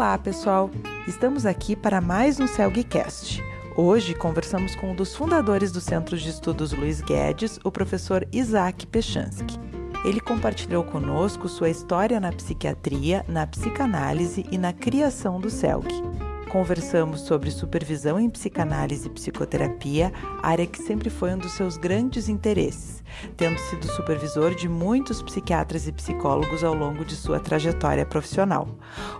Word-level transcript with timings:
Olá, 0.00 0.16
pessoal! 0.16 0.70
Estamos 1.06 1.44
aqui 1.44 1.76
para 1.76 2.00
mais 2.00 2.40
um 2.40 2.46
CELGcast. 2.46 3.44
Hoje 3.76 4.14
conversamos 4.14 4.74
com 4.74 4.92
um 4.92 4.94
dos 4.94 5.14
fundadores 5.14 5.70
do 5.70 5.78
Centro 5.78 6.16
de 6.16 6.30
Estudos 6.30 6.72
Luiz 6.72 7.02
Guedes, 7.02 7.60
o 7.62 7.70
professor 7.70 8.26
Isaac 8.32 8.86
Pechansky. 8.86 9.58
Ele 10.02 10.18
compartilhou 10.18 10.84
conosco 10.84 11.50
sua 11.50 11.68
história 11.68 12.18
na 12.18 12.32
psiquiatria, 12.32 13.26
na 13.28 13.46
psicanálise 13.46 14.46
e 14.50 14.56
na 14.56 14.72
criação 14.72 15.38
do 15.38 15.50
CELG. 15.50 16.09
Conversamos 16.50 17.20
sobre 17.20 17.48
supervisão 17.48 18.18
em 18.18 18.28
psicanálise 18.28 19.06
e 19.06 19.10
psicoterapia, 19.10 20.12
área 20.42 20.66
que 20.66 20.82
sempre 20.82 21.08
foi 21.08 21.32
um 21.32 21.38
dos 21.38 21.52
seus 21.52 21.76
grandes 21.76 22.28
interesses, 22.28 23.04
tendo 23.36 23.56
sido 23.56 23.86
supervisor 23.86 24.52
de 24.56 24.68
muitos 24.68 25.22
psiquiatras 25.22 25.86
e 25.86 25.92
psicólogos 25.92 26.64
ao 26.64 26.74
longo 26.74 27.04
de 27.04 27.14
sua 27.14 27.38
trajetória 27.38 28.04
profissional. 28.04 28.68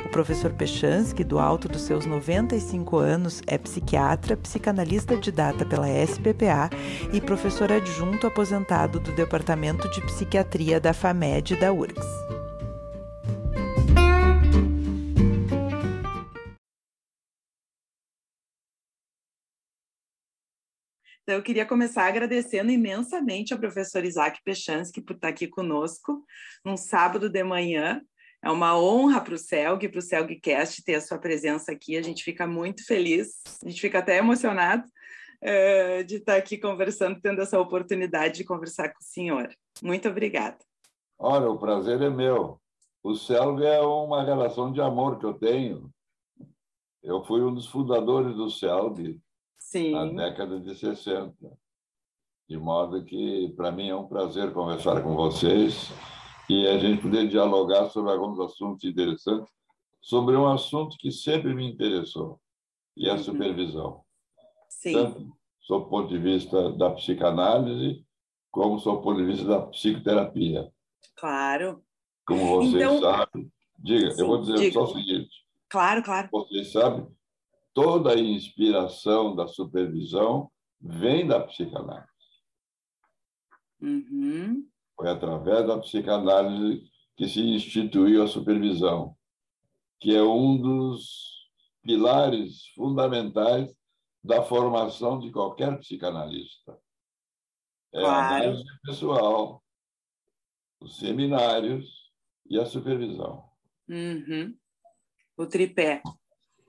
O 0.04 0.08
professor 0.08 0.52
Pechansky, 0.52 1.22
do 1.22 1.38
alto 1.38 1.68
dos 1.68 1.82
seus 1.82 2.04
95 2.04 2.98
anos, 2.98 3.40
é 3.46 3.56
psiquiatra, 3.56 4.36
psicanalista 4.36 5.16
didata 5.16 5.64
pela 5.64 5.86
SPPA 5.86 6.68
e 7.12 7.20
professor 7.20 7.70
adjunto 7.70 8.26
aposentado 8.26 8.98
do 8.98 9.12
Departamento 9.12 9.88
de 9.90 10.00
Psiquiatria 10.00 10.80
da 10.80 10.92
FAMED 10.92 11.54
da 11.54 11.72
URGS. 11.72 12.39
Então, 21.30 21.38
eu 21.38 21.44
queria 21.44 21.64
começar 21.64 22.08
agradecendo 22.08 22.72
imensamente 22.72 23.52
ao 23.52 23.60
professor 23.60 24.04
Isaac 24.04 24.40
Pechansky 24.44 25.00
por 25.00 25.14
estar 25.14 25.28
aqui 25.28 25.46
conosco 25.46 26.24
num 26.64 26.76
sábado 26.76 27.28
de 27.28 27.44
manhã. 27.44 28.02
É 28.42 28.50
uma 28.50 28.76
honra 28.76 29.20
para 29.20 29.34
o 29.34 29.38
CELG, 29.38 29.88
para 29.90 30.00
o 30.00 30.02
CELGcast 30.02 30.82
ter 30.82 30.96
a 30.96 31.00
sua 31.00 31.18
presença 31.18 31.70
aqui. 31.70 31.96
A 31.96 32.02
gente 32.02 32.24
fica 32.24 32.48
muito 32.48 32.84
feliz, 32.84 33.44
a 33.64 33.68
gente 33.68 33.80
fica 33.80 34.00
até 34.00 34.18
emocionado 34.18 34.82
uh, 35.40 36.02
de 36.02 36.16
estar 36.16 36.34
aqui 36.34 36.58
conversando, 36.58 37.20
tendo 37.20 37.40
essa 37.40 37.60
oportunidade 37.60 38.38
de 38.38 38.44
conversar 38.44 38.88
com 38.88 38.98
o 38.98 39.06
senhor. 39.06 39.48
Muito 39.80 40.08
obrigada. 40.08 40.58
Olha, 41.16 41.48
o 41.48 41.60
prazer 41.60 42.02
é 42.02 42.10
meu. 42.10 42.60
O 43.04 43.14
CELG 43.14 43.64
é 43.64 43.80
uma 43.80 44.24
relação 44.24 44.72
de 44.72 44.80
amor 44.80 45.16
que 45.20 45.26
eu 45.26 45.34
tenho. 45.34 45.92
Eu 47.00 47.22
fui 47.22 47.40
um 47.40 47.54
dos 47.54 47.68
fundadores 47.68 48.34
do 48.34 48.50
CELG 48.50 49.20
Sim. 49.60 49.92
na 49.92 50.06
década 50.06 50.58
de 50.58 50.74
60. 50.74 51.32
De 52.48 52.58
modo 52.58 53.04
que, 53.04 53.52
para 53.56 53.70
mim, 53.70 53.90
é 53.90 53.94
um 53.94 54.08
prazer 54.08 54.52
conversar 54.52 55.02
com 55.02 55.14
vocês 55.14 55.92
e 56.48 56.66
a 56.66 56.78
gente 56.78 57.00
poder 57.00 57.28
dialogar 57.28 57.88
sobre 57.90 58.10
alguns 58.10 58.40
assuntos 58.40 58.82
interessantes, 58.82 59.52
sobre 60.00 60.34
um 60.34 60.48
assunto 60.48 60.96
que 60.98 61.12
sempre 61.12 61.54
me 61.54 61.70
interessou, 61.70 62.40
e 62.96 63.06
é 63.06 63.10
a 63.10 63.14
uhum. 63.14 63.22
supervisão. 63.22 64.04
Sim. 64.68 64.94
Tanto 64.94 65.36
sob 65.60 65.86
o 65.86 65.88
ponto 65.88 66.08
de 66.08 66.18
vista 66.18 66.72
da 66.72 66.90
psicanálise, 66.90 68.04
como 68.50 68.80
sob 68.80 68.98
o 68.98 69.02
ponto 69.02 69.18
de 69.18 69.26
vista 69.26 69.44
da 69.44 69.60
psicoterapia. 69.66 70.72
Claro. 71.14 71.84
Como 72.26 72.44
vocês 72.46 72.74
então... 72.74 73.00
sabem. 73.00 73.52
Diga, 73.78 74.10
Sim, 74.10 74.20
eu 74.22 74.26
vou 74.26 74.40
dizer 74.40 74.58
diga. 74.58 74.72
só 74.72 74.82
o 74.82 74.86
seguinte. 74.88 75.30
Claro, 75.68 76.02
claro. 76.02 76.28
Vocês 76.32 76.72
sabem 76.72 77.06
toda 77.80 78.12
a 78.12 78.18
inspiração 78.18 79.34
da 79.34 79.46
supervisão 79.46 80.50
vem 80.78 81.26
da 81.26 81.40
psicanálise. 81.40 82.06
Uhum. 83.80 84.68
Foi 84.94 85.08
através 85.08 85.66
da 85.66 85.78
psicanálise 85.78 86.84
que 87.16 87.26
se 87.26 87.40
instituiu 87.40 88.22
a 88.22 88.28
supervisão, 88.28 89.16
que 89.98 90.14
é 90.14 90.22
um 90.22 90.60
dos 90.60 91.48
pilares 91.82 92.66
fundamentais 92.74 93.74
da 94.22 94.42
formação 94.42 95.18
de 95.18 95.30
qualquer 95.32 95.78
psicanalista. 95.78 96.78
É 97.94 98.00
claro. 98.00 98.14
a 98.14 98.36
análise 98.36 98.64
pessoal, 98.82 99.64
os 100.80 100.98
seminários 100.98 102.12
e 102.46 102.60
a 102.60 102.66
supervisão. 102.66 103.48
Uhum. 103.88 104.54
O 105.34 105.46
tripé. 105.46 106.02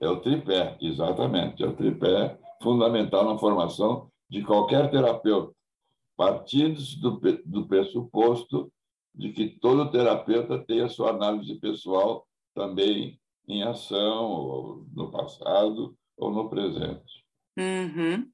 É 0.02 0.08
o 0.08 0.20
tripé, 0.20 0.76
exatamente. 0.80 1.62
É 1.62 1.66
o 1.66 1.76
tripé 1.76 2.36
fundamental 2.60 3.24
na 3.24 3.38
formação 3.38 4.10
de 4.28 4.42
qualquer 4.42 4.90
terapeuta, 4.90 5.54
partindo 6.16 6.80
do, 7.00 7.20
do 7.46 7.68
pressuposto 7.68 8.72
de 9.14 9.32
que 9.32 9.60
todo 9.60 9.92
terapeuta 9.92 10.58
tem 10.58 10.80
a 10.80 10.88
sua 10.88 11.10
análise 11.10 11.54
pessoal 11.60 12.26
também 12.52 13.16
em 13.46 13.62
ação, 13.62 14.24
ou 14.24 14.86
no 14.92 15.08
passado 15.08 15.96
ou 16.16 16.32
no 16.32 16.50
presente. 16.50 17.24
Uhum. 17.56 18.26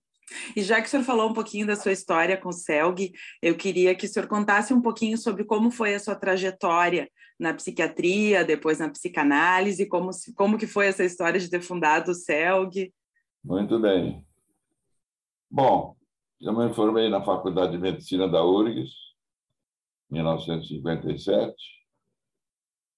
E 0.56 0.62
já 0.62 0.80
que 0.80 0.86
o 0.86 0.90
senhor 0.90 1.04
falou 1.04 1.28
um 1.28 1.34
pouquinho 1.34 1.66
da 1.66 1.76
sua 1.76 1.92
história 1.92 2.36
com 2.36 2.48
o 2.48 2.52
CELG, 2.52 3.12
eu 3.42 3.54
queria 3.56 3.94
que 3.94 4.06
o 4.06 4.08
senhor 4.08 4.26
contasse 4.26 4.72
um 4.72 4.80
pouquinho 4.80 5.18
sobre 5.18 5.44
como 5.44 5.70
foi 5.70 5.94
a 5.94 6.00
sua 6.00 6.14
trajetória 6.14 7.10
na 7.38 7.54
psiquiatria, 7.54 8.44
depois 8.44 8.78
na 8.78 8.90
psicanálise, 8.90 9.86
como, 9.86 10.10
como 10.34 10.58
que 10.58 10.66
foi 10.66 10.86
essa 10.86 11.04
história 11.04 11.38
de 11.38 11.48
ter 11.48 11.60
fundado 11.60 12.10
o 12.10 12.14
CELG. 12.14 12.92
Muito 13.44 13.78
bem. 13.78 14.26
Bom, 15.50 15.96
eu 16.40 16.52
me 16.52 16.74
formei 16.74 17.08
na 17.08 17.24
Faculdade 17.24 17.72
de 17.72 17.78
Medicina 17.78 18.28
da 18.28 18.44
URGS, 18.44 18.92
em 20.10 20.14
1957, 20.14 21.54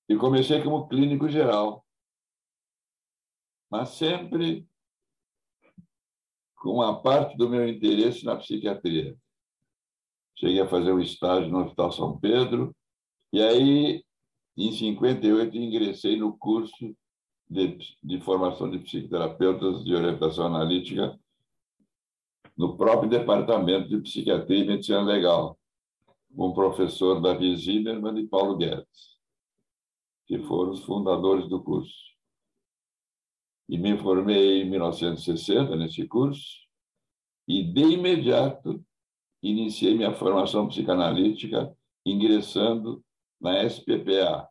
e 0.09 0.17
comecei 0.17 0.63
como 0.63 0.89
clínico 0.89 1.29
geral, 1.29 1.85
mas 3.71 3.91
sempre 3.91 4.67
com 6.57 6.75
uma 6.75 7.01
parte 7.01 7.37
do 7.37 7.49
meu 7.49 7.67
interesse 7.67 8.25
na 8.25 8.37
psiquiatria. 8.37 9.17
Cheguei 10.37 10.61
a 10.61 10.69
fazer 10.69 10.93
um 10.93 11.01
estágio 11.01 11.51
no 11.51 11.65
Hospital 11.65 11.93
São 11.93 12.19
Pedro, 12.19 12.75
e 13.33 13.41
aí, 13.41 14.05
em 14.61 14.73
58, 14.73 15.57
ingressei 15.57 16.17
no 16.17 16.37
curso 16.37 16.95
de, 17.49 17.79
de 18.03 18.21
formação 18.21 18.71
de 18.71 18.79
psicoterapeutas 18.79 19.83
de 19.85 19.95
orientação 19.95 20.47
analítica 20.47 21.19
no 22.57 22.77
próprio 22.77 23.09
departamento 23.09 23.89
de 23.89 23.99
psiquiatria 24.01 24.63
e 24.63 24.67
medicina 24.67 25.01
legal, 25.01 25.59
com 26.37 26.49
o 26.49 26.55
professor 26.55 27.21
Davi 27.21 27.57
Zimmermann 27.57 28.19
e 28.19 28.27
Paulo 28.27 28.57
Guedes, 28.57 29.19
que 30.27 30.39
foram 30.41 30.73
os 30.73 30.85
fundadores 30.85 31.49
do 31.49 31.63
curso. 31.63 32.11
E 33.67 33.79
me 33.79 33.97
formei 33.97 34.63
em 34.63 34.69
1960 34.69 35.75
nesse 35.75 36.07
curso 36.07 36.61
e 37.49 37.65
de 37.65 37.81
imediato 37.81 38.85
iniciei 39.43 39.97
minha 39.97 40.13
formação 40.13 40.69
psicanalítica 40.69 41.75
ingressando 42.05 43.03
na 43.41 43.65
SPPA, 43.65 44.50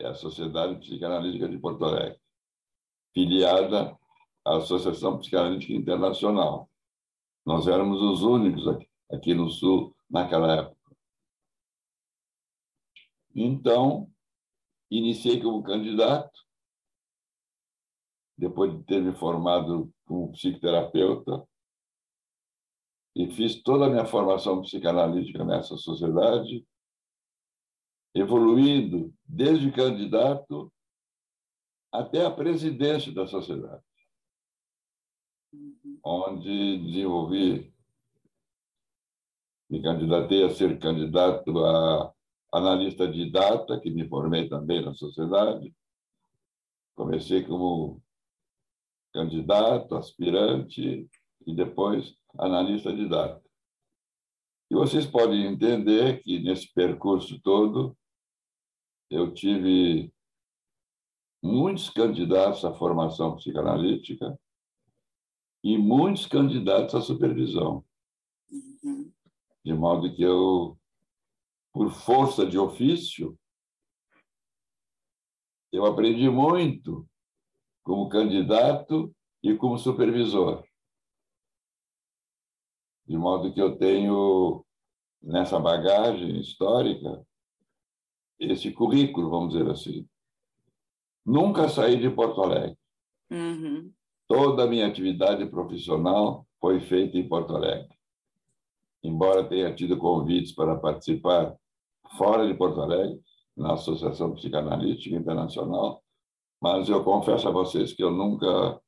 é 0.00 0.08
a 0.08 0.14
Sociedade 0.14 0.78
Psicanalítica 0.80 1.48
de 1.48 1.58
Porto 1.58 1.84
Alegre, 1.84 2.20
filiada 3.12 3.96
à 4.44 4.56
Associação 4.56 5.18
Psicanalítica 5.18 5.72
Internacional. 5.72 6.70
Nós 7.44 7.66
éramos 7.66 8.00
os 8.02 8.22
únicos 8.22 8.66
aqui, 8.66 8.88
aqui 9.10 9.34
no 9.34 9.50
Sul 9.50 9.94
naquela 10.08 10.54
época. 10.54 10.96
Então, 13.34 14.10
iniciei 14.90 15.40
como 15.40 15.62
candidato 15.62 16.40
depois 18.40 18.72
de 18.72 18.82
ter 18.84 19.02
me 19.02 19.12
formado 19.12 19.92
como 20.06 20.32
psicoterapeuta, 20.32 21.46
e 23.14 23.30
fiz 23.32 23.62
toda 23.62 23.84
a 23.84 23.90
minha 23.90 24.06
formação 24.06 24.62
psicanalítica 24.62 25.44
nessa 25.44 25.76
sociedade, 25.76 26.66
evoluindo 28.14 29.14
desde 29.24 29.70
candidato 29.70 30.72
até 31.92 32.24
a 32.24 32.30
presidência 32.30 33.12
da 33.12 33.26
sociedade, 33.26 33.82
onde 36.04 36.78
desenvolvi, 36.78 37.72
me 39.68 39.82
candidatei 39.82 40.44
a 40.44 40.50
ser 40.50 40.78
candidato 40.78 41.64
a 41.64 42.12
analista 42.52 43.06
de 43.06 43.30
data, 43.30 43.78
que 43.80 43.90
me 43.90 44.08
formei 44.08 44.48
também 44.48 44.84
na 44.84 44.94
sociedade. 44.94 45.74
Comecei 46.96 47.44
como 47.44 48.02
candidato, 49.12 49.94
aspirante 49.94 51.08
e 51.46 51.54
depois 51.54 52.16
analista 52.38 52.92
de 52.92 53.08
dados. 53.08 53.42
E 54.70 54.74
vocês 54.74 55.06
podem 55.06 55.46
entender 55.46 56.22
que 56.22 56.38
nesse 56.40 56.72
percurso 56.72 57.40
todo 57.40 57.96
eu 59.10 59.34
tive 59.34 60.12
muitos 61.42 61.90
candidatos 61.90 62.64
à 62.64 62.72
formação 62.72 63.34
psicanalítica 63.34 64.38
e 65.64 65.76
muitos 65.76 66.26
candidatos 66.26 66.94
à 66.94 67.00
supervisão. 67.00 67.84
De 69.64 69.74
modo 69.74 70.14
que 70.14 70.22
eu, 70.22 70.78
por 71.72 71.90
força 71.90 72.46
de 72.46 72.56
ofício, 72.56 73.38
eu 75.72 75.84
aprendi 75.84 76.28
muito 76.30 77.06
como 77.82 78.08
candidato 78.08 79.14
e 79.42 79.56
como 79.56 79.78
supervisor. 79.78 80.64
De 83.06 83.16
modo 83.16 83.52
que 83.52 83.60
eu 83.60 83.76
tenho, 83.76 84.64
nessa 85.20 85.58
bagagem 85.58 86.38
histórica, 86.40 87.26
esse 88.40 88.72
currículo, 88.72 89.30
vamos 89.30 89.52
dizer 89.52 89.70
assim. 89.70 90.06
Nunca 91.24 91.68
saí 91.68 92.00
de 92.00 92.10
Porto 92.10 92.42
Alegre. 92.42 92.76
Uhum. 93.30 93.92
Toda 94.26 94.64
a 94.64 94.66
minha 94.66 94.86
atividade 94.86 95.44
profissional 95.46 96.46
foi 96.60 96.80
feita 96.80 97.18
em 97.18 97.28
Porto 97.28 97.54
Alegre. 97.54 97.88
Embora 99.02 99.48
tenha 99.48 99.74
tido 99.74 99.98
convites 99.98 100.52
para 100.52 100.76
participar 100.76 101.54
fora 102.16 102.46
de 102.46 102.54
Porto 102.54 102.80
Alegre, 102.80 103.20
na 103.56 103.74
Associação 103.74 104.34
Psicanalítica 104.34 105.14
Internacional, 105.14 106.02
mas 106.60 106.88
eu 106.88 107.04
confesso 107.04 107.46
a 107.48 107.50
vocês 107.50 107.92
que 107.92 108.02
eu 108.02 108.10
nunca 108.10 108.80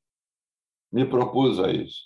me 0.91 1.05
propus 1.05 1.59
a 1.59 1.71
isso. 1.71 2.03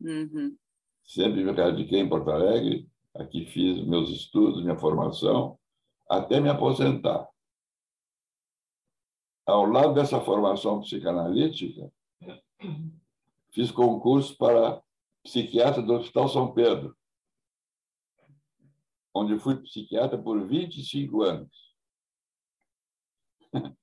Uhum. 0.00 0.56
Sempre 1.04 1.44
me 1.44 1.52
radiquei 1.52 2.00
em 2.00 2.08
Porto 2.08 2.30
Alegre, 2.30 2.88
aqui 3.14 3.44
fiz 3.46 3.84
meus 3.86 4.10
estudos, 4.10 4.62
minha 4.62 4.78
formação, 4.78 5.58
até 6.10 6.40
me 6.40 6.48
aposentar. 6.48 7.28
Ao 9.46 9.64
lado 9.64 9.94
dessa 9.94 10.20
formação 10.20 10.80
psicanalítica, 10.80 11.92
fiz 13.52 13.70
concurso 13.70 14.36
para 14.36 14.82
psiquiatra 15.22 15.80
do 15.80 15.94
Hospital 15.94 16.28
São 16.28 16.52
Pedro, 16.52 16.96
onde 19.14 19.38
fui 19.38 19.56
psiquiatra 19.62 20.20
por 20.20 20.44
25 20.44 21.22
anos. 21.22 21.76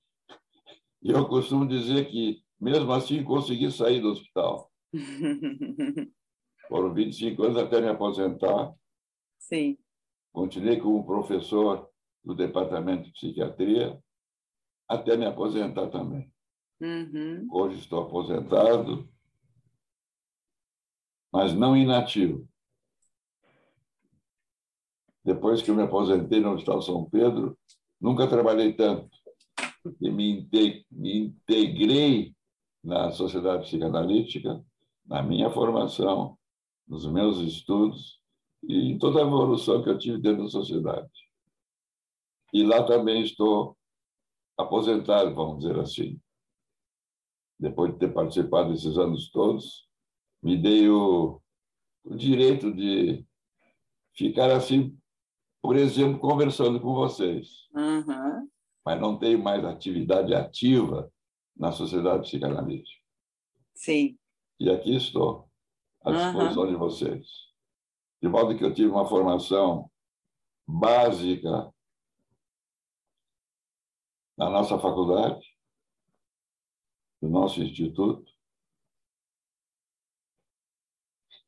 E 0.99 1.11
eu 1.11 1.27
costumo 1.29 1.65
dizer 1.65 2.09
que, 2.09 2.43
mesmo 2.59 2.91
assim, 2.91 3.23
consegui 3.23 3.71
sair 3.71 4.01
do 4.01 4.09
hospital. 4.09 4.69
Foram 6.67 6.91
25 6.93 7.43
anos 7.43 7.57
até 7.57 7.79
me 7.79 7.87
aposentar. 7.87 8.73
Sim. 9.37 9.77
Continuei 10.33 10.81
como 10.81 11.05
professor 11.05 11.87
do 12.27 12.35
departamento 12.35 13.05
de 13.05 13.13
psiquiatria 13.13 13.97
até 14.85 15.15
me 15.15 15.25
aposentar 15.25 15.87
também. 15.87 16.29
Uhum. 16.81 17.47
Hoje 17.49 17.79
estou 17.79 18.03
aposentado, 18.03 19.07
mas 21.31 21.53
não 21.53 21.75
inativo. 21.75 22.45
Depois 25.23 25.61
que 25.61 25.71
eu 25.71 25.75
me 25.75 25.83
aposentei 25.83 26.41
no 26.41 26.51
Hospital 26.51 26.81
São 26.81 27.09
Pedro, 27.09 27.57
nunca 27.99 28.27
trabalhei 28.27 28.73
tanto 28.73 29.09
e 30.01 30.11
me 30.11 30.49
integrei 30.91 32.35
na 32.83 33.09
sociedade 33.11 33.63
psicanalítica, 33.63 34.61
na 35.05 35.23
minha 35.23 35.49
formação, 35.49 36.37
nos 36.85 37.05
meus 37.09 37.37
estudos 37.39 38.19
e 38.67 38.91
em 38.91 38.99
toda 38.99 39.19
a 39.19 39.23
evolução 39.25 39.81
que 39.81 39.89
eu 39.89 39.97
tive 39.97 40.17
dentro 40.17 40.43
da 40.43 40.49
sociedade. 40.49 41.26
E 42.53 42.63
lá 42.63 42.83
também 42.83 43.21
estou 43.21 43.77
aposentado, 44.57 45.33
vamos 45.33 45.59
dizer 45.59 45.79
assim. 45.79 46.19
Depois 47.59 47.91
de 47.93 47.99
ter 47.99 48.13
participado 48.13 48.71
desses 48.71 48.97
anos 48.97 49.29
todos, 49.31 49.87
me 50.41 50.55
dei 50.57 50.89
o, 50.89 51.41
o 52.03 52.15
direito 52.15 52.73
de 52.73 53.25
ficar 54.13 54.51
assim, 54.51 54.97
por 55.61 55.75
exemplo, 55.75 56.19
conversando 56.19 56.79
com 56.79 56.93
vocês. 56.93 57.67
Uhum 57.73 58.47
mas 58.87 59.01
não 59.01 59.19
tenho 59.19 59.37
mais 59.37 59.65
atividade 59.65 60.33
ativa 60.33 61.11
na 61.57 61.73
sociedade 61.73 62.21
psicanalítica. 62.21 63.01
Sim. 63.75 64.17
E 64.57 64.69
aqui 64.69 64.95
estou, 64.95 65.49
à 66.05 66.11
disposição 66.13 66.63
uhum. 66.63 66.69
de 66.69 66.75
vocês. 66.77 67.27
De 68.21 68.29
modo 68.29 68.57
que 68.57 68.63
eu 68.63 68.73
tive 68.73 68.87
uma 68.87 69.05
formação 69.05 69.91
básica 70.65 71.69
na 74.37 74.49
nossa 74.49 74.77
faculdade, 74.77 75.45
no 77.21 77.29
nosso 77.29 77.61
instituto, 77.61 78.31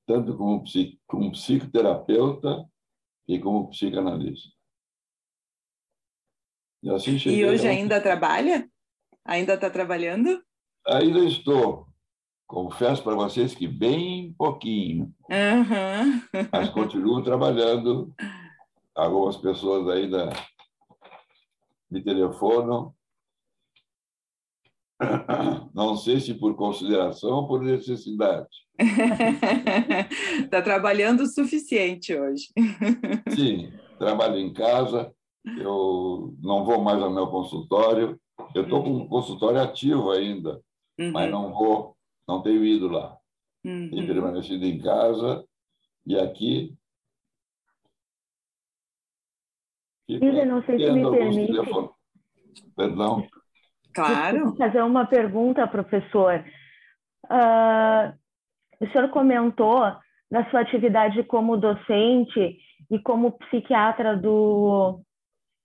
tanto 0.06 0.36
como, 0.36 0.64
como 1.06 1.32
psicoterapeuta 1.32 2.68
e 3.28 3.40
como 3.40 3.70
psicanalista. 3.70 4.50
E, 6.82 6.90
assim 6.90 7.18
e 7.30 7.46
hoje 7.46 7.68
ainda 7.68 8.02
trabalha? 8.02 8.68
Ainda 9.24 9.54
está 9.54 9.70
trabalhando? 9.70 10.44
Ainda 10.88 11.20
estou. 11.20 11.88
Confesso 12.48 13.04
para 13.04 13.14
vocês 13.14 13.54
que 13.54 13.68
bem 13.68 14.34
pouquinho. 14.34 15.14
Uhum. 15.30 16.48
Mas 16.52 16.70
continuo 16.70 17.22
trabalhando. 17.22 18.12
Algumas 18.96 19.38
pessoas 19.38 19.88
ainda 19.90 20.30
me 21.90 22.04
telefonam. 22.04 22.94
Não 25.74 25.96
sei 25.96 26.20
se 26.20 26.34
por 26.34 26.56
consideração 26.56 27.32
ou 27.32 27.48
por 27.48 27.62
necessidade. 27.62 28.48
Está 30.44 30.62
trabalhando 30.64 31.22
o 31.22 31.28
suficiente 31.28 32.16
hoje. 32.16 32.48
Sim, 33.36 33.72
trabalho 33.98 34.38
em 34.38 34.54
casa, 34.54 35.14
eu 35.58 36.34
não 36.42 36.64
vou 36.64 36.82
mais 36.82 37.02
ao 37.02 37.12
meu 37.12 37.28
consultório. 37.28 38.20
Eu 38.56 38.64
estou 38.64 38.84
com 38.84 38.92
um 38.92 39.08
consultório 39.08 39.62
ativo 39.62 40.12
ainda, 40.12 40.62
uhum. 40.98 41.12
mas 41.12 41.30
não 41.30 41.52
vou, 41.54 41.96
não 42.28 42.42
tenho 42.42 42.64
ido 42.64 42.88
lá. 42.88 43.18
Uhum. 43.66 43.90
Tenho 43.90 44.08
permanecido 44.08 44.66
em 44.66 44.80
casa 44.80 45.46
e 46.06 46.18
aqui. 46.18 46.74
Ilha, 50.14 50.46
não 50.46 50.64
sei 50.64 50.78
se 50.78 50.92
me 50.92 51.10
permite. 51.10 51.54
Telefone. 51.54 51.90
Perdão. 52.76 53.28
Claro. 53.94 54.56
fazer 54.56 54.84
uma 54.84 55.06
pergunta, 55.06 55.68
professor. 55.68 56.44
Uh, 57.26 58.14
o 58.80 58.88
senhor 58.92 59.10
comentou 59.10 59.82
na 60.32 60.50
sua 60.50 60.62
atividade 60.62 61.24
como 61.24 61.58
docente 61.58 62.58
e 62.90 63.00
como 63.00 63.32
psiquiatra 63.32 64.16
do 64.16 65.02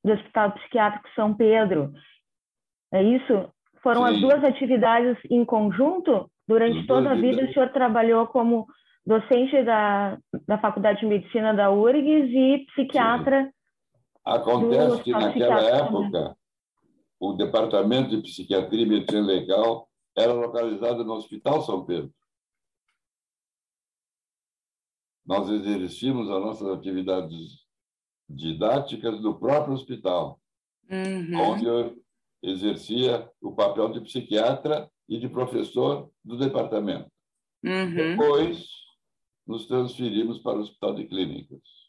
do 0.05 0.13
Hospital 0.13 0.53
Psiquiátrico 0.53 1.09
São 1.15 1.35
Pedro. 1.35 1.91
É 2.93 3.03
isso? 3.03 3.49
Foram 3.83 4.07
Sim. 4.07 4.15
as 4.15 4.21
duas 4.21 4.45
atividades 4.45 5.17
em 5.31 5.45
conjunto? 5.45 6.31
Durante 6.47 6.87
toda 6.87 7.13
a 7.13 7.15
vida, 7.15 7.43
o 7.43 7.53
senhor 7.55 7.71
trabalhou 7.71 8.27
como 8.27 8.67
docente 9.07 9.63
da, 9.63 10.19
da 10.47 10.59
Faculdade 10.59 11.01
de 11.01 11.07
Medicina 11.07 11.55
da 11.55 11.71
URGS 11.71 12.31
e 12.31 12.67
psiquiatra. 12.67 13.45
Sim. 13.45 13.51
Acontece 14.25 15.03
que 15.03 15.13
naquela 15.13 15.61
época, 15.61 16.37
o 17.21 17.35
Departamento 17.35 18.11
de 18.11 18.23
Psiquiatria 18.23 18.83
e 18.83 18.89
Medicina 18.89 19.21
Legal 19.21 19.89
era 20.17 20.33
localizado 20.33 21.05
no 21.05 21.15
Hospital 21.15 21.63
São 21.63 21.85
Pedro. 21.85 22.13
Nós 25.27 25.49
exercíamos 25.49 26.31
as 26.31 26.41
nossas 26.41 26.69
atividades 26.69 27.65
didáticas 28.29 29.21
do 29.21 29.39
próprio 29.39 29.75
hospital, 29.75 30.41
uhum. 30.91 31.41
onde 31.41 31.67
eu 31.67 32.03
exercia 32.43 33.31
o 33.41 33.55
papel 33.55 33.91
de 33.91 34.01
psiquiatra 34.03 34.91
e 35.09 35.19
de 35.19 35.29
professor 35.29 36.11
do 36.23 36.37
departamento. 36.39 37.11
Uhum. 37.63 37.95
Depois, 37.95 38.67
nos 39.47 39.67
transferimos 39.67 40.39
para 40.39 40.59
o 40.59 40.61
Hospital 40.61 40.95
de 40.95 41.07
Clínicas. 41.07 41.84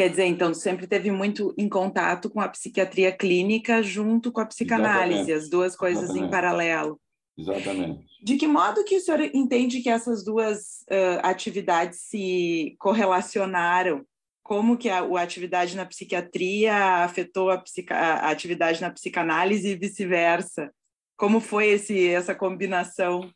Quer 0.00 0.08
dizer, 0.08 0.24
então, 0.24 0.54
sempre 0.54 0.86
teve 0.86 1.10
muito 1.10 1.54
em 1.58 1.68
contato 1.68 2.30
com 2.30 2.40
a 2.40 2.48
psiquiatria 2.48 3.12
clínica 3.12 3.82
junto 3.82 4.32
com 4.32 4.40
a 4.40 4.46
psicanálise, 4.46 5.18
Exatamente. 5.20 5.32
as 5.44 5.50
duas 5.50 5.76
coisas 5.76 6.04
Exatamente. 6.04 6.26
em 6.26 6.30
paralelo. 6.30 7.00
Exatamente. 7.36 8.06
De 8.22 8.38
que 8.38 8.46
modo 8.46 8.82
que 8.82 8.96
o 8.96 9.00
senhor 9.02 9.20
entende 9.20 9.82
que 9.82 9.90
essas 9.90 10.24
duas 10.24 10.86
uh, 10.90 11.20
atividades 11.22 12.00
se 12.08 12.74
correlacionaram 12.78 14.02
como 14.42 14.78
que 14.78 14.88
a, 14.88 15.00
a 15.00 15.20
atividade 15.20 15.76
na 15.76 15.84
psiquiatria 15.84 17.04
afetou 17.04 17.50
a, 17.50 17.58
psica, 17.58 17.94
a 17.94 18.30
atividade 18.30 18.80
na 18.80 18.90
psicanálise 18.90 19.68
e 19.68 19.76
vice-versa. 19.76 20.72
Como 21.14 21.40
foi 21.40 21.72
esse, 21.72 22.08
essa 22.08 22.34
combinação? 22.34 23.30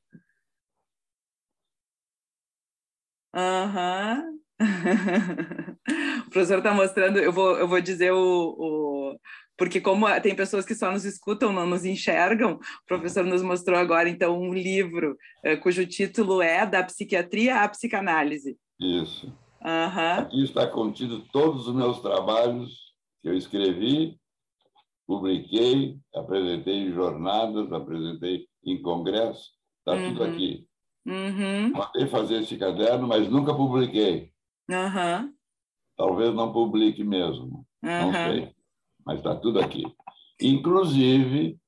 Uhum. 3.35 4.33
o 6.26 6.30
professor 6.30 6.58
está 6.58 6.73
mostrando, 6.73 7.18
eu 7.18 7.32
vou, 7.32 7.56
eu 7.56 7.66
vou 7.66 7.80
dizer 7.80 8.12
o, 8.12 8.18
o, 8.18 9.18
Porque, 9.56 9.80
como 9.80 10.06
tem 10.20 10.34
pessoas 10.34 10.64
que 10.64 10.75
só 10.75 10.92
nos 10.92 11.04
escutam, 11.04 11.52
não 11.52 11.66
nos 11.66 11.84
enxergam, 11.84 12.54
o 12.54 12.87
professor 12.87 13.25
nos 13.25 13.42
mostrou 13.42 13.78
agora, 13.78 14.08
então, 14.08 14.38
um 14.38 14.52
livro 14.52 15.16
eh, 15.44 15.56
cujo 15.56 15.87
título 15.87 16.40
é 16.40 16.64
Da 16.64 16.82
Psiquiatria 16.82 17.62
à 17.62 17.68
Psicanálise. 17.68 18.56
Isso. 18.78 19.26
Uhum. 19.64 20.18
Aqui 20.18 20.44
está 20.44 20.66
contido 20.66 21.20
todos 21.32 21.66
os 21.66 21.75
meus 21.75 22.00
trabalhos 22.00 22.70
que 23.23 23.28
eu 23.28 23.37
escrevi, 23.37 24.18
publiquei, 25.06 25.96
apresentei 26.14 26.75
em 26.75 26.92
jornadas, 26.92 27.73
apresentei 27.73 28.46
em 28.64 28.80
congresso, 28.82 29.50
está 29.78 29.92
uhum. 29.92 30.12
tudo 30.12 30.25
aqui. 30.25 30.66
Uhum. 31.06 31.73
Mandei 31.73 32.06
fazer 32.06 32.42
esse 32.42 32.56
caderno, 32.56 33.08
mas 33.08 33.28
nunca 33.28 33.54
publiquei. 33.54 34.33
Uhum. 34.68 35.35
Talvez 35.97 36.35
não 36.35 36.52
publique 36.52 37.04
mesmo, 37.04 37.66
não 37.83 38.12
sei. 38.12 38.52
Mas 39.04 39.18
está 39.18 39.37
tudo 39.37 39.61
aqui. 39.61 39.85
Inclusive, 40.40 41.59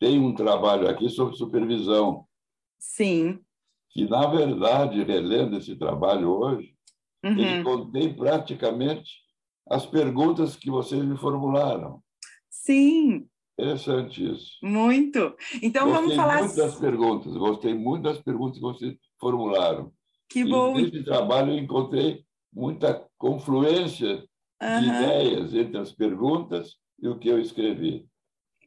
tem 0.00 0.18
um 0.18 0.34
trabalho 0.34 0.88
aqui 0.88 1.08
sobre 1.08 1.36
supervisão. 1.36 2.26
Sim. 2.78 3.40
Que, 3.90 4.08
na 4.08 4.26
verdade, 4.26 5.02
relendo 5.02 5.56
esse 5.56 5.76
trabalho 5.76 6.30
hoje, 6.30 6.74
uhum. 7.24 7.38
ele 7.38 7.62
contém 7.62 8.14
praticamente 8.14 9.10
as 9.68 9.84
perguntas 9.84 10.56
que 10.56 10.70
vocês 10.70 11.04
me 11.04 11.16
formularam. 11.16 12.02
Sim. 12.48 13.28
Interessante 13.58 14.30
isso. 14.32 14.52
Muito. 14.62 15.34
Então 15.60 15.86
gostei 15.86 16.00
vamos 16.00 16.14
falar. 16.14 16.42
Muito 16.42 16.56
das 16.56 16.78
perguntas, 16.78 17.36
gostei 17.36 17.74
muito 17.74 18.04
das 18.04 18.20
perguntas 18.20 18.56
que 18.56 18.62
vocês 18.62 18.96
formularam. 19.18 19.92
Que 20.28 20.44
bom. 20.44 20.78
E 20.78 20.82
nesse 20.82 21.02
trabalho 21.02 21.52
eu 21.52 21.58
encontrei 21.58 22.24
muita 22.58 23.06
confluência 23.16 24.24
uhum. 24.60 24.80
de 24.80 24.88
ideias 24.88 25.54
entre 25.54 25.78
as 25.78 25.92
perguntas 25.92 26.74
e 27.00 27.08
o 27.08 27.18
que 27.18 27.28
eu 27.28 27.38
escrevi. 27.40 28.06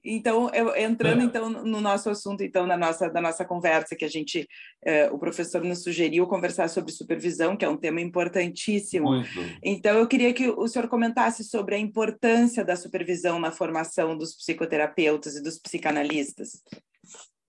Então, 0.04 0.50
eu, 0.52 0.76
entrando 0.76 1.22
então 1.22 1.48
no 1.48 1.80
nosso 1.80 2.10
assunto, 2.10 2.42
então 2.42 2.66
na 2.66 2.76
nossa 2.76 3.08
da 3.08 3.22
nossa 3.22 3.46
conversa 3.46 3.96
que 3.96 4.04
a 4.04 4.08
gente, 4.08 4.48
eh, 4.84 5.12
o 5.12 5.20
professor 5.20 5.64
nos 5.64 5.84
sugeriu 5.84 6.26
conversar 6.26 6.70
sobre 6.70 6.92
supervisão, 6.92 7.56
que 7.56 7.64
é 7.64 7.70
um 7.70 7.78
tema 7.78 8.02
importantíssimo. 8.02 9.10
Muito. 9.10 9.30
Então, 9.62 10.00
eu 10.00 10.08
queria 10.08 10.34
que 10.34 10.50
o 10.50 10.68
senhor 10.68 10.88
comentasse 10.88 11.44
sobre 11.44 11.76
a 11.76 11.78
importância 11.78 12.66
da 12.66 12.76
supervisão 12.76 13.40
na 13.40 13.52
formação 13.52 14.18
dos 14.18 14.36
psicoterapeutas 14.36 15.36
e 15.36 15.44
dos 15.44 15.60
psicanalistas. 15.60 16.64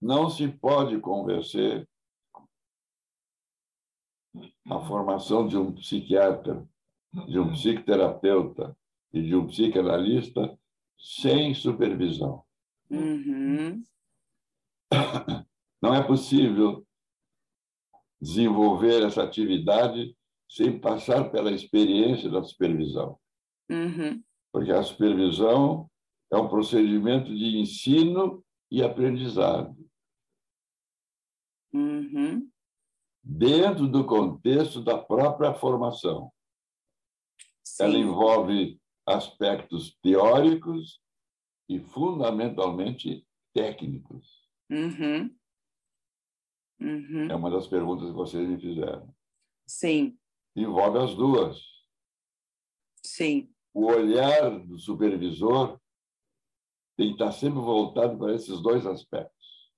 Não 0.01 0.29
se 0.29 0.47
pode 0.47 0.99
convencer 0.99 1.89
a 4.71 4.81
formação 4.81 5.47
de 5.47 5.57
um 5.57 5.73
psiquiatra, 5.73 6.67
de 7.29 7.39
um 7.39 7.53
psicoterapeuta 7.53 8.77
e 9.13 9.23
de 9.23 9.35
um 9.37 9.47
psicanalista 9.47 10.59
sem 10.99 11.55
supervisão. 11.55 12.45
Uhum. 12.91 13.85
Não 15.83 15.95
é 15.95 16.03
possível 16.03 16.87
desenvolver 18.21 19.05
essa 19.05 19.23
atividade 19.23 20.17
sem 20.49 20.79
passar 20.79 21.31
pela 21.31 21.51
experiência 21.51 22.31
da 22.31 22.43
supervisão. 22.45 23.19
Uhum. 23.69 24.23
Porque 24.53 24.71
a 24.71 24.83
supervisão 24.83 25.91
é 26.31 26.37
um 26.37 26.49
procedimento 26.49 27.35
de 27.35 27.59
ensino 27.59 28.45
e 28.71 28.83
aprendizado. 28.83 29.75
Uhum. 31.73 32.52
Dentro 33.23 33.87
do 33.87 34.05
contexto 34.05 34.83
da 34.83 34.99
própria 34.99 35.55
formação. 35.55 36.33
Sim. 37.63 37.85
Ela 37.85 37.99
envolve 37.99 38.81
aspectos 39.07 39.97
teóricos 40.03 41.01
e 41.69 41.79
fundamentalmente 41.79 43.27
técnicos. 43.55 44.49
Uhum. 44.71 45.35
Uhum. 46.81 47.31
É 47.31 47.35
uma 47.35 47.51
das 47.51 47.69
perguntas 47.69 48.09
que 48.09 48.15
vocês 48.15 48.47
me 48.49 48.61
fizeram. 48.61 49.15
Sim. 49.67 50.19
Envolve 50.57 50.99
as 50.99 51.15
duas. 51.15 51.63
Sim. 53.05 53.53
O 53.73 53.87
olhar 53.87 54.59
do 54.67 54.79
supervisor 54.79 55.81
tem 56.97 57.09
que 57.09 57.15
estar 57.15 57.33
sempre 57.33 57.61
voltado 57.61 58.19
para 58.19 58.35
esses 58.35 58.61
dois 58.61 58.85
aspectos, 58.87 59.73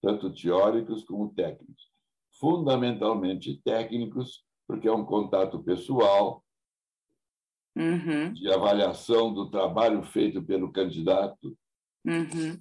tanto 0.00 0.32
teóricos 0.32 1.04
como 1.04 1.34
técnicos. 1.34 1.89
Fundamentalmente 2.40 3.60
técnicos, 3.62 4.42
porque 4.66 4.88
é 4.88 4.92
um 4.92 5.04
contato 5.04 5.62
pessoal, 5.62 6.42
uhum. 7.76 8.32
de 8.32 8.50
avaliação 8.50 9.32
do 9.32 9.50
trabalho 9.50 10.02
feito 10.02 10.42
pelo 10.42 10.72
candidato. 10.72 11.56
Uhum. 12.04 12.58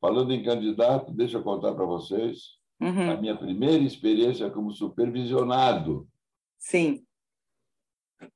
Falando 0.00 0.32
em 0.32 0.42
candidato, 0.42 1.12
deixa 1.12 1.38
eu 1.38 1.42
contar 1.42 1.74
para 1.74 1.84
vocês 1.84 2.58
uhum. 2.80 3.10
a 3.10 3.16
minha 3.16 3.36
primeira 3.36 3.82
experiência 3.82 4.50
como 4.50 4.70
supervisionado. 4.70 6.08
Sim. 6.58 7.04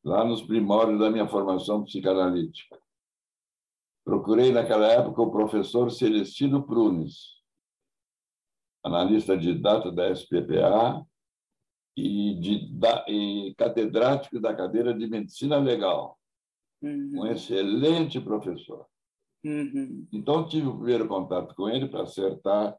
Lá 0.05 0.25
nos 0.25 0.43
primórdios 0.43 1.01
da 1.01 1.11
minha 1.11 1.27
formação 1.27 1.85
psicanalítica. 1.85 2.79
Procurei 4.05 4.53
naquela 4.53 4.87
época 4.87 5.21
o 5.23 5.31
professor 5.31 5.91
Celestino 5.91 6.63
Prunes, 6.63 7.38
analista 8.85 9.37
de 9.37 9.55
data 9.55 9.91
da 9.91 10.15
SPPA, 10.15 11.05
e, 11.99 12.35
de, 12.39 12.79
da, 12.79 13.05
e 13.09 13.55
catedrático 13.57 14.39
da 14.41 14.55
cadeira 14.55 14.95
de 14.95 15.07
Medicina 15.09 15.59
Legal. 15.59 16.17
Uhum. 16.81 17.23
Um 17.23 17.27
excelente 17.27 18.21
professor. 18.21 18.87
Uhum. 19.45 20.07
Então, 20.13 20.47
tive 20.47 20.69
o 20.69 20.77
primeiro 20.77 21.09
contato 21.09 21.55
com 21.57 21.69
ele 21.69 21.89
para 21.89 22.03
acertar 22.03 22.77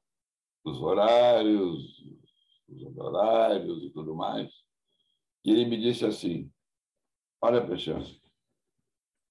os 0.63 0.82
horários, 0.82 2.01
os 2.70 2.98
horários 2.98 3.84
e 3.84 3.89
tudo 3.89 4.15
mais. 4.15 4.50
E 5.44 5.51
ele 5.51 5.65
me 5.65 5.77
disse 5.77 6.06
assim: 6.06 6.50
Olha, 7.41 7.65
Peixança, 7.65 8.13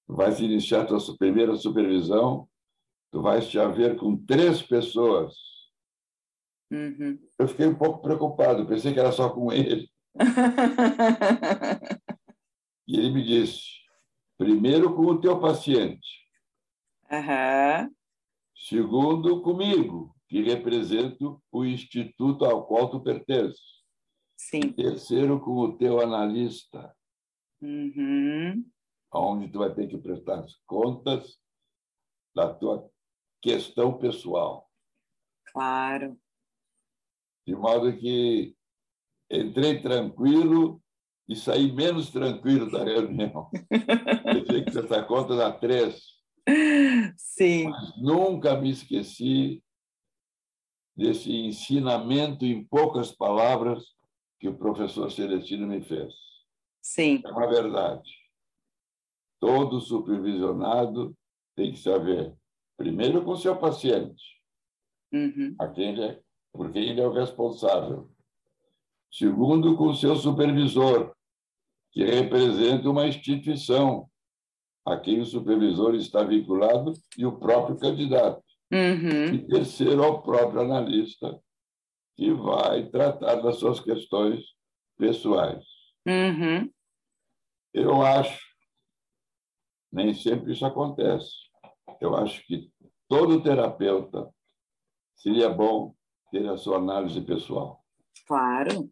tu 0.05 0.15
vais 0.15 0.39
iniciar 0.39 0.85
tua 0.85 0.99
primeira 1.17 1.55
supervisão, 1.55 2.47
tu 3.11 3.21
vais 3.21 3.47
te 3.47 3.57
haver 3.57 3.95
com 3.97 4.17
três 4.17 4.61
pessoas 4.61 5.35
Uhum. 6.71 7.19
Eu 7.37 7.47
fiquei 7.47 7.65
um 7.65 7.75
pouco 7.75 8.01
preocupado, 8.01 8.67
pensei 8.67 8.93
que 8.93 8.99
era 8.99 9.11
só 9.11 9.29
com 9.29 9.51
ele. 9.51 9.89
e 12.87 12.97
ele 12.97 13.11
me 13.11 13.23
disse: 13.23 13.63
primeiro 14.37 14.95
com 14.95 15.03
o 15.03 15.19
teu 15.19 15.39
paciente. 15.39 16.07
Uhum. 17.11 17.91
Segundo, 18.55 19.41
comigo, 19.41 20.15
que 20.27 20.43
represento 20.43 21.41
o 21.51 21.65
instituto 21.65 22.45
ao 22.45 22.67
qual 22.67 22.91
tu 22.91 23.01
pertences. 23.01 23.79
Sim. 24.37 24.59
E 24.59 24.73
terceiro, 24.73 25.39
com 25.39 25.55
o 25.55 25.75
teu 25.75 25.99
analista, 25.99 26.95
uhum. 27.61 28.63
onde 29.11 29.51
tu 29.51 29.59
vai 29.59 29.73
ter 29.73 29.87
que 29.87 29.97
prestar 29.97 30.45
contas 30.67 31.39
da 32.35 32.53
tua 32.53 32.87
questão 33.41 33.97
pessoal. 33.97 34.69
Claro 35.51 36.15
de 37.49 37.55
modo 37.55 37.91
que 37.97 38.55
entrei 39.27 39.81
tranquilo 39.81 40.79
e 41.27 41.35
saí 41.35 41.71
menos 41.71 42.11
tranquilo 42.11 42.69
da 42.69 42.83
reunião. 42.83 43.49
Eu 44.37 44.45
tinha 44.45 44.63
que 44.63 44.71
prestar 44.71 45.07
conta 45.07 45.35
da 45.35 45.51
três. 45.51 45.99
Sim. 47.17 47.69
Mas 47.69 47.97
nunca 47.97 48.55
me 48.55 48.69
esqueci 48.69 49.63
desse 50.95 51.31
ensinamento 51.31 52.45
em 52.45 52.63
poucas 52.63 53.11
palavras 53.11 53.83
que 54.39 54.47
o 54.47 54.55
professor 54.55 55.11
Celestino 55.11 55.65
me 55.65 55.81
fez. 55.81 56.13
Sim. 56.83 57.19
É 57.25 57.31
uma 57.31 57.47
verdade. 57.47 58.11
Todo 59.39 59.81
supervisionado 59.81 61.17
tem 61.55 61.71
que 61.71 61.79
saber, 61.79 62.31
primeiro 62.77 63.23
com 63.23 63.35
seu 63.35 63.57
paciente, 63.57 64.23
uhum. 65.11 65.55
a 65.59 65.67
quem 65.67 65.89
ele 65.89 66.03
é 66.03 66.21
porque 66.59 66.77
ele 66.77 66.99
é 66.99 67.07
o 67.07 67.13
responsável. 67.13 68.11
Segundo, 69.09 69.77
com 69.77 69.93
seu 69.93 70.17
supervisor, 70.17 71.15
que 71.89 72.03
representa 72.03 72.89
uma 72.89 73.07
instituição 73.07 74.09
a 74.85 74.97
quem 74.97 75.21
o 75.21 75.25
supervisor 75.25 75.95
está 75.95 76.21
vinculado 76.21 76.91
e 77.17 77.25
o 77.25 77.39
próprio 77.39 77.79
candidato. 77.79 78.43
Uhum. 78.73 79.35
E 79.35 79.47
terceiro, 79.47 80.03
ao 80.03 80.21
próprio 80.21 80.59
analista, 80.59 81.41
que 82.17 82.29
vai 82.33 82.89
tratar 82.89 83.35
das 83.35 83.55
suas 83.55 83.79
questões 83.79 84.43
pessoais. 84.97 85.63
Uhum. 86.05 86.69
Eu 87.73 88.01
acho, 88.01 88.45
nem 89.89 90.13
sempre 90.13 90.51
isso 90.51 90.65
acontece. 90.65 91.31
Eu 92.01 92.17
acho 92.17 92.45
que 92.45 92.69
todo 93.07 93.41
terapeuta 93.41 94.29
seria 95.15 95.47
bom 95.47 95.97
ter 96.31 96.47
a 96.47 96.57
sua 96.57 96.77
análise 96.77 97.21
pessoal. 97.21 97.83
Claro. 98.27 98.89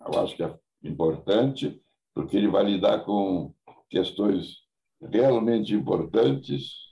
Eu 0.00 0.20
acho 0.20 0.36
que 0.36 0.42
é 0.42 0.58
importante, 0.82 1.80
porque 2.14 2.36
ele 2.36 2.48
vai 2.48 2.64
lidar 2.64 3.04
com 3.04 3.54
questões 3.88 4.64
realmente 5.00 5.74
importantes 5.74 6.86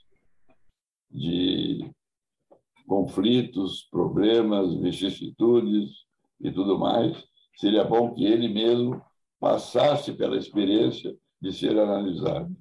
de 1.09 1.91
conflitos, 2.87 3.87
problemas, 3.89 4.75
vicissitudes 4.75 6.05
e 6.39 6.51
tudo 6.51 6.77
mais. 6.77 7.23
Seria 7.57 7.83
bom 7.83 8.13
que 8.13 8.25
ele 8.25 8.47
mesmo 8.47 9.01
passasse 9.39 10.13
pela 10.13 10.37
experiência 10.37 11.15
de 11.41 11.53
ser 11.53 11.77
analisado. 11.77 12.55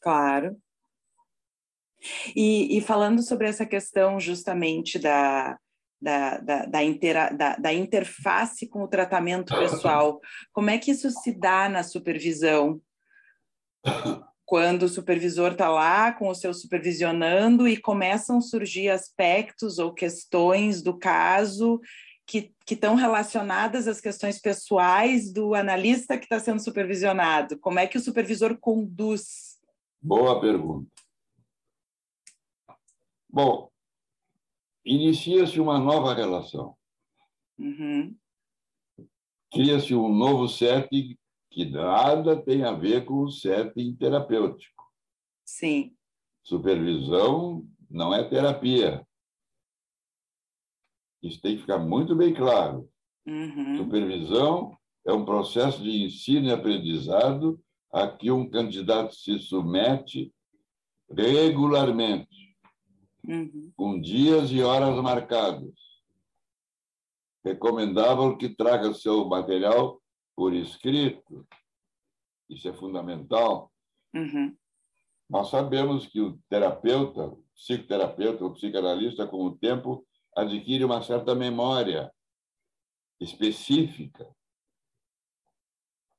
Claro. 0.00 0.56
E, 2.34 2.76
e 2.76 2.80
falando 2.80 3.22
sobre 3.22 3.48
essa 3.48 3.64
questão 3.64 4.18
justamente 4.18 4.98
da, 4.98 5.58
da, 6.02 6.38
da, 6.38 6.66
da, 6.66 6.82
intera, 6.82 7.30
da, 7.30 7.56
da, 7.56 7.72
interface 7.72 8.66
com 8.66 8.82
o 8.82 8.88
tratamento 8.88 9.54
pessoal. 9.56 10.20
Como 10.52 10.68
é 10.68 10.76
que 10.76 10.90
isso 10.90 11.08
se 11.10 11.32
dá 11.32 11.68
na 11.68 11.84
supervisão? 11.84 12.80
Quando 14.44 14.82
o 14.82 14.88
supervisor 14.88 15.52
está 15.52 15.68
lá 15.68 16.12
com 16.12 16.28
o 16.28 16.34
seu 16.34 16.52
supervisionando 16.52 17.68
e 17.68 17.76
começam 17.76 18.38
a 18.38 18.42
surgir 18.42 18.88
aspectos 18.88 19.78
ou 19.78 19.94
questões 19.94 20.82
do 20.82 20.98
caso 20.98 21.80
que 22.26 22.52
estão 22.68 22.94
relacionadas 22.94 23.86
às 23.86 24.00
questões 24.00 24.40
pessoais 24.40 25.32
do 25.32 25.54
analista 25.54 26.18
que 26.18 26.24
está 26.24 26.40
sendo 26.40 26.62
supervisionado. 26.62 27.58
Como 27.58 27.78
é 27.78 27.86
que 27.86 27.96
o 27.96 28.00
supervisor 28.00 28.56
conduz? 28.58 29.58
Boa 30.00 30.40
pergunta. 30.40 30.90
Bom, 33.28 33.71
inicia-se 34.84 35.60
uma 35.60 35.78
nova 35.78 36.14
relação. 36.14 36.76
Uhum. 37.58 38.16
Cria-se 39.52 39.94
um 39.94 40.12
novo 40.12 40.48
setting 40.48 41.16
que 41.50 41.64
nada 41.66 42.40
tem 42.42 42.64
a 42.64 42.72
ver 42.72 43.04
com 43.04 43.22
o 43.22 43.30
setting 43.30 43.94
terapêutico. 43.94 44.84
Sim. 45.44 45.94
Supervisão 46.42 47.66
não 47.90 48.14
é 48.14 48.24
terapia. 48.24 49.06
Isso 51.22 51.40
tem 51.40 51.54
que 51.54 51.60
ficar 51.60 51.78
muito 51.78 52.16
bem 52.16 52.34
claro. 52.34 52.88
Uhum. 53.26 53.76
Supervisão 53.76 54.76
é 55.06 55.12
um 55.12 55.24
processo 55.24 55.82
de 55.82 56.04
ensino 56.04 56.48
e 56.48 56.52
aprendizado 56.52 57.62
a 57.92 58.08
que 58.08 58.30
um 58.30 58.48
candidato 58.48 59.14
se 59.14 59.38
submete 59.38 60.32
regularmente 61.10 62.41
uhum. 63.26 63.72
com 63.76 64.00
dias 64.00 64.50
e 64.50 64.62
horas 64.62 64.94
marcados. 65.02 65.72
Recomendável 67.44 68.36
que 68.36 68.48
traga 68.48 68.94
seu 68.94 69.28
material 69.28 70.00
por 70.36 70.54
escrito. 70.54 71.46
Isso 72.48 72.68
é 72.68 72.72
fundamental. 72.72 73.72
Uhum. 74.14 74.56
Nós 75.28 75.48
sabemos 75.48 76.06
que 76.06 76.20
o 76.20 76.38
terapeuta, 76.48 77.24
o 77.24 77.44
psicoterapeuta, 77.54 78.44
o 78.44 78.52
psicanalista, 78.52 79.26
com 79.26 79.44
o 79.44 79.56
tempo, 79.56 80.06
adquire 80.36 80.84
uma 80.84 81.02
certa 81.02 81.34
memória 81.34 82.12
específica 83.20 84.28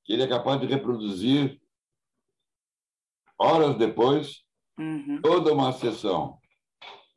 que 0.03 0.13
ele 0.13 0.23
é 0.23 0.27
capaz 0.27 0.59
de 0.59 0.67
reproduzir 0.67 1.61
horas 3.37 3.77
depois 3.77 4.43
uhum. 4.77 5.21
toda 5.21 5.53
uma 5.53 5.71
sessão 5.73 6.41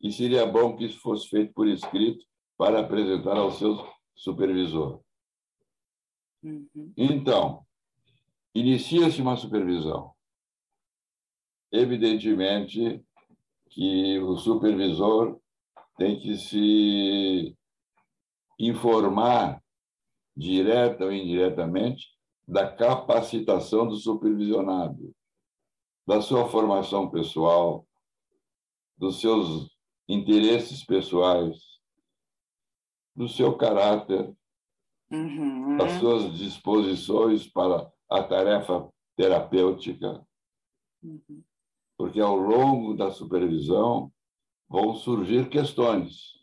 e 0.07 0.13
seria 0.13 0.47
bom 0.47 0.77
que 0.77 0.85
isso 0.85 1.01
fosse 1.01 1.29
feito 1.29 1.53
por 1.53 1.67
escrito 1.67 2.25
para 2.57 2.79
apresentar 2.79 3.37
ao 3.37 3.51
seu 3.51 3.77
supervisor. 4.15 5.01
Uhum. 6.45 6.93
Então, 6.97 7.67
inicia-se 8.55 9.21
uma 9.21 9.37
supervisão. 9.37 10.13
Evidentemente 11.73 13.05
que 13.69 14.19
o 14.21 14.37
supervisor 14.37 15.41
tem 15.99 16.21
que 16.21 16.37
se 16.37 17.57
informar, 18.61 19.61
direta 20.37 21.05
ou 21.05 21.13
indiretamente, 21.13 22.07
da 22.47 22.71
capacitação 22.71 23.89
do 23.89 23.97
supervisionado, 23.97 25.13
da 26.07 26.23
sua 26.23 26.49
formação 26.49 27.11
pessoal, 27.11 27.85
dos 28.97 29.21
seus 29.21 29.76
interesses 30.09 30.85
pessoais, 30.85 31.77
do 33.15 33.29
seu 33.29 33.57
caráter, 33.57 34.37
uhum. 35.11 35.77
das 35.79 35.93
suas 35.99 36.37
disposições 36.37 37.47
para 37.47 37.91
a 38.11 38.23
tarefa 38.23 38.89
terapêutica. 39.17 40.25
Uhum. 41.03 41.43
Porque 41.97 42.21
ao 42.21 42.37
longo 42.37 42.95
da 42.95 43.11
supervisão 43.11 44.13
vão 44.69 44.95
surgir 44.95 45.49
questões 45.49 46.37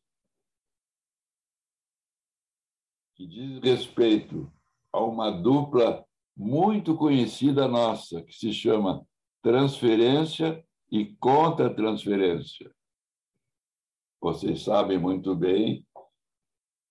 que 3.15 3.27
diz 3.27 3.59
respeito 3.61 4.51
a 4.91 4.99
uma 4.99 5.29
dupla 5.29 6.03
muito 6.35 6.97
conhecida 6.97 7.67
nossa, 7.67 8.23
que 8.23 8.33
se 8.33 8.51
chama 8.51 9.05
transferência 9.43 10.65
e 10.91 11.05
contra-transferência 11.17 12.73
vocês 14.23 14.63
sabem 14.63 14.97
muito 14.97 15.35
bem 15.35 15.85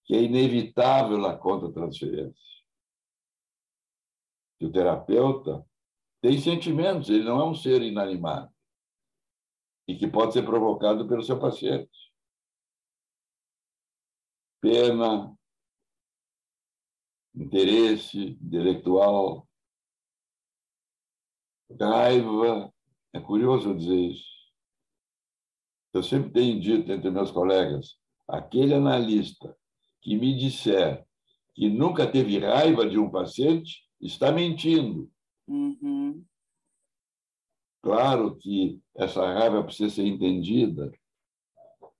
que 0.04 0.14
é 0.14 0.22
inevitável 0.22 1.24
a 1.24 1.34
contra-transferência. 1.34 2.62
Que 4.58 4.66
o 4.66 4.70
terapeuta 4.70 5.66
tem 6.20 6.38
sentimentos, 6.38 7.08
ele 7.08 7.24
não 7.24 7.40
é 7.40 7.44
um 7.44 7.54
ser 7.54 7.80
inanimado 7.80 8.52
e 9.88 9.96
que 9.96 10.06
pode 10.06 10.34
ser 10.34 10.44
provocado 10.44 11.08
pelo 11.08 11.22
seu 11.22 11.40
paciente. 11.40 11.90
Pena, 14.60 15.34
interesse 17.34 18.38
intelectual, 18.42 19.48
raiva. 21.80 22.70
É 23.14 23.20
curioso 23.20 23.74
dizer 23.74 23.96
isso. 23.96 24.41
Eu 25.92 26.02
sempre 26.02 26.30
tenho 26.30 26.60
dito 26.60 26.90
entre 26.90 27.10
meus 27.10 27.30
colegas, 27.30 27.96
aquele 28.26 28.74
analista 28.74 29.54
que 30.00 30.16
me 30.16 30.36
disser 30.36 31.04
que 31.54 31.68
nunca 31.68 32.06
teve 32.06 32.38
raiva 32.38 32.88
de 32.88 32.98
um 32.98 33.10
paciente 33.10 33.84
está 34.00 34.32
mentindo. 34.32 35.10
Uhum. 35.46 36.24
Claro 37.82 38.36
que 38.36 38.80
essa 38.96 39.24
raiva 39.26 39.62
precisa 39.62 39.96
ser 39.96 40.06
entendida, 40.06 40.90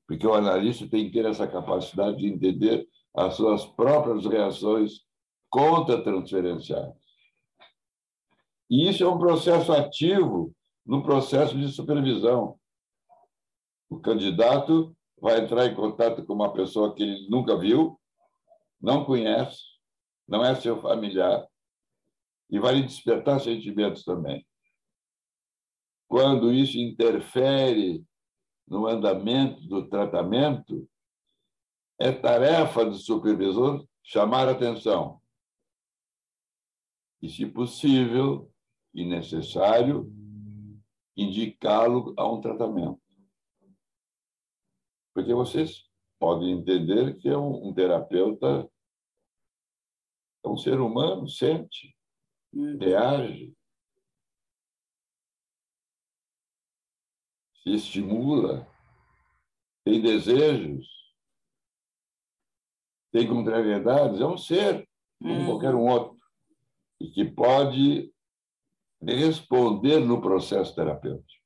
porque 0.07 0.27
o 0.27 0.33
analista 0.33 0.89
tem 0.89 1.07
que 1.07 1.13
ter 1.13 1.27
essa 1.27 1.47
capacidade 1.47 2.19
de 2.19 2.29
entender 2.29 2.89
as 3.15 3.35
suas 3.35 3.67
próprias 3.67 4.25
reações 4.25 5.01
contra-transferenciais. 5.51 6.95
E 8.71 8.89
isso 8.89 9.05
é 9.05 9.09
um 9.09 9.19
processo 9.19 9.71
ativo 9.73 10.55
no 10.87 11.03
processo 11.03 11.59
de 11.59 11.69
supervisão. 11.69 12.59
O 13.93 14.01
candidato 14.01 14.97
vai 15.21 15.39
entrar 15.39 15.67
em 15.67 15.75
contato 15.75 16.25
com 16.25 16.33
uma 16.33 16.51
pessoa 16.51 16.95
que 16.95 17.03
ele 17.03 17.29
nunca 17.29 17.59
viu, 17.59 18.01
não 18.81 19.05
conhece, 19.05 19.61
não 20.27 20.43
é 20.43 20.55
seu 20.55 20.81
familiar, 20.81 21.47
e 22.49 22.59
vai 22.59 22.77
lhe 22.77 22.85
despertar 22.85 23.39
sentimentos 23.39 24.03
também. 24.03 24.47
Quando 26.09 26.51
isso 26.51 26.79
interfere 26.79 28.03
no 28.67 28.87
andamento 28.87 29.61
do 29.69 29.87
tratamento, 29.87 30.89
é 32.01 32.11
tarefa 32.11 32.87
do 32.87 32.95
supervisor 32.95 33.87
chamar 34.03 34.49
atenção. 34.49 35.21
E, 37.21 37.29
se 37.29 37.45
possível 37.45 38.51
e 38.95 39.05
necessário, 39.05 40.11
indicá-lo 41.15 42.15
a 42.17 42.27
um 42.27 42.41
tratamento. 42.41 43.02
Porque 45.15 45.35
vocês 45.35 45.89
podem 46.19 46.53
entender 46.53 47.17
que 47.19 47.29
é 47.29 47.37
um, 47.37 47.69
um 47.69 47.75
terapeuta 47.75 48.69
é 50.45 50.49
um 50.49 50.57
ser 50.57 50.81
humano, 50.81 51.29
sente, 51.29 51.97
Uhum. 52.53 52.77
reage, 52.79 53.55
se 57.63 57.71
estimula, 57.75 58.69
tem 59.85 60.03
desejos, 60.03 60.87
tem 63.13 63.29
contrariedades, 63.29 64.21
é 64.21 64.27
um 64.27 64.37
ser, 64.37 64.89
como 65.21 65.35
Uhum. 65.41 65.47
qualquer 65.47 65.75
um 65.75 65.87
outro, 65.89 66.19
e 67.01 67.11
que 67.11 67.25
pode 67.25 68.13
responder 69.01 70.01
no 70.01 70.21
processo 70.21 70.75
terapêutico. 70.75 71.42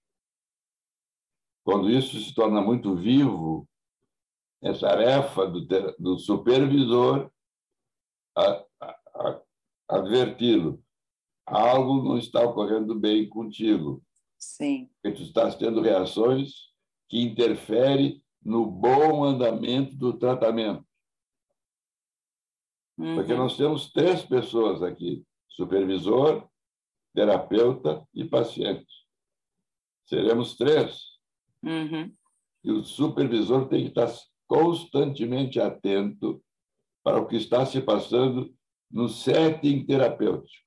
Quando 1.67 1.91
isso 1.91 2.17
se 2.21 2.33
torna 2.33 2.61
muito 2.61 2.95
vivo, 2.95 3.69
é 4.63 4.73
tarefa 4.73 5.49
do, 5.49 5.67
do 5.99 6.17
supervisor 6.17 7.29
adverti-lo. 9.89 10.81
Algo 11.45 12.05
não 12.05 12.19
está 12.19 12.41
ocorrendo 12.45 12.95
bem 12.95 13.29
contigo, 13.29 14.01
Sim. 14.39 14.89
porque 15.03 15.17
tu 15.17 15.23
estás 15.25 15.57
tendo 15.57 15.81
reações 15.81 16.73
que 17.09 17.21
interferem 17.21 18.23
no 18.41 18.65
bom 18.65 19.25
andamento 19.25 19.97
do 19.97 20.17
tratamento. 20.17 20.87
Porque 22.97 23.33
Uhum. 23.33 23.39
nós 23.39 23.57
temos 23.57 23.91
três 23.91 24.25
pessoas 24.25 24.85
aqui: 24.85 25.27
supervisor, 25.49 26.49
terapeuta 27.13 28.07
e 28.15 28.25
paciente. 28.25 28.87
Seremos 30.05 30.57
três. 30.57 31.16
Uhum. 31.67 32.15
E 32.63 32.71
o 32.71 32.85
supervisor 32.85 33.69
tem 33.69 33.83
que 33.83 33.89
estar 33.89 34.13
constantemente 34.47 35.61
atento 35.61 36.43
para 37.03 37.21
o 37.21 37.27
que 37.27 37.37
está 37.37 37.67
se 37.67 37.81
passando 37.81 38.55
no 38.91 39.09
setting 39.09 39.85
terapêutico. 39.85 40.67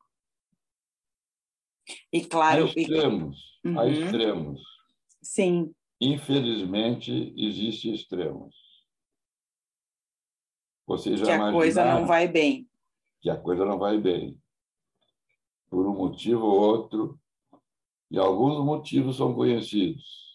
E 2.12 2.24
claro, 2.26 2.66
há 2.66 2.68
extremos, 2.68 3.60
e... 3.64 3.70
há 3.70 3.82
uhum. 3.82 3.90
extremos. 3.90 4.62
Sim. 5.22 5.74
Infelizmente, 6.02 7.34
existem 7.36 7.94
extremos. 7.94 8.56
Você 10.86 11.18
já 11.18 11.26
que 11.26 11.32
a 11.32 11.52
coisa 11.52 11.86
não 11.86 12.06
vai 12.06 12.28
bem. 12.28 12.68
Que 13.22 13.30
a 13.30 13.38
coisa 13.38 13.66
não 13.66 13.78
vai 13.78 13.98
bem. 13.98 14.40
Por 15.70 15.86
um 15.86 15.96
motivo 15.96 16.46
ou 16.46 16.60
outro, 16.60 17.20
e 18.10 18.18
alguns 18.18 18.64
motivos 18.64 19.18
são 19.18 19.36
conhecidos. 19.36 20.29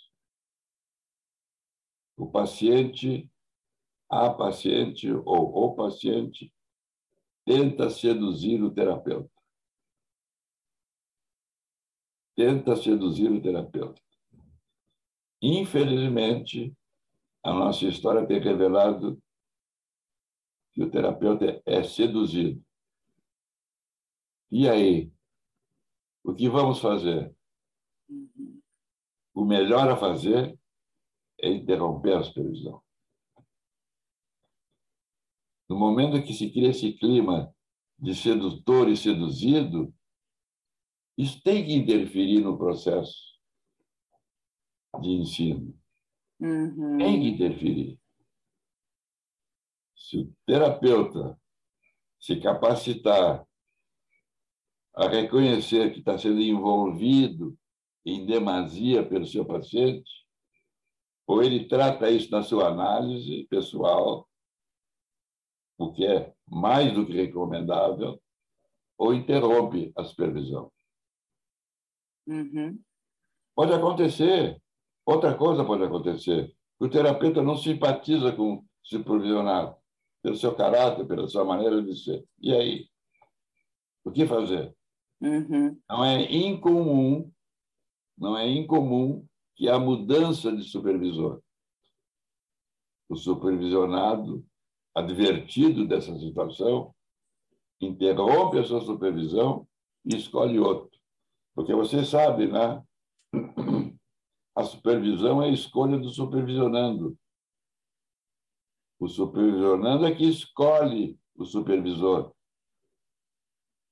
O 2.17 2.31
paciente, 2.31 3.29
a 4.09 4.31
paciente 4.31 5.11
ou 5.11 5.65
o 5.65 5.75
paciente 5.75 6.53
tenta 7.45 7.91
seduzir 7.91 8.63
o 8.63 8.71
terapeuta. 8.71 9.31
Tenta 12.37 12.77
seduzir 12.77 13.31
o 13.31 13.41
terapeuta. 13.41 14.01
Infelizmente, 15.43 16.75
a 17.43 17.53
nossa 17.53 17.85
história 17.85 18.27
tem 18.27 18.41
revelado 18.41 19.23
que 20.73 20.83
o 20.83 20.91
terapeuta 20.91 21.63
é 21.67 21.83
seduzido. 21.83 22.65
E 24.51 24.69
aí? 24.69 25.13
O 26.23 26.35
que 26.35 26.49
vamos 26.49 26.81
fazer? 26.81 27.35
O 29.35 29.45
melhor 29.45 29.91
a 29.91 29.97
fazer 29.97 30.59
é 31.45 31.49
interromper 31.49 32.17
a 32.17 32.23
supervisão. 32.23 32.83
No 35.69 35.77
momento 35.77 36.23
que 36.25 36.33
se 36.33 36.51
cria 36.51 36.71
esse 36.71 36.93
clima 36.95 37.55
de 37.99 38.15
sedutor 38.15 38.89
e 38.89 38.97
seduzido, 38.97 39.95
isso 41.17 41.43
tem 41.43 41.65
que 41.65 41.75
interferir 41.75 42.41
no 42.41 42.59
processo 42.59 43.39
de 45.01 45.11
ensino. 45.11 45.79
Uhum. 46.41 46.99
Tem 46.99 47.21
que 47.21 47.29
interferir. 47.29 48.01
Se 49.97 50.19
o 50.19 50.35
terapeuta 50.47 51.39
se 52.21 52.41
capacitar 52.41 53.47
a 54.95 55.09
reconhecer 55.09 55.93
que 55.93 55.99
está 55.99 56.17
sendo 56.17 56.41
envolvido 56.41 57.59
em 58.05 58.25
demasia 58.25 59.07
pelo 59.07 59.27
seu 59.27 59.45
paciente, 59.45 60.24
ou 61.27 61.43
ele 61.43 61.67
trata 61.67 62.11
isso 62.11 62.31
na 62.31 62.43
sua 62.43 62.69
análise 62.69 63.47
pessoal, 63.49 64.29
o 65.79 65.93
que 65.93 66.07
é 66.07 66.33
mais 66.49 66.93
do 66.93 67.07
que 67.07 67.13
recomendável, 67.13 68.21
ou 68.97 69.15
interrompe 69.15 69.93
a 69.97 70.05
supervisão. 70.05 70.73
Uhum. 72.27 72.79
Pode 73.55 73.73
acontecer. 73.73 74.61
Outra 75.05 75.37
coisa 75.37 75.65
pode 75.65 75.83
acontecer. 75.83 76.55
O 76.79 76.89
terapeuta 76.89 77.43
não 77.43 77.57
simpatiza 77.57 78.33
com 78.33 78.55
o 78.55 78.65
supervisionado 78.83 79.77
pelo 80.23 80.37
seu 80.37 80.55
caráter, 80.55 81.07
pela 81.07 81.29
sua 81.29 81.45
maneira 81.45 81.83
de 81.83 81.97
ser. 81.97 82.25
E 82.41 82.55
aí? 82.55 82.89
O 84.05 84.11
que 84.11 84.27
fazer? 84.27 84.75
Uhum. 85.21 85.79
Não 85.89 86.05
é 86.05 86.23
incomum, 86.23 87.31
não 88.17 88.37
é 88.37 88.47
incomum 88.47 89.27
que 89.55 89.69
a 89.69 89.79
mudança 89.79 90.55
de 90.55 90.65
supervisor. 90.65 91.43
O 93.09 93.17
supervisionado, 93.17 94.45
advertido 94.95 95.87
dessa 95.87 96.19
situação, 96.19 96.95
interrompe 97.81 98.59
a 98.59 98.65
sua 98.65 98.81
supervisão 98.81 99.67
e 100.05 100.17
escolhe 100.17 100.59
outro. 100.59 100.99
Porque 101.55 101.75
você 101.75 102.05
sabe, 102.05 102.47
né? 102.47 102.83
A 104.57 104.63
supervisão 104.63 105.43
é 105.43 105.47
a 105.47 105.53
escolha 105.53 105.99
do 105.99 106.11
supervisionando. 106.11 107.19
O 108.99 109.09
supervisionando 109.09 110.07
é 110.07 110.15
que 110.15 110.29
escolhe 110.29 111.19
o 111.35 111.45
supervisor. 111.45 112.33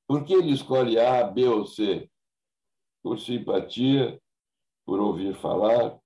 Por 0.07 0.25
que 0.25 0.33
ele 0.35 0.53
escolhe 0.53 0.98
A, 0.98 1.25
B 1.25 1.48
ou 1.48 1.66
C? 1.66 2.09
Por 3.03 3.18
simpatia, 3.18 4.21
por 4.84 5.00
ouvir 5.00 5.34
falar, 5.34 5.98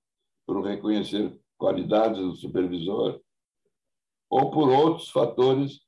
por 0.45 0.63
reconhecer 0.63 1.39
qualidades 1.57 2.19
do 2.19 2.35
supervisor, 2.35 3.21
ou 4.29 4.51
por 4.51 4.69
outros 4.69 5.09
fatores 5.09 5.81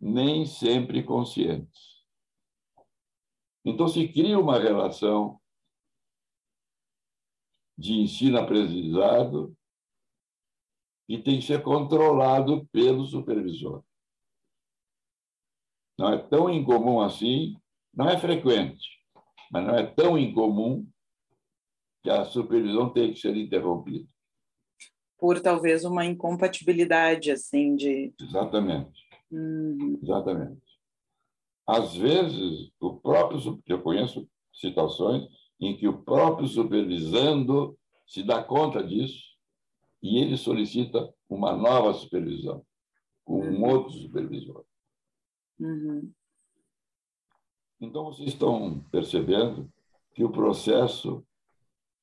nem 0.00 0.44
sempre 0.44 1.02
conscientes. 1.02 2.04
Então, 3.64 3.88
se 3.88 4.06
cria 4.08 4.38
uma 4.38 4.58
relação 4.58 5.40
de 7.76 7.94
ensino-aprendizado 7.94 9.56
e 11.08 11.18
tem 11.18 11.38
que 11.38 11.46
ser 11.46 11.62
controlado 11.62 12.66
pelo 12.66 13.04
supervisor. 13.06 13.84
Não 15.98 16.12
é 16.12 16.18
tão 16.18 16.50
incomum 16.50 17.00
assim, 17.00 17.56
não 17.92 18.08
é 18.08 18.18
frequente, 18.18 19.02
mas 19.50 19.66
não 19.66 19.74
é 19.74 19.86
tão 19.86 20.18
incomum 20.18 20.86
que 22.06 22.10
a 22.10 22.24
supervisão 22.24 22.88
tenha 22.88 23.12
que 23.12 23.18
ser 23.18 23.36
interrompida. 23.36 24.06
Por 25.18 25.40
talvez 25.40 25.84
uma 25.84 26.04
incompatibilidade, 26.06 27.32
assim, 27.32 27.74
de. 27.74 28.14
Exatamente. 28.20 29.04
Uhum. 29.28 29.98
Exatamente. 30.00 30.62
Às 31.66 31.96
vezes, 31.96 32.70
o 32.78 32.94
próprio. 32.94 33.60
Eu 33.66 33.82
conheço 33.82 34.28
situações 34.52 35.26
em 35.58 35.76
que 35.76 35.88
o 35.88 36.00
próprio 36.04 36.46
supervisando 36.46 37.76
se 38.06 38.22
dá 38.22 38.40
conta 38.44 38.84
disso 38.84 39.36
e 40.00 40.18
ele 40.18 40.36
solicita 40.36 41.12
uma 41.28 41.56
nova 41.56 41.92
supervisão, 41.94 42.64
com 43.24 43.40
um 43.40 43.56
Uhum. 43.64 43.68
outro 43.68 43.94
supervisor. 43.94 44.64
Uhum. 45.58 46.12
Então, 47.80 48.04
vocês 48.04 48.28
estão 48.28 48.78
percebendo 48.92 49.68
que 50.14 50.22
o 50.22 50.30
processo 50.30 51.26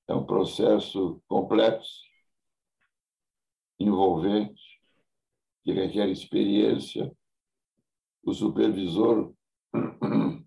é 0.07 0.13
um 0.13 0.25
processo 0.25 1.21
complexo, 1.27 2.01
envolvente, 3.79 4.61
que 5.63 5.71
requer 5.71 6.09
experiência. 6.09 7.11
O 8.23 8.33
supervisor, 8.33 9.33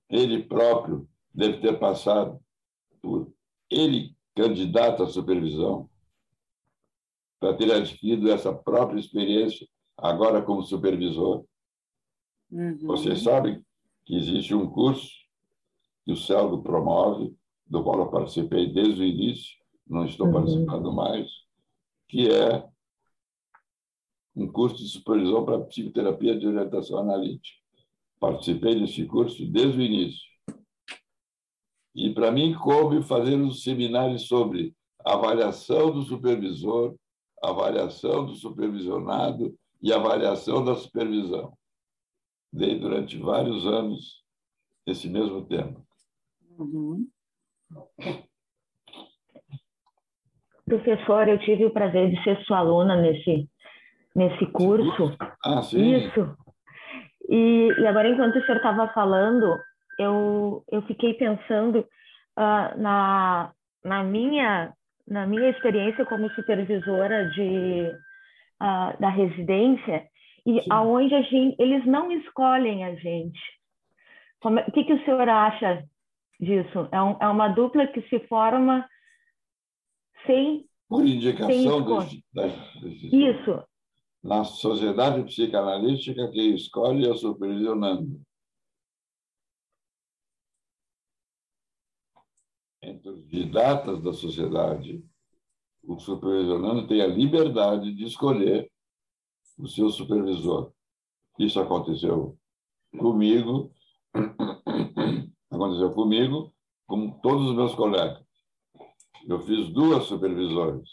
ele 0.08 0.42
próprio, 0.44 1.08
deve 1.32 1.60
ter 1.60 1.78
passado 1.78 2.40
por 3.02 3.32
ele 3.70 4.16
candidato 4.34 5.02
à 5.02 5.06
supervisão, 5.06 5.88
para 7.40 7.56
ter 7.56 7.72
adquirido 7.72 8.30
essa 8.30 8.52
própria 8.52 8.98
experiência, 8.98 9.66
agora 9.96 10.42
como 10.42 10.62
supervisor. 10.62 11.44
Uhum. 12.50 12.78
Vocês 12.82 13.22
sabem 13.22 13.64
que 14.04 14.14
existe 14.14 14.54
um 14.54 14.68
curso 14.68 15.10
que 16.04 16.12
o 16.12 16.16
Celdo 16.16 16.62
promove, 16.62 17.36
do 17.66 17.82
qual 17.82 17.98
eu 17.98 18.10
participei 18.10 18.72
desde 18.72 19.02
o 19.02 19.04
início, 19.04 19.56
não 19.86 20.04
estou 20.04 20.26
Uhum. 20.26 20.32
participando 20.32 20.92
mais, 20.92 21.30
que 22.08 22.28
é 22.28 22.66
um 24.34 24.46
curso 24.46 24.76
de 24.76 24.88
supervisão 24.88 25.44
para 25.44 25.64
psicoterapia 25.64 26.38
de 26.38 26.46
orientação 26.46 26.98
analítica. 26.98 27.58
Participei 28.20 28.78
desse 28.78 29.04
curso 29.06 29.44
desde 29.50 29.78
o 29.78 29.82
início. 29.82 30.24
E, 31.94 32.12
para 32.12 32.30
mim, 32.30 32.54
coube 32.54 33.02
fazer 33.02 33.34
um 33.36 33.50
seminário 33.50 34.18
sobre 34.18 34.74
avaliação 35.04 35.90
do 35.92 36.02
supervisor, 36.02 36.94
avaliação 37.42 38.26
do 38.26 38.34
supervisionado 38.34 39.56
e 39.80 39.92
avaliação 39.92 40.62
da 40.64 40.74
supervisão. 40.74 41.56
Dei 42.52 42.78
durante 42.78 43.16
vários 43.18 43.66
anos 43.66 44.22
esse 44.86 45.08
mesmo 45.08 45.44
tema. 45.46 45.82
Uhum. 46.58 47.08
Professor, 50.64 51.28
eu 51.28 51.38
tive 51.38 51.64
o 51.64 51.70
prazer 51.70 52.10
de 52.10 52.22
ser 52.24 52.42
sua 52.44 52.58
aluna 52.58 52.96
nesse, 52.96 53.48
nesse 54.14 54.46
curso. 54.46 55.16
Ah, 55.44 55.62
sim. 55.62 55.96
Isso. 55.96 56.36
E, 57.28 57.68
e 57.78 57.86
agora, 57.86 58.08
enquanto 58.08 58.36
o 58.36 58.44
senhor 58.44 58.56
estava 58.56 58.88
falando, 58.88 59.58
eu, 59.98 60.64
eu 60.70 60.82
fiquei 60.82 61.14
pensando 61.14 61.86
ah, 62.36 62.74
na, 62.76 63.52
na, 63.84 64.02
minha, 64.02 64.72
na 65.06 65.26
minha 65.26 65.50
experiência 65.50 66.04
como 66.04 66.30
supervisora 66.30 67.28
de, 67.30 67.92
ah, 68.60 68.96
da 68.98 69.08
residência 69.08 70.04
e 70.46 70.60
Sim. 70.62 70.68
aonde 70.70 71.14
a 71.14 71.22
gente, 71.22 71.56
eles 71.60 71.84
não 71.86 72.10
escolhem 72.12 72.84
a 72.84 72.94
gente. 72.94 73.40
É- 74.44 74.68
o 74.68 74.72
que, 74.72 74.84
que 74.84 74.92
o 74.92 75.04
senhor 75.04 75.28
acha 75.28 75.82
disso? 76.40 76.88
É, 76.92 77.02
um, 77.02 77.16
é 77.20 77.28
uma 77.28 77.48
dupla 77.48 77.86
que 77.86 78.02
se 78.08 78.20
forma 78.26 78.88
sem 80.26 80.68
Por 80.88 81.06
indicação 81.06 81.84
da, 82.32 82.46
Isso. 82.86 83.64
Na 84.22 84.44
sociedade 84.44 85.22
psicanalística, 85.24 86.30
quem 86.30 86.54
escolhe 86.54 87.06
é 87.06 87.10
o 87.10 87.16
supervisionando. 87.16 88.20
Entre 92.82 93.08
os 93.08 93.26
didatas 93.28 94.02
da 94.02 94.12
sociedade, 94.12 95.04
o 95.82 95.98
supervisionando 96.00 96.86
tem 96.88 97.00
a 97.00 97.06
liberdade 97.06 97.94
de 97.94 98.04
escolher 98.04 98.70
o 99.58 99.68
seu 99.68 99.90
supervisor. 99.90 100.72
Isso 101.38 101.60
aconteceu 101.60 102.36
comigo, 102.98 103.72
aconteceu 105.50 105.92
comigo, 105.92 106.52
com 106.86 107.10
todos 107.20 107.50
os 107.50 107.56
meus 107.56 107.74
colegas. 107.74 108.24
Eu 109.26 109.40
fiz 109.40 109.68
duas 109.70 110.04
supervisões, 110.04 110.88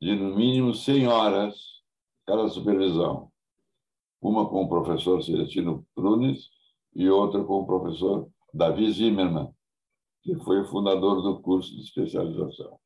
de 0.00 0.14
no 0.14 0.36
mínimo 0.36 0.74
100 0.74 1.06
horas 1.08 1.82
cada 2.26 2.48
supervisão. 2.48 3.32
Uma 4.20 4.48
com 4.48 4.64
o 4.64 4.68
professor 4.68 5.22
Celestino 5.22 5.86
Prunes 5.94 6.50
e 6.94 7.08
outra 7.08 7.42
com 7.44 7.60
o 7.60 7.66
professor 7.66 8.28
Davi 8.52 8.90
Zimmermann, 8.90 9.54
que 10.22 10.34
foi 10.36 10.60
o 10.60 10.66
fundador 10.66 11.22
do 11.22 11.40
curso 11.40 11.74
de 11.74 11.82
especialização, 11.82 12.78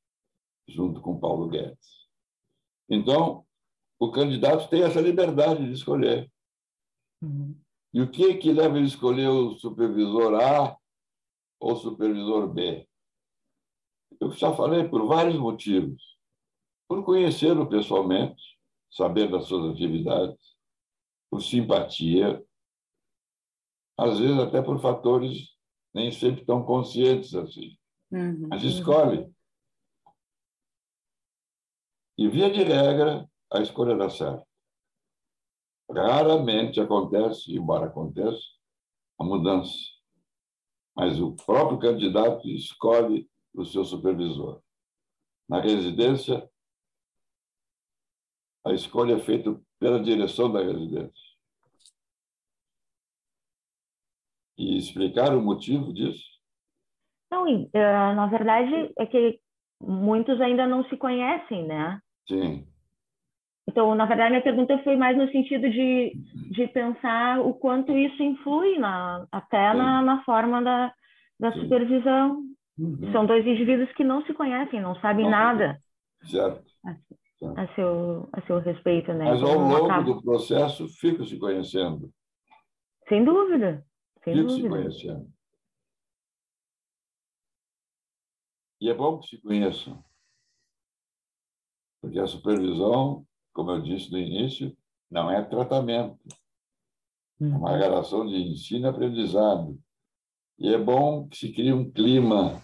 junto 0.69 1.01
com 1.01 1.19
Paulo 1.19 1.49
Guedes. 1.49 2.09
Então, 2.89 3.45
o 3.99 4.11
candidato 4.11 4.69
tem 4.69 4.83
essa 4.83 5.01
liberdade 5.01 5.65
de 5.65 5.73
escolher. 5.73 6.31
Uhum. 7.23 7.57
E 7.92 8.00
o 8.00 8.11
que 8.11 8.35
que 8.35 8.53
leva 8.53 8.76
ele 8.76 8.85
a 8.85 8.88
escolher 8.88 9.29
o 9.29 9.57
supervisor 9.57 10.35
A 10.35 10.76
ou 11.59 11.76
supervisor 11.76 12.48
B? 12.48 12.88
Eu 14.20 14.31
já 14.31 14.55
falei 14.55 14.88
por 14.88 15.07
vários 15.07 15.37
motivos. 15.37 16.18
Por 16.88 17.05
conhecê-lo 17.05 17.68
pessoalmente, 17.68 18.42
saber 18.90 19.31
das 19.31 19.46
suas 19.46 19.72
atividades, 19.72 20.57
por 21.31 21.42
simpatia, 21.42 22.44
às 23.96 24.18
vezes 24.18 24.38
até 24.38 24.62
por 24.62 24.81
fatores 24.81 25.50
nem 25.94 26.11
sempre 26.11 26.44
tão 26.44 26.64
conscientes 26.64 27.35
assim. 27.35 27.76
Uhum. 28.11 28.48
Mas 28.48 28.62
escolhe. 28.62 29.33
E, 32.18 32.29
via 32.29 32.50
de 32.50 32.62
regra, 32.62 33.29
a 33.53 33.61
escolha 33.61 33.96
dá 33.96 34.11
certo. 34.11 34.50
Raramente 35.94 36.81
acontece, 36.81 37.53
embora 37.55 37.87
aconteça, 37.87 38.40
a 39.18 39.24
mudança. 39.24 39.74
Mas 40.94 41.20
o 41.20 41.35
próprio 41.35 41.79
candidato 41.79 42.48
escolhe 42.48 43.29
o 43.55 43.64
seu 43.64 43.85
supervisor. 43.85 44.62
Na 45.48 45.61
residência, 45.61 46.48
a 48.64 48.72
escolha 48.72 49.14
é 49.14 49.20
feita 49.20 49.61
pela 49.79 50.00
direção 50.00 50.53
da 50.53 50.62
residência. 50.62 51.31
E 54.57 54.76
explicar 54.76 55.35
o 55.35 55.40
motivo 55.40 55.92
disso? 55.92 56.24
Não, 57.31 57.48
eh, 57.48 58.14
na 58.14 58.26
verdade 58.26 58.92
é 58.98 59.07
que 59.07 59.40
muitos 59.81 60.40
ainda 60.40 60.66
não 60.66 60.85
se 60.88 60.96
conhecem, 60.96 61.66
né? 61.66 62.00
Sim. 62.29 62.66
Então, 63.68 63.94
na 63.94 64.05
verdade, 64.05 64.31
minha 64.31 64.42
pergunta 64.42 64.83
foi 64.83 64.96
mais 64.96 65.16
no 65.16 65.31
sentido 65.31 65.70
de, 65.70 66.12
de 66.51 66.66
pensar 66.68 67.40
o 67.40 67.55
quanto 67.55 67.96
isso 67.96 68.23
influi 68.23 68.79
na, 68.79 69.27
até 69.31 69.73
na, 69.75 70.03
na 70.03 70.25
forma 70.25 70.61
da, 70.62 70.92
da 71.38 71.53
supervisão. 71.53 72.42
Uhum. 72.79 73.12
São 73.12 73.27
dois 73.27 73.46
indivíduos 73.46 73.92
que 73.92 74.03
não 74.03 74.25
se 74.25 74.35
conhecem, 74.35 74.81
não 74.81 74.96
sabem 74.96 75.25
não, 75.25 75.31
nada. 75.31 75.81
Certo. 76.25 76.64
A, 76.85 77.62
a, 77.62 77.75
seu, 77.75 78.29
a 78.33 78.40
seu 78.42 78.59
respeito, 78.59 79.12
né? 79.12 79.27
Mas 79.27 79.42
ao 79.42 79.55
longo 79.55 79.87
acaba... 79.87 80.03
do 80.03 80.23
processo 80.23 80.88
ficam 80.99 81.25
se 81.25 81.38
conhecendo. 81.38 82.11
Sem 83.09 83.25
dúvida. 83.25 83.85
Sem 84.25 84.35
ficam 84.35 84.49
dúvida. 84.49 84.68
se 84.68 84.68
conhecendo. 84.68 85.33
E 88.81 88.88
é 88.88 88.94
bom 88.94 89.18
que 89.18 89.29
se 89.29 89.42
conheçam. 89.42 90.03
Porque 92.01 92.18
a 92.18 92.27
supervisão 92.27 93.27
como 93.53 93.71
eu 93.71 93.83
disse 93.83 94.11
no 94.11 94.19
início, 94.19 94.77
não 95.11 95.31
é 95.31 95.43
tratamento. 95.43 96.19
É 97.41 97.45
uma 97.45 97.73
uhum. 97.73 97.79
relação 97.79 98.27
de 98.27 98.37
ensino 98.37 98.87
e 98.87 98.89
aprendizado. 98.89 99.79
E 100.59 100.75
é 100.75 100.79
bom 100.79 101.27
que 101.27 101.39
se 101.39 101.53
crie 101.53 101.73
um 101.73 101.91
clima 101.91 102.63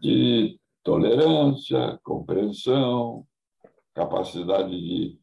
de 0.00 0.60
tolerância, 0.84 1.98
compreensão, 2.04 3.26
capacidade 3.92 4.70
de 4.70 5.18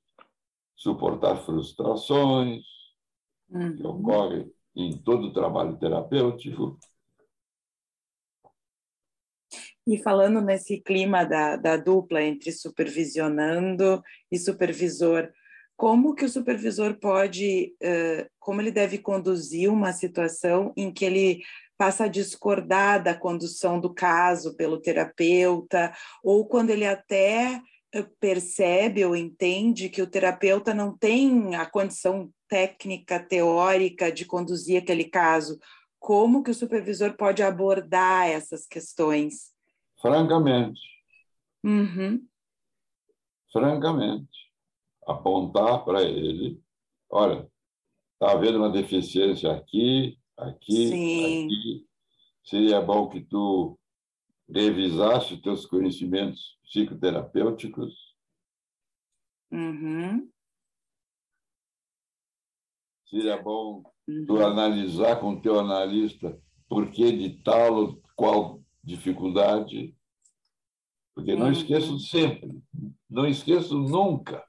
suportar 0.76 1.38
frustrações, 1.38 2.66
uhum. 3.50 3.76
que 3.76 3.88
ocorrem 3.88 4.52
em 4.76 4.98
todo 4.98 5.28
o 5.28 5.34
trabalho 5.34 5.78
terapêutico. 5.78 6.78
E 9.86 9.98
falando 9.98 10.42
nesse 10.42 10.80
clima 10.80 11.26
da, 11.26 11.58
da 11.58 11.78
dupla 11.78 12.22
entre 12.22 12.52
supervisionando 12.52 14.02
e 14.32 14.40
supervisor, 14.40 15.30
como 15.76 16.16
que 16.16 16.24
o 16.24 16.30
supervisor 16.30 16.98
pode, 17.00 17.76
como 18.40 18.62
ele 18.62 18.72
deve 18.72 18.98
conduzir 18.98 19.70
uma 19.70 19.92
situação 19.92 20.72
em 20.78 20.92
que 20.92 21.04
ele 21.04 21.42
passa 21.78 22.06
a 22.06 22.08
discordar 22.08 23.04
da 23.04 23.14
condução 23.14 23.80
do 23.80 23.94
caso 23.94 24.56
pelo 24.56 24.80
terapeuta, 24.80 25.92
ou 26.24 26.48
quando 26.48 26.70
ele 26.70 26.86
até 26.86 27.60
percebe 28.20 29.04
ou 29.04 29.16
entende 29.16 29.90
que 29.90 30.02
o 30.02 30.08
terapeuta 30.08 30.74
não 30.74 30.98
tem 30.98 31.56
a 31.56 31.66
condição 31.66 32.32
técnica, 32.48 33.20
teórica 33.20 34.12
de 34.12 34.26
conduzir 34.26 34.82
aquele 34.82 35.06
caso, 35.06 35.60
como 36.00 36.44
que 36.44 36.52
o 36.52 36.56
supervisor 36.56 37.16
pode 37.18 37.44
abordar 37.44 38.30
essas 38.30 38.66
questões? 38.66 39.53
Francamente. 40.04 40.82
Uhum. 41.64 42.28
Francamente. 43.52 44.52
Apontar 45.08 45.86
para 45.86 46.04
ele: 46.04 46.62
olha, 47.10 47.50
está 48.14 48.34
havendo 48.34 48.58
uma 48.58 48.70
deficiência 48.70 49.54
aqui, 49.54 50.20
aqui, 50.38 50.88
Sim. 50.90 51.46
aqui. 51.46 51.88
Seria 52.44 52.82
bom 52.82 53.08
que 53.08 53.22
tu 53.22 53.80
revisasse 54.50 55.36
os 55.36 55.42
teus 55.42 55.66
conhecimentos 55.66 56.60
psicoterapêuticos. 56.64 57.94
Uhum. 59.50 60.30
Seria 63.06 63.42
bom 63.42 63.84
uhum. 64.08 64.26
tu 64.26 64.44
analisar 64.44 65.20
com 65.22 65.34
o 65.34 65.42
teu 65.42 65.60
analista 65.60 66.38
por 66.68 66.92
que 66.92 67.12
de 67.12 67.42
tal 67.44 67.76
ou 67.76 68.02
qual 68.16 68.63
dificuldade, 68.84 69.96
porque 71.16 71.36
não 71.36 71.48
uhum. 71.48 71.52
esqueço 71.52 72.00
sempre, 72.00 72.62
não 73.10 73.26
esqueço 73.26 73.78
nunca. 73.78 74.44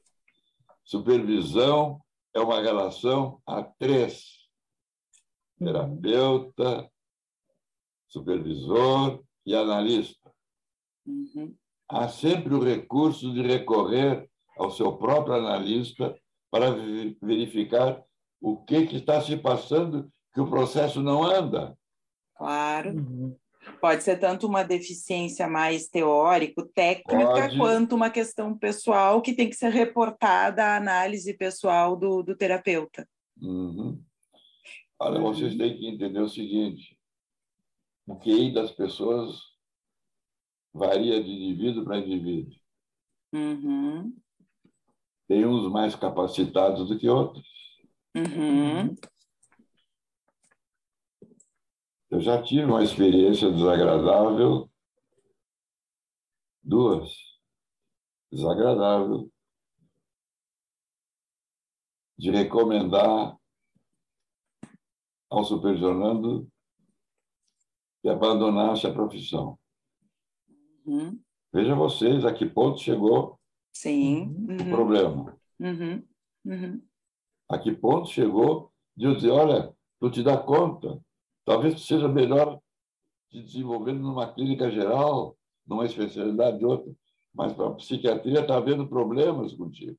Supervisão 0.83 2.01
é 2.35 2.41
uma 2.41 2.61
relação 2.61 3.41
a 3.47 3.63
três: 3.63 4.49
uhum. 5.61 5.67
terapeuta, 5.67 6.91
supervisor 8.09 9.23
e 9.47 9.55
analista. 9.55 10.33
Uhum. 11.07 11.55
Há 11.89 12.09
sempre 12.09 12.55
o 12.55 12.63
recurso 12.63 13.33
de 13.33 13.43
recorrer 13.43 14.29
ao 14.57 14.71
seu 14.71 14.97
próprio 14.97 15.35
analista 15.35 16.17
para 16.51 16.71
verificar 17.21 18.03
o 18.41 18.57
que, 18.65 18.87
que 18.87 18.97
está 18.97 19.21
se 19.21 19.37
passando, 19.37 20.11
que 20.33 20.41
o 20.41 20.49
processo 20.49 21.03
não 21.03 21.23
anda. 21.25 21.77
Claro. 22.37 22.91
Uhum. 22.91 23.37
Pode 23.81 24.03
ser 24.03 24.19
tanto 24.19 24.47
uma 24.47 24.63
deficiência 24.63 25.49
mais 25.49 25.89
teórico, 25.89 26.65
técnica, 26.67 27.27
Pode. 27.27 27.57
quanto 27.57 27.95
uma 27.95 28.11
questão 28.11 28.57
pessoal 28.57 29.21
que 29.21 29.35
tem 29.35 29.49
que 29.49 29.57
ser 29.57 29.71
reportada 29.71 30.65
à 30.65 30.77
análise 30.77 31.33
pessoal 31.35 31.97
do, 31.97 32.23
do 32.23 32.37
terapeuta. 32.37 33.09
Uhum. 33.41 34.03
Olha, 34.99 35.21
vocês 35.21 35.57
têm 35.57 35.77
que 35.77 35.87
entender 35.87 36.21
o 36.21 36.29
seguinte: 36.29 36.99
o 38.07 38.17
QI 38.17 38.53
das 38.53 38.71
pessoas 38.71 39.39
varia 40.73 41.23
de 41.23 41.31
indivíduo 41.31 41.85
para 41.85 41.99
indivíduo. 41.99 42.59
Uhum. 43.33 44.15
Tem 45.29 45.45
uns 45.47 45.71
mais 45.71 45.95
capacitados 45.95 46.89
do 46.89 46.99
que 46.99 47.09
outros. 47.09 47.47
Uhum. 48.15 48.95
Eu 52.15 52.21
já 52.21 52.41
tive 52.41 52.67
uma 52.67 52.85
experiência 52.85 53.51
desagradável, 53.51 54.71
duas, 56.63 57.13
desagradável, 58.31 59.29
de 62.17 62.31
recomendar 62.31 63.37
ao 65.29 65.43
supervisionando 65.43 66.49
que 68.01 68.09
abandonasse 68.09 68.87
a 68.87 68.95
profissão. 68.95 69.59
Uhum. 70.87 71.21
Veja 71.53 71.75
vocês 71.75 72.25
a 72.25 72.33
que 72.33 72.47
ponto 72.47 72.79
chegou 72.79 73.41
Sim. 73.73 74.37
o 74.49 74.53
Uhum. 74.53 74.71
problema. 74.71 75.41
Uhum. 75.59 76.07
Uhum. 76.45 76.81
A 77.49 77.59
que 77.59 77.75
ponto 77.75 78.09
chegou 78.09 78.73
de 78.97 79.07
eu 79.07 79.17
dizer, 79.17 79.31
olha, 79.33 79.75
tu 79.99 80.13
te 80.13 80.23
dá 80.23 80.39
conta, 80.39 81.03
talvez 81.45 81.81
seja 81.87 82.09
melhor 82.09 82.61
te 83.31 83.43
desenvolvendo 83.43 84.01
numa 84.01 84.33
clínica 84.33 84.71
geral, 84.71 85.37
numa 85.67 85.87
especialidade 85.87 86.59
de 86.59 86.65
outra, 86.65 86.93
mas 87.35 87.53
para 87.53 87.67
a 87.67 87.75
psiquiatria 87.75 88.41
está 88.41 88.57
havendo 88.57 88.87
problemas 88.87 89.53
contigo. 89.53 89.99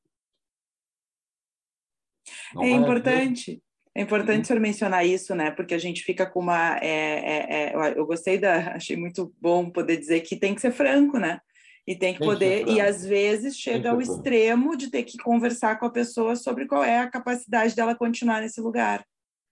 Não 2.54 2.64
É 2.64 2.70
importante. 2.70 3.62
É 3.98 4.02
importante 4.02 4.38
Uhum. 4.38 4.42
o 4.42 4.46
senhor 4.46 4.60
mencionar 4.60 5.06
isso, 5.06 5.34
né? 5.34 5.52
Porque 5.52 5.74
a 5.74 5.78
gente 5.78 6.04
fica 6.04 6.26
com 6.26 6.42
uma. 6.42 6.78
é, 6.82 6.90
é, 6.90 7.74
é, 7.74 7.98
eu 7.98 8.06
gostei 8.06 8.38
da. 8.38 8.76
Achei 8.76 8.98
muito 8.98 9.34
bom 9.40 9.70
poder 9.70 9.98
dizer 9.98 10.22
que 10.22 10.36
tem 10.36 10.54
que 10.54 10.62
ser 10.62 10.72
franco, 10.72 11.18
né? 11.18 11.40
E 11.88 11.96
tem 11.96 12.14
que 12.14 12.20
Tem 12.20 12.28
que 12.28 12.34
poder. 12.34 12.62
E 12.62 12.76
franco. 12.76 12.82
às 12.82 13.06
vezes 13.06 13.58
chega 13.58 13.82
que 13.82 13.88
ao 13.88 14.02
extremo 14.02 14.76
de 14.76 14.90
ter 14.90 15.04
que 15.04 15.18
conversar 15.18 15.80
com 15.80 15.86
a 15.86 15.92
pessoa 15.92 16.36
sobre 16.36 16.66
qual 16.68 16.84
é 16.84 17.00
a 17.00 17.10
capacidade 17.10 17.76
dela 17.76 17.96
continuar 17.96 18.42
nesse 18.42 18.60
lugar. 18.60 19.06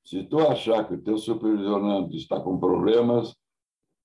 Se 0.05 0.23
tu 0.23 0.39
achar 0.39 0.87
que 0.87 0.95
o 0.95 1.01
teu 1.01 1.17
supervisionando 1.17 2.13
está 2.15 2.39
com 2.39 2.59
problemas, 2.59 3.35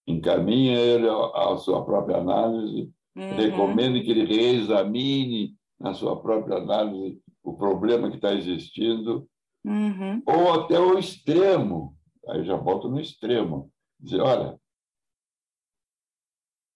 encaminha 0.07 0.79
ele 0.79 1.09
à 1.09 1.57
sua 1.59 1.85
própria 1.85 2.19
análise, 2.19 2.91
Uhum. 3.17 3.35
recomende 3.35 4.01
que 4.03 4.11
ele 4.13 4.25
reexamine 4.25 5.57
na 5.81 5.93
sua 5.93 6.21
própria 6.23 6.59
análise 6.59 7.21
o 7.43 7.57
problema 7.57 8.09
que 8.11 8.17
está 8.17 8.33
existindo, 8.33 9.29
Uhum. 9.65 10.23
ou 10.25 10.53
até 10.53 10.79
o 10.79 10.97
extremo. 10.97 11.97
Aí 12.29 12.45
já 12.45 12.57
volto 12.57 12.89
no 12.89 13.01
extremo. 13.01 13.73
Dizer, 13.99 14.21
olha, 14.21 14.57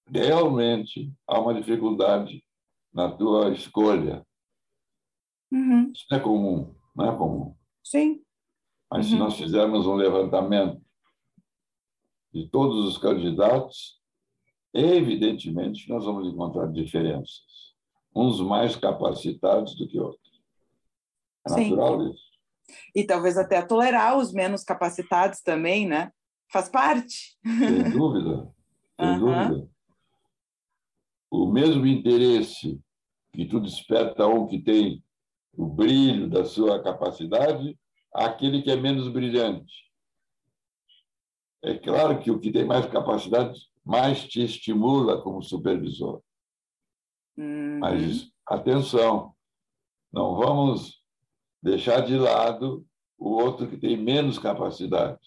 realmente 0.08 1.12
há 1.28 1.40
uma 1.40 1.54
dificuldade 1.54 2.44
na 2.92 3.10
tua 3.10 3.50
escolha. 3.52 4.26
Uhum. 5.52 5.92
Isso 5.92 6.06
não 6.10 6.18
é 6.18 6.20
comum, 6.20 6.74
não 6.96 7.12
é 7.12 7.16
comum. 7.16 7.56
Sim. 7.84 8.20
Mas 8.92 9.06
se 9.06 9.14
Uhum. 9.14 9.20
nós 9.20 9.36
fizermos 9.38 9.86
um 9.86 9.94
levantamento 9.94 10.78
de 12.32 12.46
todos 12.48 12.84
os 12.84 12.98
candidatos, 12.98 13.98
evidentemente 14.74 15.88
nós 15.88 16.04
vamos 16.04 16.28
encontrar 16.28 16.70
diferenças. 16.70 17.72
Uns 18.14 18.38
mais 18.40 18.76
capacitados 18.76 19.74
do 19.76 19.88
que 19.88 19.98
outros. 19.98 20.42
É 21.46 21.50
Sim. 21.54 21.70
natural 21.70 22.06
isso. 22.10 22.22
E 22.94 23.04
talvez 23.04 23.38
até 23.38 23.62
tolerar 23.62 24.18
os 24.18 24.32
menos 24.32 24.62
capacitados 24.62 25.40
também, 25.40 25.86
né? 25.88 26.12
Faz 26.50 26.68
parte. 26.68 27.38
Sem 27.42 27.90
dúvida. 27.90 28.52
Sem 29.00 29.18
dúvida. 29.18 29.70
O 31.30 31.46
mesmo 31.46 31.86
interesse 31.86 32.78
que 33.32 33.46
tu 33.46 33.58
desperta 33.58 34.26
um 34.26 34.46
que 34.46 34.58
tem 34.60 35.02
o 35.56 35.66
brilho 35.66 36.28
da 36.28 36.44
sua 36.44 36.82
capacidade, 36.82 37.78
aquele 38.14 38.62
que 38.62 38.70
é 38.70 38.76
menos 38.76 39.08
brilhante. 39.08 39.72
É 41.62 41.74
claro 41.74 42.18
que 42.20 42.30
o 42.30 42.40
que 42.40 42.50
tem 42.50 42.64
mais 42.64 42.86
capacidade 42.86 43.58
mais 43.84 44.24
te 44.28 44.42
estimula 44.44 45.20
como 45.22 45.42
supervisor. 45.42 46.22
Uhum. 47.36 47.78
Mas 47.78 48.30
atenção, 48.46 49.34
não 50.12 50.36
vamos 50.36 51.02
deixar 51.62 52.00
de 52.00 52.16
lado 52.16 52.84
o 53.16 53.30
outro 53.30 53.68
que 53.68 53.76
tem 53.76 53.96
menos 53.96 54.38
capacidade. 54.38 55.20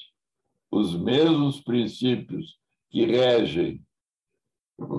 Os 0.69 0.95
mesmos 0.95 1.61
princípios 1.61 2.59
que 2.89 3.05
regem 3.05 3.81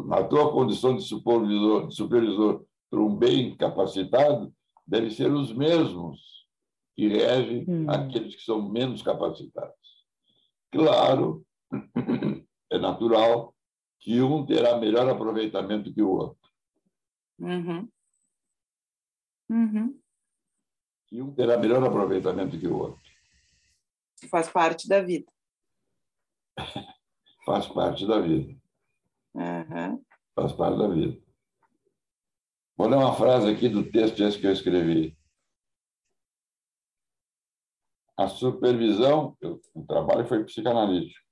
na 0.06 0.24
tua 0.24 0.50
condição 0.50 0.96
de 0.96 1.02
supervisor, 1.02 1.88
de 1.88 1.94
supervisor 1.94 2.64
para 2.90 3.00
um 3.00 3.14
bem 3.14 3.54
capacitado 3.56 4.52
devem 4.86 5.10
ser 5.10 5.30
os 5.30 5.52
mesmos 5.52 6.45
que 6.96 7.08
regem 7.08 7.64
Hum. 7.68 7.90
aqueles 7.90 8.34
que 8.34 8.42
são 8.42 8.68
menos 8.68 9.02
capacitados. 9.02 9.76
Claro, 10.72 11.46
é 12.72 12.78
natural 12.78 13.54
que 14.00 14.20
um 14.22 14.46
terá 14.46 14.78
melhor 14.78 15.08
aproveitamento 15.08 15.92
que 15.92 16.02
o 16.02 16.10
outro. 16.10 16.50
Uhum. 17.38 17.88
Uhum. 19.50 20.00
Que 21.06 21.20
um 21.20 21.34
terá 21.34 21.58
melhor 21.58 21.84
aproveitamento 21.84 22.58
que 22.58 22.66
o 22.66 22.76
outro. 22.76 23.02
Faz 24.30 24.48
parte 24.48 24.88
da 24.88 25.02
vida. 25.02 25.30
Faz 27.44 27.68
parte 27.68 28.06
da 28.06 28.18
vida. 28.20 28.58
Uhum. 29.34 30.02
Faz 30.34 30.52
parte 30.52 30.78
da 30.78 30.88
vida. 30.88 31.22
Vou 32.76 32.88
ler 32.88 32.96
uma 32.96 33.14
frase 33.14 33.48
aqui 33.48 33.68
do 33.68 33.88
texto 33.90 34.20
esse 34.20 34.38
que 34.38 34.46
eu 34.46 34.52
escrevi. 34.52 35.15
A 38.16 38.28
supervisão, 38.28 39.36
eu- 39.40 39.60
o 39.74 39.84
trabalho 39.84 40.24
foi 40.26 40.42
psicanalítico. 40.44 41.26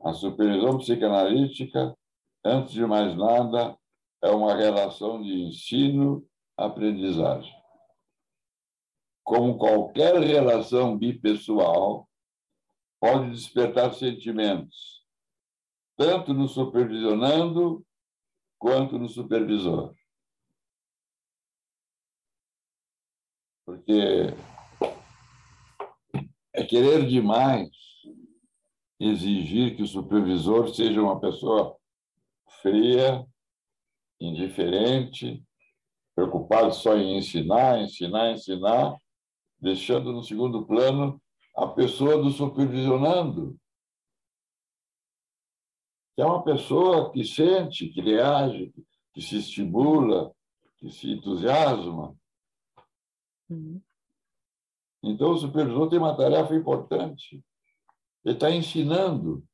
A 0.00 0.12
supervisão 0.12 0.78
psicanalítica, 0.78 1.96
antes 2.44 2.72
de 2.72 2.84
mais 2.84 3.16
nada, 3.16 3.78
é 4.22 4.30
uma 4.30 4.56
relação 4.56 5.22
de 5.22 5.42
ensino-aprendizagem. 5.42 7.54
Como 9.24 9.56
qualquer 9.58 10.20
relação 10.20 10.98
bipessoal, 10.98 12.08
pode 13.00 13.30
despertar 13.30 13.94
sentimentos, 13.94 15.06
tanto 15.96 16.34
no 16.34 16.48
supervisionando 16.48 17.86
quanto 18.58 18.98
no 18.98 19.08
supervisor. 19.08 19.94
Porque 23.64 24.34
é 26.56 26.64
querer 26.64 27.06
demais 27.06 27.70
exigir 28.98 29.76
que 29.76 29.82
o 29.82 29.86
supervisor 29.86 30.74
seja 30.74 31.02
uma 31.02 31.20
pessoa 31.20 31.76
fria, 32.62 33.26
indiferente, 34.20 35.44
preocupado 36.14 36.72
só 36.72 36.96
em 36.96 37.18
ensinar, 37.18 37.80
ensinar, 37.80 38.32
ensinar, 38.32 38.96
deixando 39.60 40.12
no 40.12 40.22
segundo 40.22 40.66
plano 40.66 41.20
a 41.54 41.66
pessoa 41.66 42.22
do 42.22 42.30
supervisionando 42.30 43.58
que 46.16 46.22
é 46.22 46.24
uma 46.24 46.42
pessoa 46.42 47.12
que 47.12 47.22
sente, 47.22 47.90
que 47.90 48.00
reage, 48.00 48.72
que 49.12 49.20
se 49.20 49.36
estimula, 49.36 50.34
que 50.78 50.90
se 50.90 51.12
entusiasma. 51.12 52.16
Uhum. 53.50 53.82
Então, 55.06 55.30
o 55.32 55.38
supervisor 55.38 55.88
tem 55.88 55.98
uma 55.98 56.16
tarefa 56.16 56.54
importante. 56.54 57.42
Ele 58.24 58.34
está 58.34 58.50
ensinando. 58.50 59.44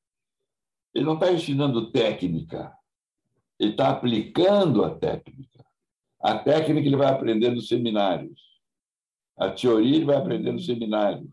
Ele 0.94 1.04
não 1.04 1.14
está 1.14 1.32
ensinando 1.32 1.90
técnica, 1.90 2.70
ele 3.58 3.70
está 3.70 3.90
aplicando 3.90 4.84
a 4.84 4.94
técnica. 4.94 5.64
A 6.20 6.38
técnica 6.38 6.86
ele 6.86 6.96
vai 6.96 7.08
aprender 7.08 7.50
nos 7.50 7.68
seminários. 7.68 8.40
A 9.38 9.50
teoria 9.50 9.96
ele 9.96 10.04
vai 10.04 10.16
aprender 10.16 10.52
nos 10.52 10.66
seminários. 10.66 11.30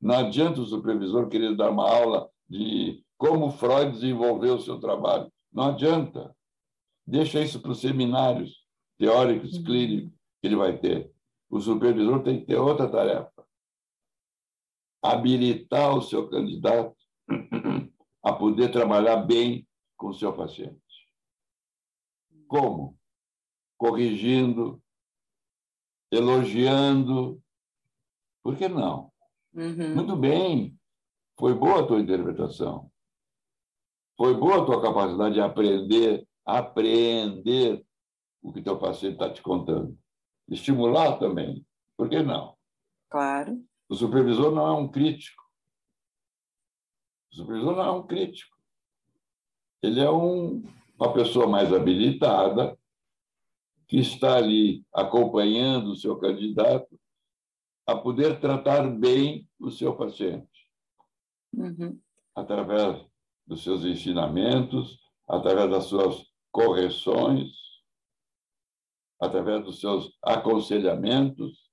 Não 0.00 0.14
adianta 0.14 0.60
o 0.60 0.66
supervisor 0.66 1.28
querer 1.28 1.56
dar 1.56 1.70
uma 1.70 1.88
aula 1.88 2.30
de 2.48 3.04
como 3.18 3.50
Freud 3.50 3.90
desenvolveu 3.92 4.54
o 4.54 4.60
seu 4.60 4.78
trabalho. 4.78 5.32
Não 5.52 5.64
adianta. 5.64 6.34
Deixa 7.04 7.40
isso 7.40 7.60
para 7.60 7.72
os 7.72 7.80
seminários 7.80 8.64
teóricos, 8.98 9.54
Uhum. 9.54 9.64
clínicos 9.64 10.12
que 10.40 10.46
ele 10.46 10.56
vai 10.56 10.78
ter. 10.78 11.12
O 11.50 11.60
supervisor 11.60 12.22
tem 12.22 12.40
que 12.40 12.46
ter 12.46 12.56
outra 12.56 12.88
tarefa. 12.88 13.35
Habilitar 15.02 15.96
o 15.96 16.02
seu 16.02 16.28
candidato 16.28 16.96
a 18.22 18.32
poder 18.32 18.70
trabalhar 18.70 19.16
bem 19.16 19.66
com 19.96 20.08
o 20.08 20.14
seu 20.14 20.32
paciente. 20.32 20.80
Como? 22.48 22.98
Corrigindo, 23.76 24.82
elogiando. 26.10 27.40
Por 28.42 28.56
que 28.56 28.68
não? 28.68 29.12
Uhum. 29.54 29.94
Muito 29.94 30.16
bem. 30.16 30.78
Foi 31.38 31.54
boa 31.54 31.80
a 31.80 31.86
tua 31.86 32.00
interpretação. 32.00 32.90
Foi 34.16 34.34
boa 34.34 34.62
a 34.62 34.64
tua 34.64 34.80
capacidade 34.80 35.34
de 35.34 35.40
aprender, 35.40 36.26
apreender 36.44 37.84
o 38.42 38.52
que 38.52 38.62
teu 38.62 38.78
paciente 38.78 39.14
está 39.14 39.30
te 39.30 39.42
contando. 39.42 39.98
Estimular 40.48 41.18
também. 41.18 41.66
Por 41.96 42.08
que 42.08 42.22
não? 42.22 42.56
Claro. 43.10 43.62
O 43.88 43.94
supervisor 43.94 44.52
não 44.52 44.66
é 44.66 44.72
um 44.72 44.88
crítico. 44.88 45.42
O 47.32 47.36
supervisor 47.36 47.76
não 47.76 47.84
é 47.84 47.90
um 47.90 48.06
crítico. 48.06 48.56
Ele 49.82 50.00
é 50.00 50.10
um, 50.10 50.64
uma 50.98 51.12
pessoa 51.12 51.46
mais 51.46 51.72
habilitada 51.72 52.78
que 53.86 53.98
está 53.98 54.36
ali 54.36 54.84
acompanhando 54.92 55.92
o 55.92 55.96
seu 55.96 56.18
candidato 56.18 56.98
a 57.86 57.94
poder 57.96 58.40
tratar 58.40 58.88
bem 58.90 59.48
o 59.60 59.70
seu 59.70 59.94
paciente 59.96 60.66
Uhum. 61.54 61.98
através 62.34 63.02
dos 63.46 63.62
seus 63.62 63.82
ensinamentos, 63.84 64.98
através 65.26 65.70
das 65.70 65.84
suas 65.84 66.26
correções, 66.50 67.52
através 69.20 69.64
dos 69.64 69.80
seus 69.80 70.18
aconselhamentos. 70.22 71.65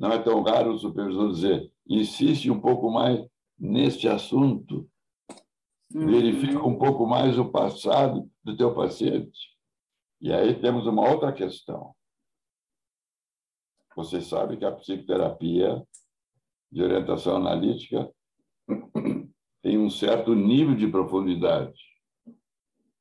Não 0.00 0.10
é 0.10 0.18
tão 0.18 0.42
raro 0.42 0.72
o 0.72 0.78
supervisor 0.78 1.30
dizer: 1.30 1.70
insiste 1.86 2.50
um 2.50 2.58
pouco 2.58 2.90
mais 2.90 3.22
neste 3.58 4.08
assunto, 4.08 4.88
uhum. 5.94 6.06
verifica 6.06 6.66
um 6.66 6.78
pouco 6.78 7.06
mais 7.06 7.38
o 7.38 7.50
passado 7.50 8.26
do 8.42 8.56
teu 8.56 8.74
paciente. 8.74 9.50
E 10.18 10.32
aí 10.32 10.58
temos 10.58 10.86
uma 10.86 11.06
outra 11.06 11.30
questão. 11.30 11.94
Você 13.94 14.22
sabe 14.22 14.56
que 14.56 14.64
a 14.64 14.72
psicoterapia 14.72 15.86
de 16.72 16.82
orientação 16.82 17.36
analítica 17.36 18.10
tem 19.60 19.76
um 19.76 19.90
certo 19.90 20.34
nível 20.34 20.74
de 20.74 20.88
profundidade, 20.88 21.78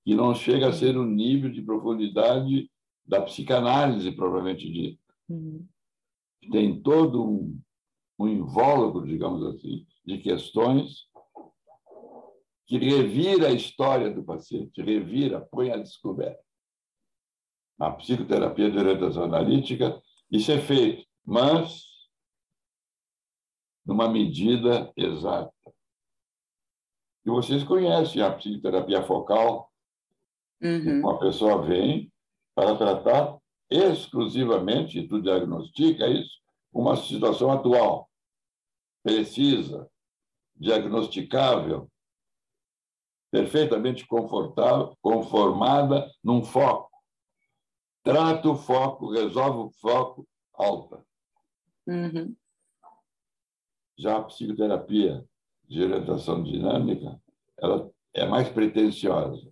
que 0.03 0.13
não 0.15 0.35
chega 0.35 0.67
a 0.67 0.73
ser 0.73 0.97
o 0.97 1.05
nível 1.05 1.49
de 1.49 1.61
profundidade 1.61 2.69
da 3.05 3.21
psicanálise, 3.21 4.11
propriamente 4.11 4.69
dita. 4.69 5.01
Uhum. 5.29 5.65
Tem 6.51 6.81
todo 6.81 7.23
um, 7.23 7.61
um 8.17 8.27
invólucro, 8.27 9.05
digamos 9.05 9.43
assim, 9.45 9.85
de 10.05 10.17
questões 10.19 11.07
que 12.65 12.77
revira 12.77 13.47
a 13.47 13.51
história 13.51 14.13
do 14.13 14.23
paciente, 14.23 14.81
revira, 14.81 15.41
põe 15.41 15.71
a 15.71 15.77
descoberta. 15.77 16.43
A 17.79 17.91
psicoterapia 17.91 18.69
de 18.69 18.77
orientação 18.77 19.23
analítica, 19.23 19.99
isso 20.29 20.51
é 20.51 20.59
feito, 20.59 21.07
mas 21.25 21.83
numa 23.83 24.07
medida 24.07 24.93
exata. 24.95 25.51
E 27.25 27.29
vocês 27.29 27.63
conhecem 27.63 28.21
a 28.21 28.31
psicoterapia 28.31 29.01
focal. 29.01 29.71
Uhum. 30.61 30.99
Uma 30.99 31.19
pessoa 31.19 31.65
vem 31.65 32.11
para 32.53 32.77
tratar 32.77 33.38
exclusivamente, 33.69 35.07
tu 35.07 35.21
diagnostica 35.21 36.07
isso, 36.07 36.39
uma 36.71 36.95
situação 36.95 37.51
atual, 37.51 38.09
precisa, 39.03 39.89
diagnosticável, 40.55 41.89
perfeitamente 43.31 44.05
confortável, 44.07 44.97
conformada 45.01 46.11
num 46.23 46.43
foco. 46.43 46.89
Trata 48.03 48.49
o 48.49 48.55
foco, 48.55 49.11
resolve 49.11 49.59
o 49.59 49.71
foco, 49.79 50.27
alta. 50.53 51.05
Uhum. 51.87 52.35
Já 53.97 54.17
a 54.17 54.23
psicoterapia 54.23 55.25
de 55.67 55.83
orientação 55.83 56.43
dinâmica, 56.43 57.21
ela 57.57 57.91
é 58.13 58.25
mais 58.25 58.49
pretensiosa. 58.49 59.51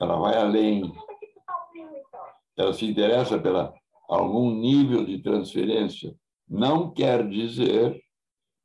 Ela 0.00 0.16
vai 0.16 0.36
além. 0.36 0.92
Ela 2.56 2.72
se 2.72 2.84
interessa 2.84 3.38
pela 3.38 3.74
algum 4.08 4.54
nível 4.54 5.04
de 5.04 5.22
transferência. 5.22 6.14
Não 6.48 6.92
quer 6.92 7.28
dizer 7.28 8.00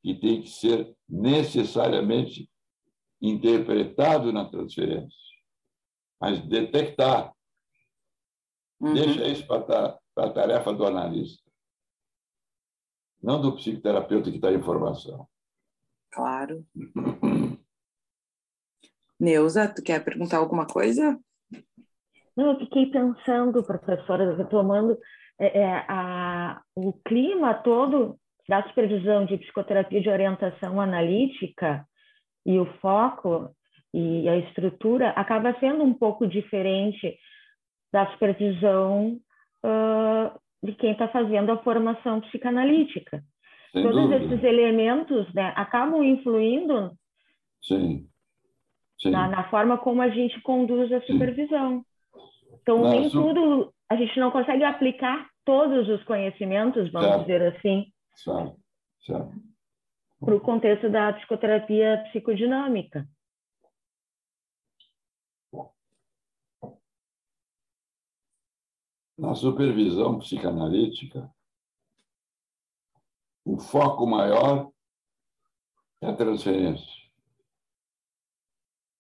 que 0.02 0.14
tem 0.14 0.42
que 0.42 0.50
ser 0.50 0.96
necessariamente 1.08 2.50
interpretado 3.22 4.32
na 4.32 4.46
transferência, 4.46 5.18
mas 6.22 6.40
detectar. 6.42 7.34
Uhum. 8.80 8.94
Deixa 8.94 9.28
isso 9.28 9.46
para 9.46 10.00
a 10.18 10.30
tarefa 10.30 10.74
do 10.74 10.86
analista 10.86 11.50
não 13.22 13.42
do 13.42 13.56
psicoterapeuta 13.56 14.32
que 14.32 14.40
dá 14.40 14.52
informação. 14.52 15.28
Claro. 16.12 16.66
Neuza, 19.20 19.68
tu 19.68 19.84
quer 19.84 20.04
perguntar 20.04 20.38
alguma 20.38 20.66
coisa? 20.66 21.20
Não, 22.40 22.54
eu 22.54 22.60
fiquei 22.60 22.86
pensando, 22.86 23.62
professora, 23.62 24.34
retomando 24.34 24.98
é, 25.38 25.60
é, 25.60 25.86
a, 25.90 26.62
o 26.74 26.94
clima 27.06 27.54
todo 27.54 28.16
da 28.48 28.64
supervisão 28.64 29.26
de 29.26 29.38
psicoterapia 29.38 30.00
de 30.00 30.10
orientação 30.10 30.80
analítica 30.80 31.86
e 32.46 32.58
o 32.58 32.66
foco 32.80 33.54
e 33.94 34.30
a 34.30 34.38
estrutura 34.38 35.10
acaba 35.10 35.54
sendo 35.60 35.84
um 35.84 35.94
pouco 35.94 36.26
diferente 36.26 37.18
da 37.92 38.10
supervisão 38.12 39.20
uh, 39.66 40.40
de 40.64 40.74
quem 40.76 40.94
está 40.94 41.10
fazendo 41.10 41.52
a 41.52 41.58
formação 41.58 42.22
psicanalítica. 42.22 43.22
Sem 43.74 43.84
Todos 43.84 44.02
dúvida. 44.02 44.24
esses 44.24 44.44
elementos 44.46 45.32
né, 45.34 45.52
acabam 45.58 46.06
influindo 46.06 46.92
Sim. 47.62 48.08
Sim. 48.98 49.12
Na, 49.12 49.28
na, 49.28 49.50
forma 49.50 49.78
como 49.78 50.02
a 50.02 50.10
gente 50.10 50.40
conduz 50.42 50.90
a 50.94 51.02
supervisão. 51.02 51.84
Então, 52.70 52.88
nem 52.88 53.10
tudo, 53.10 53.74
a 53.90 53.96
gente 53.96 54.20
não 54.20 54.30
consegue 54.30 54.64
aplicar 54.64 55.28
todos 55.44 55.90
os 55.90 56.04
conhecimentos, 56.04 56.92
vamos 56.92 57.10
certo. 57.10 57.22
dizer 57.22 57.56
assim, 57.56 57.92
para 60.20 60.36
o 60.36 60.40
contexto 60.40 60.88
da 60.88 61.12
psicoterapia 61.14 62.04
psicodinâmica. 62.10 63.10
Na 69.18 69.34
supervisão 69.34 70.20
psicanalítica, 70.20 71.28
o 73.44 73.58
foco 73.58 74.06
maior 74.06 74.72
é 76.02 76.08
a 76.08 76.16
transferência. 76.16 76.88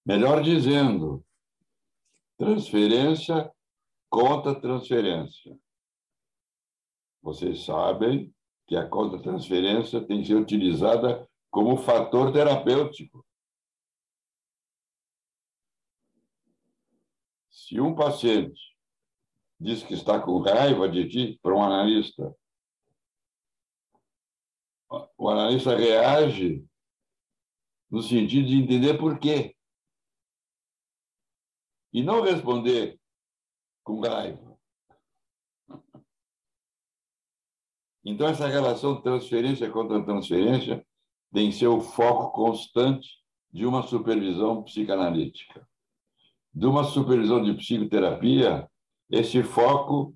Melhor 0.04 0.42
dizendo, 0.42 1.24
transferência 2.36 3.54
conta 4.10 4.60
transferência. 4.60 5.58
Vocês 7.22 7.64
sabem 7.64 8.34
que 8.68 8.76
a 8.76 8.88
conta 8.88 9.22
transferência 9.22 10.06
tem 10.06 10.22
que 10.22 10.28
ser 10.28 10.36
utilizada 10.36 11.30
como 11.50 11.78
fator 11.78 12.32
terapêutico. 12.32 13.26
Se 17.50 17.80
um 17.80 17.94
paciente 17.94 18.76
diz 19.60 19.84
que 19.84 19.94
está 19.94 20.20
com 20.20 20.40
raiva 20.40 20.88
de 20.88 21.08
ti 21.08 21.40
para 21.42 21.54
um 21.54 21.64
analista. 21.64 22.36
O 25.18 25.30
analista 25.30 25.76
reage 25.76 26.66
no 27.92 28.02
sentido 28.02 28.48
de 28.48 28.56
entender 28.56 28.98
por 28.98 29.20
quê. 29.20 29.56
E 31.92 32.02
não 32.02 32.22
responder 32.22 32.99
com 33.90 34.02
raiva. 34.02 34.56
Então, 38.06 38.28
essa 38.28 38.48
relação 38.48 39.02
transferência 39.02 39.68
contra 39.72 40.06
transferência 40.06 40.86
tem 41.34 41.50
o 41.66 41.82
foco 41.82 42.32
constante 42.32 43.10
de 43.52 43.66
uma 43.66 43.82
supervisão 43.82 44.62
psicanalítica. 44.62 45.68
De 46.54 46.68
uma 46.68 46.84
supervisão 46.84 47.42
de 47.42 47.56
psicoterapia, 47.56 48.70
esse 49.10 49.42
foco, 49.42 50.16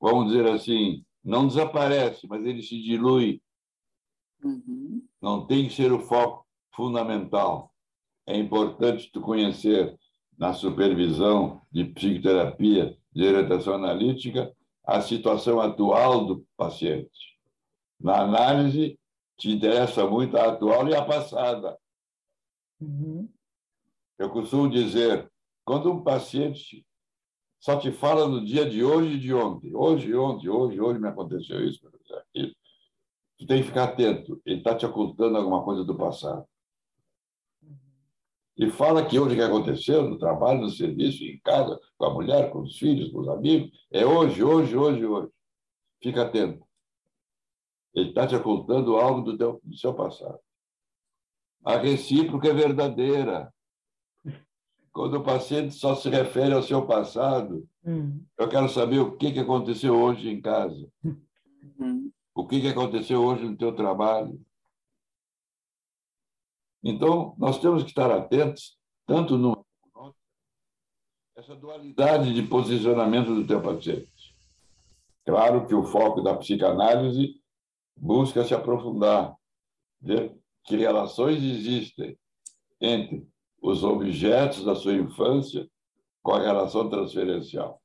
vamos 0.00 0.28
dizer 0.28 0.48
assim, 0.48 1.04
não 1.24 1.48
desaparece, 1.48 2.24
mas 2.28 2.44
ele 2.44 2.62
se 2.62 2.80
dilui. 2.80 3.42
Uhum. 4.44 5.04
Não 5.20 5.44
tem 5.44 5.66
que 5.66 5.74
ser 5.74 5.92
o 5.92 5.98
foco 5.98 6.46
fundamental. 6.72 7.74
É 8.26 8.36
importante 8.36 9.10
tu 9.12 9.20
conhecer 9.20 9.98
na 10.38 10.52
supervisão 10.52 11.60
de 11.70 11.84
psicoterapia 11.84 12.96
de 13.18 13.26
orientação 13.26 13.74
analítica 13.74 14.54
a 14.84 15.02
situação 15.02 15.60
atual 15.60 16.24
do 16.24 16.46
paciente. 16.56 17.36
Na 18.00 18.22
análise, 18.22 18.96
te 19.36 19.50
interessa 19.50 20.06
muito 20.06 20.36
a 20.36 20.50
atual 20.50 20.88
e 20.88 20.94
a 20.94 21.04
passada. 21.04 21.76
Uhum. 22.80 23.28
Eu 24.16 24.30
costumo 24.30 24.70
dizer, 24.70 25.28
quando 25.64 25.90
um 25.90 26.00
paciente 26.00 26.86
só 27.58 27.76
te 27.76 27.90
fala 27.90 28.28
no 28.28 28.44
dia 28.44 28.70
de 28.70 28.84
hoje 28.84 29.14
e 29.14 29.18
de 29.18 29.34
ontem. 29.34 29.74
Hoje, 29.74 30.14
ontem, 30.14 30.48
hoje, 30.48 30.80
hoje 30.80 31.00
me 31.00 31.08
aconteceu 31.08 31.66
isso, 31.66 31.80
aquilo. 31.88 32.52
Tu 33.36 33.46
tem 33.48 33.62
que 33.62 33.66
ficar 33.66 33.84
atento. 33.84 34.40
Ele 34.46 34.58
está 34.58 34.76
te 34.76 34.86
ocultando 34.86 35.36
alguma 35.36 35.64
coisa 35.64 35.82
do 35.82 35.96
passado. 35.96 36.46
E 38.58 38.68
fala 38.70 39.06
que 39.06 39.18
hoje 39.18 39.34
o 39.34 39.38
que 39.38 39.42
aconteceu 39.42 40.02
no 40.02 40.18
trabalho, 40.18 40.62
no 40.62 40.70
serviço, 40.70 41.22
em 41.22 41.38
casa, 41.38 41.78
com 41.96 42.06
a 42.06 42.12
mulher, 42.12 42.50
com 42.50 42.62
os 42.62 42.76
filhos, 42.76 43.12
com 43.12 43.20
os 43.20 43.28
amigos, 43.28 43.70
é 43.88 44.04
hoje, 44.04 44.42
hoje, 44.42 44.76
hoje, 44.76 45.06
hoje. 45.06 45.30
Fica 46.02 46.22
atento. 46.22 46.66
Ele 47.94 48.08
está 48.08 48.26
te 48.26 48.34
ocultando 48.34 48.96
algo 48.96 49.22
do, 49.22 49.38
teu, 49.38 49.60
do 49.62 49.76
seu 49.76 49.94
passado. 49.94 50.40
A 51.64 51.76
recíproca 51.76 52.48
é 52.48 52.52
verdadeira. 52.52 53.52
Quando 54.92 55.18
o 55.18 55.22
paciente 55.22 55.74
só 55.74 55.94
se 55.94 56.08
refere 56.08 56.52
ao 56.52 56.62
seu 56.62 56.84
passado, 56.84 57.64
hum. 57.84 58.24
eu 58.36 58.48
quero 58.48 58.68
saber 58.68 58.98
o 58.98 59.16
que, 59.16 59.30
que 59.30 59.38
aconteceu 59.38 59.96
hoje 59.96 60.28
em 60.28 60.40
casa. 60.40 60.88
Hum. 61.78 62.10
O 62.34 62.44
que, 62.44 62.60
que 62.60 62.68
aconteceu 62.68 63.22
hoje 63.22 63.44
no 63.44 63.56
teu 63.56 63.72
trabalho. 63.72 64.40
Então, 66.82 67.34
nós 67.38 67.60
temos 67.60 67.82
que 67.82 67.90
estar 67.90 68.10
atentos, 68.10 68.78
tanto 69.06 69.36
no 69.36 69.66
essa 71.36 71.54
dualidade 71.54 72.34
de 72.34 72.42
posicionamento 72.42 73.32
do 73.32 73.46
teu 73.46 73.62
paciente. 73.62 74.36
Claro 75.24 75.68
que 75.68 75.74
o 75.74 75.84
foco 75.84 76.20
da 76.20 76.34
psicanálise 76.34 77.40
busca 77.96 78.42
se 78.42 78.54
aprofundar, 78.54 79.36
ver 80.00 80.36
que 80.64 80.76
relações 80.76 81.40
existem 81.40 82.18
entre 82.80 83.24
os 83.62 83.84
objetos 83.84 84.64
da 84.64 84.74
sua 84.74 84.94
infância 84.94 85.70
com 86.22 86.32
a 86.32 86.40
relação 86.40 86.88
transferencial. 86.90 87.80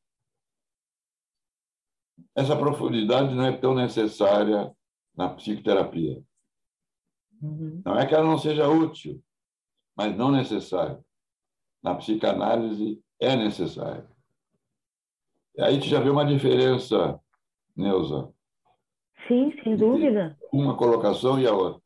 Essa 2.35 2.55
profundidade 2.55 3.35
não 3.35 3.45
é 3.45 3.55
tão 3.55 3.75
necessária 3.75 4.75
na 5.15 5.29
psicoterapia. 5.29 6.23
Uhum. 7.43 7.81
Não 7.83 7.99
é 7.99 8.05
que 8.07 8.15
ela 8.15 8.23
não 8.23 8.37
seja 8.37 8.69
útil, 8.69 9.21
mas 9.95 10.15
não 10.15 10.31
necessária. 10.31 11.03
Na 11.81 11.93
psicanálise 11.95 13.03
é 13.19 13.35
necessária. 13.35 14.09
E 15.55 15.61
aí 15.61 15.77
tu 15.77 15.85
já 15.85 15.99
vê 15.99 16.09
uma 16.09 16.25
diferença, 16.25 17.19
Neuza. 17.75 18.33
Sim, 19.27 19.53
sem 19.61 19.75
dúvida. 19.75 20.37
Uma 20.53 20.77
colocação 20.77 21.37
e 21.39 21.45
a 21.45 21.53
outra. 21.53 21.81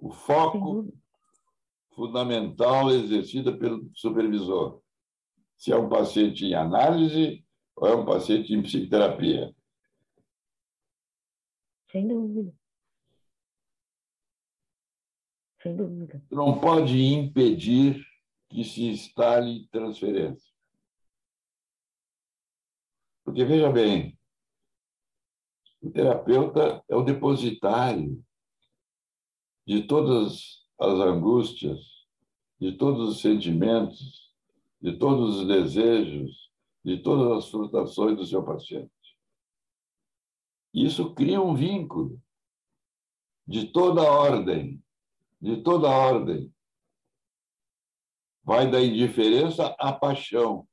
O 0.00 0.10
foco 0.10 0.92
fundamental 1.94 2.90
exercida 2.90 3.56
pelo 3.56 3.88
supervisor. 3.94 4.82
Se 5.56 5.72
é 5.72 5.76
um 5.76 5.88
paciente 5.88 6.44
em 6.44 6.54
análise 6.54 7.44
ou 7.76 7.88
é 7.88 7.94
um 7.94 8.04
paciente 8.04 8.52
em 8.52 8.62
psicoterapia. 8.62 9.54
Sem 11.90 12.06
dúvida. 12.06 12.57
Sem 15.62 15.76
dúvida. 15.76 16.22
Não 16.30 16.60
pode 16.60 16.96
impedir 17.00 18.04
que 18.48 18.64
se 18.64 18.84
instale 18.84 19.68
transferência. 19.68 20.52
Porque, 23.24 23.44
veja 23.44 23.70
bem, 23.70 24.18
o 25.82 25.90
terapeuta 25.90 26.82
é 26.88 26.96
o 26.96 27.02
depositário 27.02 28.24
de 29.66 29.86
todas 29.86 30.66
as 30.80 30.94
angústias, 30.94 31.78
de 32.58 32.72
todos 32.72 33.10
os 33.10 33.20
sentimentos, 33.20 34.32
de 34.80 34.96
todos 34.96 35.40
os 35.40 35.46
desejos, 35.46 36.50
de 36.84 37.02
todas 37.02 37.38
as 37.38 37.50
frustrações 37.50 38.16
do 38.16 38.24
seu 38.24 38.42
paciente. 38.42 38.90
Isso 40.72 41.14
cria 41.14 41.40
um 41.40 41.54
vínculo 41.54 42.20
de 43.46 43.66
toda 43.66 44.02
ordem, 44.02 44.82
de 45.40 45.62
toda 45.62 45.88
ordem. 45.88 46.52
Vai 48.42 48.70
da 48.70 48.80
indiferença 48.80 49.74
à 49.78 49.92
paixão. 49.92 50.66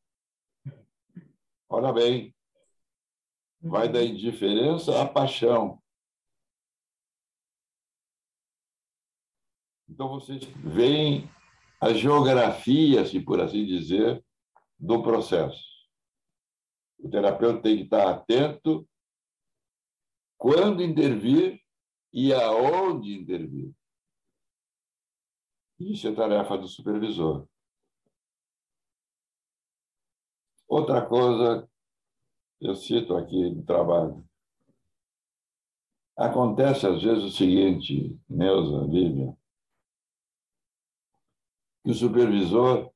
Olha 1.68 1.92
bem, 1.92 2.34
vai 3.62 3.92
da 3.92 4.04
indiferença 4.04 5.02
à 5.02 5.08
paixão. 5.08 5.82
Então, 9.90 10.10
vocês 10.10 10.44
veem 10.44 11.30
a 11.80 11.94
geografia, 11.94 13.06
se 13.06 13.20
por 13.20 13.40
assim 13.40 13.66
dizer, 13.66 14.24
do 14.80 15.02
processo. 15.02 15.64
O 17.00 17.10
terapeuta 17.10 17.62
tem 17.62 17.78
que 17.78 17.84
estar 17.84 18.10
atento 18.10 18.88
quando 20.38 20.84
intervir 20.84 21.62
e 22.12 22.34
aonde 22.34 23.14
intervir. 23.14 23.74
Isso 25.80 26.08
é 26.08 26.16
tarefa 26.16 26.58
do 26.58 26.68
supervisor. 26.68 27.48
Outra 30.68 31.06
coisa, 31.06 31.70
eu 32.62 32.76
cito 32.76 33.16
aqui 33.16 33.52
no 33.52 33.64
trabalho. 33.64 34.26
Acontece 36.18 36.88
às 36.88 37.04
vezes 37.04 37.24
o 37.24 37.30
seguinte, 37.30 38.18
Neuza, 38.30 38.88
Lívia, 38.88 39.36
que 41.84 41.92
o 41.92 41.94
supervisor 41.94 42.90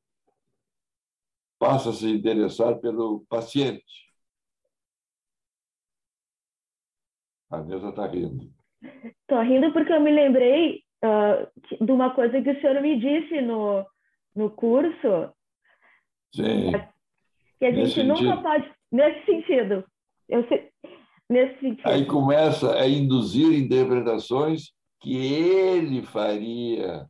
passa 1.59 1.89
a 1.89 1.93
se 1.93 2.09
interessar 2.09 2.79
pelo 2.79 3.25
paciente. 3.27 4.09
A 7.51 7.61
Neuza 7.61 7.89
está 7.89 8.07
rindo. 8.07 8.53
Estou 9.03 9.41
rindo 9.41 9.73
porque 9.73 9.91
eu 9.91 9.99
me 9.99 10.11
lembrei 10.11 10.81
uh, 11.03 11.85
de 11.85 11.91
uma 11.91 12.13
coisa 12.13 12.41
que 12.41 12.51
o 12.51 12.61
senhor 12.61 12.81
me 12.81 12.99
disse 12.99 13.41
no, 13.41 13.85
no 14.35 14.49
curso. 14.49 15.33
Sim. 16.33 16.71
Que 17.57 17.65
a 17.65 17.71
gente 17.71 18.03
nunca 18.03 18.21
sentido. 18.21 18.41
pode. 18.41 18.71
Nesse 18.91 19.25
sentido. 19.25 19.85
Eu 20.27 20.47
sei, 20.47 20.69
nesse 21.29 21.59
sentido. 21.59 21.87
Aí 21.87 22.05
começa 22.05 22.75
a 22.75 22.87
induzir 22.87 23.53
interpretações 23.53 24.71
que 25.01 25.15
ele 25.15 26.03
faria 26.03 27.07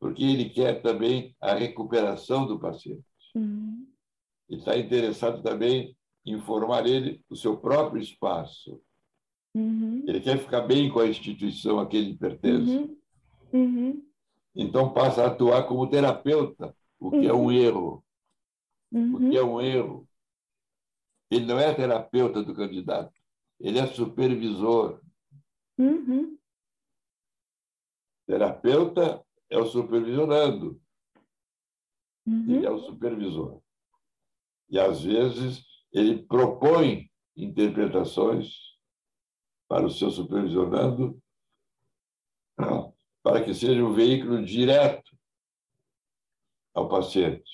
porque 0.00 0.22
ele 0.22 0.48
quer 0.48 0.80
também 0.80 1.34
a 1.40 1.54
recuperação 1.54 2.46
do 2.46 2.58
paciente. 2.58 3.04
Uhum. 3.34 3.86
E 4.48 4.56
está 4.56 4.76
interessado 4.76 5.42
também 5.42 5.96
em 6.24 6.38
formar 6.40 6.86
ele 6.86 7.20
o 7.28 7.36
seu 7.36 7.56
próprio 7.56 8.00
espaço. 8.00 8.80
Uhum. 9.54 10.04
Ele 10.06 10.20
quer 10.20 10.38
ficar 10.38 10.62
bem 10.62 10.90
com 10.90 11.00
a 11.00 11.06
instituição 11.06 11.78
a 11.78 11.86
que 11.86 11.96
ele 11.96 12.16
pertence. 12.16 12.70
Uhum. 12.70 12.98
uhum. 13.52 14.08
Então 14.54 14.92
passa 14.92 15.22
a 15.22 15.26
atuar 15.28 15.64
como 15.64 15.88
terapeuta, 15.88 16.74
o 16.98 17.10
que 17.10 17.26
é 17.26 17.32
um 17.32 17.44
uhum. 17.44 17.52
erro. 17.52 18.04
O 18.90 19.18
que 19.30 19.36
é 19.36 19.42
um 19.42 19.60
erro. 19.60 20.08
Ele 21.30 21.46
não 21.46 21.58
é 21.58 21.74
terapeuta 21.74 22.42
do 22.42 22.54
candidato, 22.54 23.12
ele 23.60 23.78
é 23.78 23.86
supervisor. 23.86 25.00
Terapeuta 28.26 29.24
é 29.48 29.58
o 29.58 29.66
supervisionando. 29.66 30.80
Uhum. 32.26 32.56
Ele 32.56 32.66
é 32.66 32.70
o 32.70 32.78
supervisor. 32.78 33.62
E, 34.68 34.78
às 34.78 35.02
vezes, 35.02 35.64
ele 35.92 36.22
propõe 36.22 37.10
interpretações 37.34 38.67
para 39.68 39.86
o 39.86 39.90
seu 39.90 40.10
supervisionando 40.10 41.20
para 43.22 43.44
que 43.44 43.54
seja 43.54 43.84
um 43.84 43.92
veículo 43.92 44.44
direto 44.44 45.16
ao 46.74 46.88
paciente. 46.88 47.50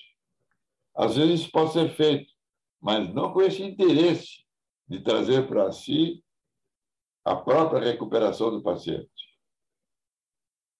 Às 0.94 1.16
vezes 1.16 1.40
isso 1.40 1.50
pode 1.50 1.72
ser 1.72 1.90
feito, 1.94 2.32
mas 2.80 3.12
não 3.12 3.32
com 3.32 3.42
esse 3.42 3.62
interesse 3.62 4.44
de 4.86 5.02
trazer 5.02 5.48
para 5.48 5.72
si 5.72 6.24
a 7.24 7.34
própria 7.34 7.80
recuperação 7.80 8.50
do 8.50 8.62
paciente. 8.62 9.10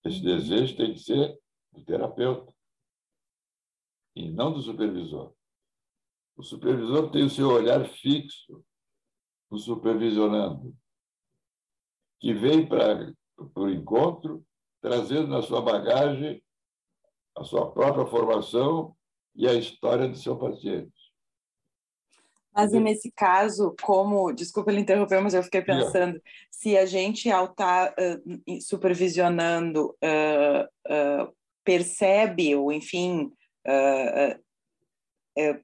Esse 0.05 0.23
desejo 0.23 0.77
tem 0.77 0.93
que 0.93 1.01
ser 1.01 1.37
do 1.73 1.85
terapeuta 1.85 2.55
e 4.15 4.31
não 4.31 4.53
do 4.53 4.63
supervisor. 4.63 5.35
O 6.37 6.43
supervisor 6.43 7.11
tem 7.11 7.25
o 7.25 7.31
seu 7.31 7.49
olhar 7.49 7.85
fixo 7.87 8.65
no 9.51 9.59
supervisionando, 9.59 10.77
que 12.25 12.33
vem 12.33 12.67
para 12.67 13.13
o 13.55 13.69
encontro 13.69 14.43
trazendo 14.81 15.27
na 15.27 15.43
sua 15.43 15.61
bagagem 15.61 16.43
a 17.37 17.45
sua 17.45 17.71
própria 17.71 18.07
formação 18.07 18.97
e 19.35 19.47
a 19.47 19.53
história 19.53 20.09
do 20.09 20.17
seu 20.17 20.35
paciente. 20.35 20.91
Mas 22.55 22.73
nesse 22.73 23.13
caso, 23.13 23.77
como, 23.83 24.33
desculpa 24.33 24.71
ele 24.71 24.81
interromper, 24.81 25.21
mas 25.21 25.35
eu 25.35 25.43
fiquei 25.43 25.61
pensando, 25.61 26.19
se 26.51 26.79
a 26.79 26.87
gente 26.87 27.31
ao 27.31 27.47
estar 27.47 27.93
tá, 27.93 28.03
uh, 28.03 28.63
supervisionando 28.63 29.95
uh, 30.03 30.65
uh, 30.91 31.35
percebe 31.63 32.57
ou 32.57 32.73
enfim 32.73 33.31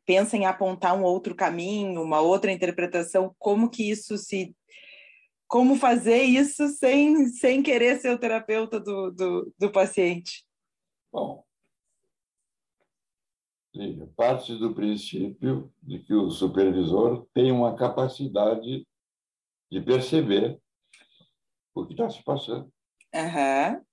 pensa 0.05 0.37
em 0.37 0.47
apontar 0.47 0.99
um 0.99 1.05
outro 1.05 1.35
caminho, 1.35 2.03
uma 2.03 2.21
outra 2.21 2.51
interpretação, 2.51 3.35
como 3.39 3.71
que 3.71 3.89
isso 3.89 4.19
se 4.19 4.53
como 5.51 5.75
fazer 5.75 6.23
isso 6.23 6.69
sem, 6.69 7.27
sem 7.27 7.61
querer 7.61 7.99
ser 7.99 8.15
o 8.15 8.19
terapeuta 8.19 8.79
do, 8.79 9.11
do, 9.11 9.53
do 9.59 9.73
paciente? 9.73 10.47
Bom, 11.13 11.45
Lívia, 13.75 14.09
parte 14.17 14.57
do 14.57 14.73
princípio 14.73 15.73
de 15.83 15.99
que 15.99 16.15
o 16.15 16.31
supervisor 16.31 17.27
tem 17.35 17.51
uma 17.51 17.75
capacidade 17.75 18.87
de 19.69 19.81
perceber 19.81 20.61
o 21.75 21.85
que 21.85 21.95
está 21.95 22.09
se 22.09 22.23
passando. 22.23 22.73
Uhum. 23.13 23.85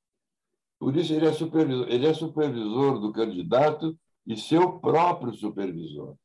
Por 0.79 0.95
isso, 0.95 1.11
ele 1.11 1.25
é, 1.25 1.33
supervisor, 1.33 1.89
ele 1.89 2.05
é 2.05 2.13
supervisor 2.13 2.99
do 2.99 3.11
candidato 3.11 3.97
e 4.27 4.37
seu 4.37 4.79
próprio 4.79 5.33
supervisor. 5.33 6.15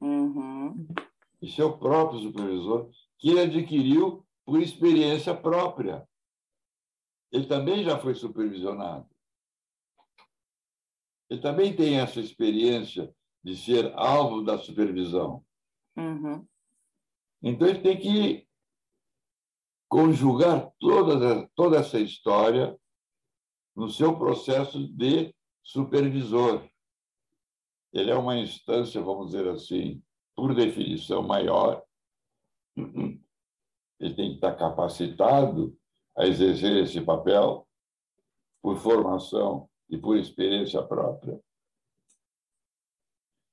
Uhum. 0.00 0.88
E 1.40 1.48
seu 1.48 1.78
próprio 1.78 2.20
supervisor, 2.20 2.90
que 3.16 3.30
ele 3.30 3.42
adquiriu 3.42 4.26
por 4.44 4.60
experiência 4.60 5.34
própria. 5.34 6.06
Ele 7.30 7.46
também 7.46 7.84
já 7.84 7.98
foi 7.98 8.14
supervisionado. 8.14 9.08
Ele 11.30 11.40
também 11.40 11.74
tem 11.74 11.98
essa 11.98 12.20
experiência 12.20 13.14
de 13.42 13.56
ser 13.56 13.92
alvo 13.94 14.42
da 14.42 14.58
supervisão. 14.58 15.44
Uhum. 15.96 16.46
Então, 17.42 17.66
ele 17.66 17.80
tem 17.80 17.98
que 17.98 18.46
conjugar 19.88 20.70
toda, 20.78 21.48
toda 21.54 21.78
essa 21.78 21.98
história 21.98 22.78
no 23.74 23.88
seu 23.88 24.16
processo 24.16 24.86
de 24.88 25.34
supervisor. 25.62 26.68
Ele 27.92 28.10
é 28.10 28.14
uma 28.14 28.38
instância, 28.38 29.00
vamos 29.00 29.32
dizer 29.32 29.48
assim, 29.48 30.02
por 30.34 30.54
definição 30.54 31.22
maior. 31.22 31.82
Ele 34.02 34.14
tem 34.14 34.28
que 34.30 34.34
estar 34.34 34.56
capacitado 34.56 35.78
a 36.16 36.26
exercer 36.26 36.82
esse 36.82 37.00
papel 37.00 37.66
por 38.60 38.76
formação 38.76 39.68
e 39.88 39.96
por 39.96 40.16
experiência 40.16 40.82
própria. 40.82 41.40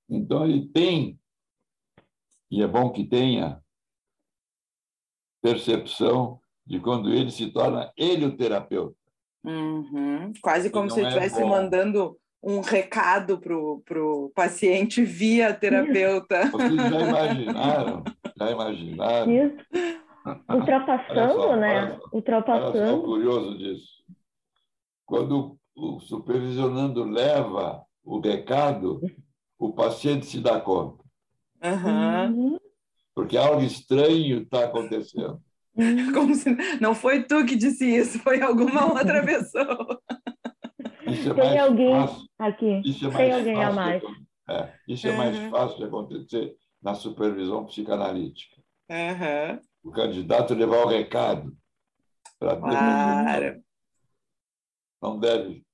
Então, 0.09 0.43
ele 0.43 0.67
tem, 0.67 1.19
e 2.49 2.63
é 2.63 2.67
bom 2.67 2.91
que 2.91 3.03
tenha, 3.03 3.63
percepção 5.39 6.41
de 6.65 6.79
quando 6.79 7.13
ele 7.13 7.29
se 7.29 7.51
torna 7.51 7.93
ele 7.95 8.25
o 8.25 8.35
terapeuta. 8.35 8.97
Uhum. 9.43 10.33
Quase 10.41 10.69
como 10.71 10.89
se 10.89 10.99
ele 10.99 11.05
é 11.05 11.09
estivesse 11.09 11.43
mandando 11.43 12.19
um 12.41 12.61
recado 12.61 13.39
para 13.39 13.55
o 13.55 14.31
paciente 14.33 15.03
via 15.03 15.53
terapeuta. 15.53 16.49
Vocês 16.49 16.75
já 16.75 17.01
imaginaram? 17.01 18.03
Já 18.37 18.51
imaginaram? 18.51 19.31
Isso. 19.31 19.98
Ultrapassando, 20.49 21.33
só, 21.33 21.55
né? 21.55 21.79
Olha 21.83 21.97
só, 21.99 22.09
Ultrapassando. 22.13 22.77
Olha 22.77 22.87
só, 22.91 23.01
curioso 23.01 23.57
disso. 23.57 24.03
Quando 25.05 25.57
o 25.75 25.99
supervisionando 25.99 27.03
leva 27.03 27.83
o 28.03 28.19
recado, 28.19 29.01
o 29.57 29.73
paciente 29.73 30.25
se 30.25 30.39
dá 30.39 30.59
conta. 30.59 31.03
Uhum. 31.63 32.57
Porque 33.15 33.37
algo 33.37 33.61
estranho 33.61 34.43
está 34.43 34.65
acontecendo. 34.65 35.41
Como 36.13 36.35
se 36.35 36.49
não 36.81 36.93
foi 36.93 37.23
tu 37.23 37.45
que 37.45 37.55
disse 37.55 37.85
isso, 37.85 38.19
foi 38.19 38.41
alguma 38.41 38.85
outra 38.93 39.23
pessoa. 39.25 39.99
Isso 41.07 41.31
é 41.31 41.33
Tem 41.33 41.43
mais 41.45 41.59
alguém 41.61 41.91
fácil. 41.91 42.27
aqui. 42.37 42.81
Isso 42.85 43.05
é 43.05 43.09
mais 43.09 43.17
Tem 43.17 43.31
alguém 43.33 43.55
fácil 43.55 43.69
a 43.71 43.73
mais. 43.73 44.01
De, 44.01 44.07
é, 44.49 44.73
isso 44.87 45.07
é 45.07 45.11
mais 45.17 45.37
Uhum. 45.37 45.49
fácil 45.49 45.77
de 45.77 45.83
acontecer 45.85 46.55
na 46.83 46.93
supervisão 46.93 47.65
psicanalítica. 47.65 48.57
Uhum. 48.91 49.59
O 49.89 49.91
candidato 49.91 50.53
levar 50.53 50.85
o 50.85 50.87
recado 50.87 51.51
para 52.39 52.55
Claro. 52.57 53.63
não 55.01 55.19
deve 55.19 55.65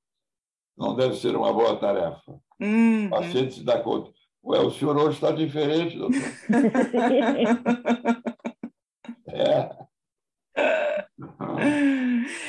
não 0.77 0.95
deve 0.95 1.15
ser 1.17 1.35
uma 1.35 1.51
boa 1.53 1.77
tarefa. 1.77 2.39
Uhum. 2.61 3.07
O 3.07 3.09
paciente 3.09 3.55
se 3.55 3.63
dá 3.65 3.81
conta. 3.83 4.11
Ué, 4.43 4.59
o 4.59 4.71
senhor 4.71 4.95
hoje 4.97 5.15
está 5.15 5.31
diferente, 5.31 5.97
doutor. 5.97 6.21
É. 9.27 9.69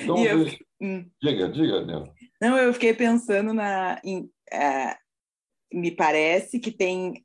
Então, 0.04 0.24
eu- 0.24 0.46
Hum. 0.80 1.10
diga, 1.20 1.48
diga, 1.48 1.84
Nel. 1.84 2.14
Não, 2.40 2.56
eu 2.58 2.72
fiquei 2.74 2.94
pensando 2.94 3.52
na. 3.52 4.00
em, 4.04 4.30
é, 4.52 4.96
me 5.72 5.90
parece 5.90 6.60
que 6.60 6.70
tem, 6.70 7.24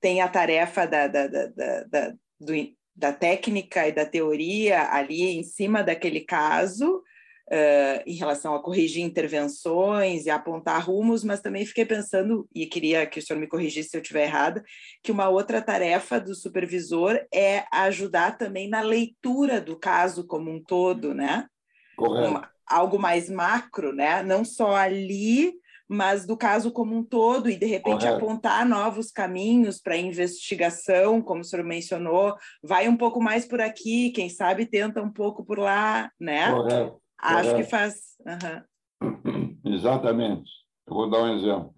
tem 0.00 0.20
a 0.20 0.28
tarefa 0.28 0.86
da, 0.86 1.08
da, 1.08 1.26
da, 1.26 1.46
da, 1.84 2.10
do- 2.38 2.76
da 2.94 3.12
técnica 3.12 3.86
e 3.88 3.92
da 3.92 4.04
teoria 4.04 4.92
ali 4.92 5.22
em 5.38 5.42
cima 5.42 5.82
daquele 5.82 6.20
caso, 6.20 7.02
eh, 7.50 8.02
em 8.06 8.14
relação 8.14 8.54
a 8.54 8.62
corrigir 8.62 9.02
intervenções 9.02 10.26
e 10.26 10.30
apontar 10.30 10.84
rumos, 10.86 11.24
mas 11.24 11.40
também 11.40 11.66
fiquei 11.66 11.84
pensando, 11.84 12.48
e 12.54 12.66
queria 12.66 13.06
que 13.06 13.18
o 13.18 13.22
senhor 13.22 13.40
me 13.40 13.48
corrigisse 13.48 13.88
se 13.90 13.96
eu 13.96 14.02
estiver 14.02 14.24
errada, 14.24 14.62
que 15.02 15.10
uma 15.10 15.28
outra 15.28 15.60
tarefa 15.60 16.20
do 16.20 16.34
supervisor 16.34 17.18
é 17.34 17.64
ajudar 17.72 18.38
também 18.38 18.68
na 18.68 18.80
leitura 18.82 19.60
do 19.60 19.76
caso 19.78 20.26
como 20.26 20.50
um 20.50 20.62
todo, 20.62 21.12
né? 21.14 21.46
Correto. 21.96 22.30
uma- 22.30 22.50
algo 22.66 22.98
mais 23.00 23.28
macro, 23.28 23.92
né? 23.92 24.22
Não 24.22 24.44
só 24.44 24.76
ali, 24.76 25.52
mas 25.92 26.24
do 26.24 26.36
caso 26.36 26.70
como 26.70 26.96
um 26.96 27.02
todo, 27.02 27.50
e 27.50 27.56
de 27.56 27.66
repente 27.66 28.02
Correto. 28.02 28.16
apontar 28.16 28.64
novos 28.64 29.10
caminhos 29.10 29.80
para 29.80 29.96
investigação, 29.96 31.20
como 31.20 31.40
o 31.40 31.44
senhor 31.44 31.64
mencionou, 31.64 32.36
vai 32.62 32.88
um 32.88 32.96
pouco 32.96 33.20
mais 33.20 33.44
por 33.44 33.60
aqui, 33.60 34.12
quem 34.12 34.28
sabe 34.28 34.66
tenta 34.66 35.02
um 35.02 35.12
pouco 35.12 35.44
por 35.44 35.58
lá, 35.58 36.08
né? 36.20 36.52
Correto. 36.52 37.02
Acho 37.20 37.56
que 37.56 37.64
correto. 37.64 37.70
faz. 37.70 37.94
aham. 38.24 38.64
Exatamente. 39.66 40.48
Eu 40.86 40.94
vou 40.94 41.10
dar 41.10 41.24
um 41.24 41.34
exemplo. 41.34 41.74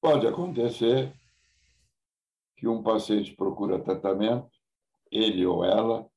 Pode 0.00 0.26
acontecer 0.26 1.14
que 2.56 2.66
um 2.66 2.82
paciente 2.82 3.36
procura 3.36 3.78
tratamento, 3.78 4.50
ele 5.10 5.44
ou 5.46 5.64
ela 5.64 6.08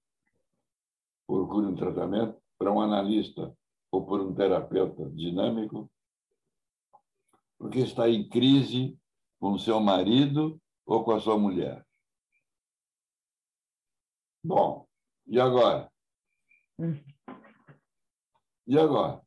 procure 1.25 1.65
um 1.65 1.75
tratamento 1.75 2.41
para 2.57 2.71
um 2.71 2.81
analista 2.81 3.55
ou 3.91 4.05
por 4.05 4.21
um 4.21 4.33
terapeuta 4.33 5.09
dinâmico, 5.11 5.89
porque 7.57 7.79
está 7.79 8.09
em 8.09 8.27
crise 8.27 8.97
com 9.39 9.57
seu 9.57 9.79
marido 9.79 10.61
ou 10.85 11.03
com 11.03 11.11
a 11.11 11.19
sua 11.19 11.37
mulher. 11.37 11.85
Bom, 14.43 14.87
e 15.25 15.39
agora? 15.39 15.91
Hum. 16.79 17.01
E 18.67 18.77
agora? 18.77 19.21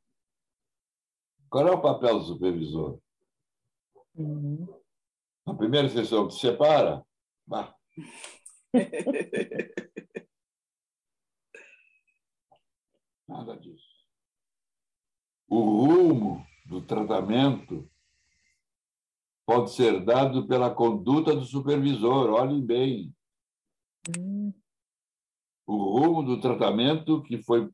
Qual 1.48 1.66
é 1.66 1.70
o 1.70 1.80
papel 1.80 2.18
do 2.18 2.24
supervisor? 2.24 2.98
Uhum. 4.14 4.66
Na 5.46 5.54
primeira 5.54 5.88
sessão, 5.88 6.28
te 6.28 6.34
separa? 6.34 7.06
Bah, 7.46 7.74
nada 13.28 13.56
disso. 13.56 13.96
O 15.48 15.60
rumo 15.60 16.44
do 16.66 16.80
tratamento 16.82 17.88
pode 19.46 19.70
ser 19.72 20.04
dado 20.04 20.46
pela 20.46 20.70
conduta 20.74 21.34
do 21.34 21.44
supervisor, 21.44 22.30
olhem 22.30 22.60
bem. 22.60 23.14
Hum. 24.16 24.52
o 25.66 25.98
rumo 25.98 26.22
do 26.22 26.40
tratamento 26.40 27.20
que 27.24 27.42
foi 27.42 27.68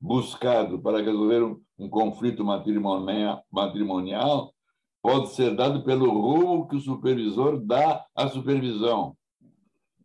buscado 0.00 0.80
para 0.80 1.02
resolver 1.02 1.42
um, 1.42 1.62
um 1.78 1.90
conflito 1.90 2.42
matrimonial, 2.42 3.44
matrimonial 3.52 4.54
pode 5.02 5.28
ser 5.34 5.54
dado 5.54 5.84
pelo 5.84 6.10
rumo 6.10 6.66
que 6.66 6.76
o 6.76 6.80
supervisor 6.80 7.60
dá 7.64 8.04
à 8.16 8.28
supervisão. 8.28 9.14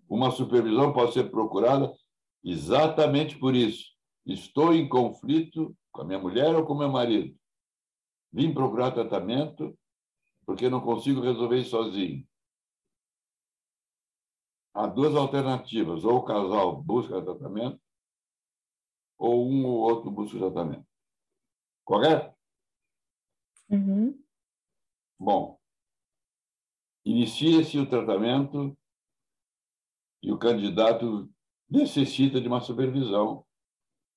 Uma 0.10 0.32
supervisão 0.32 0.94
pode 0.94 1.14
ser 1.14 1.30
procurada 1.30 1.94
exatamente 2.44 3.38
por 3.38 3.56
isso. 3.56 3.86
Estou 4.26 4.74
em 4.74 4.88
conflito 4.88 5.76
com 5.92 6.02
a 6.02 6.06
minha 6.06 6.20
mulher 6.20 6.56
ou 6.56 6.66
com 6.66 6.76
meu 6.76 6.90
marido. 6.90 7.38
Vim 8.32 8.54
procurar 8.54 8.92
tratamento 8.92 9.78
porque 10.46 10.70
não 10.70 10.80
consigo 10.80 11.22
resolver 11.22 11.60
isso 11.60 11.72
sozinho. 11.72 12.26
Há 14.74 14.88
duas 14.88 15.16
alternativas: 15.16 16.06
ou 16.06 16.18
o 16.18 16.24
casal 16.24 16.82
busca 16.82 17.22
tratamento, 17.22 17.82
ou 19.18 19.50
um 19.50 19.66
ou 19.66 19.80
outro 19.80 20.12
busca 20.12 20.38
tratamento. 20.38 20.86
Correto? 21.84 22.34
Uhum. 23.70 24.24
Bom, 25.20 25.60
inicia-se 27.04 27.78
o 27.80 27.90
tratamento 27.90 28.78
e 30.22 30.32
o 30.32 30.38
candidato 30.38 31.30
necessita 31.70 32.40
de 32.40 32.48
uma 32.48 32.62
supervisão, 32.62 33.46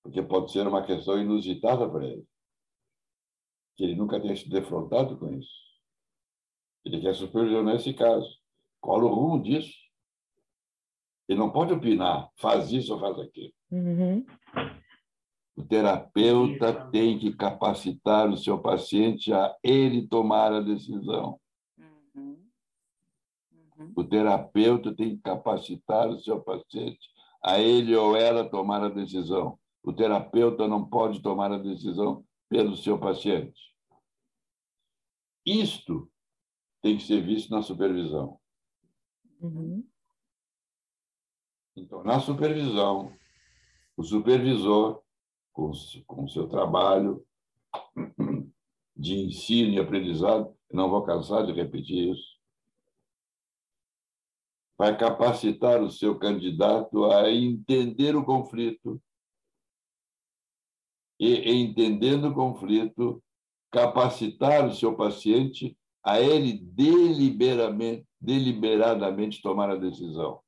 porque 0.03 0.23
pode 0.23 0.53
ser 0.53 0.67
uma 0.67 0.85
questão 0.85 1.21
inusitada 1.21 1.89
para 1.89 2.07
ele, 2.07 2.25
que 3.77 3.85
ele 3.85 3.95
nunca 3.95 4.21
tenha 4.21 4.37
sido 4.37 4.51
defrontado 4.51 5.19
com 5.19 5.33
isso. 5.35 5.53
Ele 6.85 7.01
quer 7.01 7.15
supervisionar 7.15 7.77
esse 7.77 7.93
caso. 7.93 8.29
Qual 8.81 9.01
o 9.03 9.09
rumo 9.09 9.43
disso? 9.43 9.75
Ele 11.29 11.39
não 11.39 11.51
pode 11.51 11.73
opinar, 11.73 12.31
faz 12.37 12.73
isso 12.73 12.93
ou 12.95 13.01
faz 13.01 13.19
aquilo. 13.19 13.53
Uhum. 13.71 14.25
O 15.57 15.63
terapeuta 15.63 16.89
tem 16.91 17.19
que 17.19 17.33
capacitar 17.35 18.29
o 18.29 18.37
seu 18.37 18.61
paciente 18.61 19.33
a 19.33 19.55
ele 19.63 20.09
tomar 20.09 20.53
a 20.53 20.61
decisão. 20.61 21.40
Uhum. 23.81 23.93
O 23.97 24.05
terapeuta 24.05 24.95
tem 24.95 25.17
que 25.17 25.23
capacitar 25.23 26.09
o 26.09 26.21
seu 26.21 26.41
paciente 26.41 27.09
a 27.43 27.59
ele 27.59 27.97
ou 27.97 28.15
ela 28.15 28.49
tomar 28.49 28.85
a 28.85 28.91
decisão. 28.91 29.59
O 29.83 29.93
terapeuta 29.93 30.69
não 30.69 30.87
pode 30.87 31.23
tomar 31.23 31.51
a 31.51 31.59
decisão 31.59 32.25
pelo 32.49 32.77
seu 32.77 32.99
paciente. 32.99 33.59
Isto 35.47 36.11
tem 36.83 36.99
que 36.99 37.05
ser 37.05 37.25
visto 37.25 37.51
na 37.51 37.63
supervisão. 37.63 38.39
Uhum. 39.41 39.87
Então, 41.75 42.05
na 42.05 42.21
supervisão, 42.21 43.11
o 43.97 44.03
supervisor 44.03 45.03
com, 45.51 45.71
com 46.07 46.25
o 46.25 46.29
seu 46.29 46.47
trabalho 46.47 47.25
de 48.95 49.15
ensino 49.15 49.73
e 49.73 49.79
aprendizado, 49.79 50.55
não 50.71 50.91
vou 50.91 51.03
cansar 51.03 51.47
de 51.47 51.53
repetir 51.53 52.13
isso, 52.13 52.30
vai 54.81 54.97
capacitar 54.97 55.83
o 55.83 55.91
seu 55.91 56.19
candidato 56.19 57.05
a 57.13 57.31
entender 57.31 58.17
o 58.17 58.25
conflito 58.25 58.99
e, 61.21 61.53
entendendo 61.53 62.29
o 62.29 62.35
conflito, 62.35 63.23
capacitar 63.71 64.67
o 64.67 64.73
seu 64.73 64.97
paciente 64.97 65.77
a 66.03 66.19
ele 66.19 66.55
deliberadamente, 66.63 68.09
deliberadamente 68.19 69.43
tomar 69.43 69.69
a 69.69 69.77
decisão. 69.77 70.43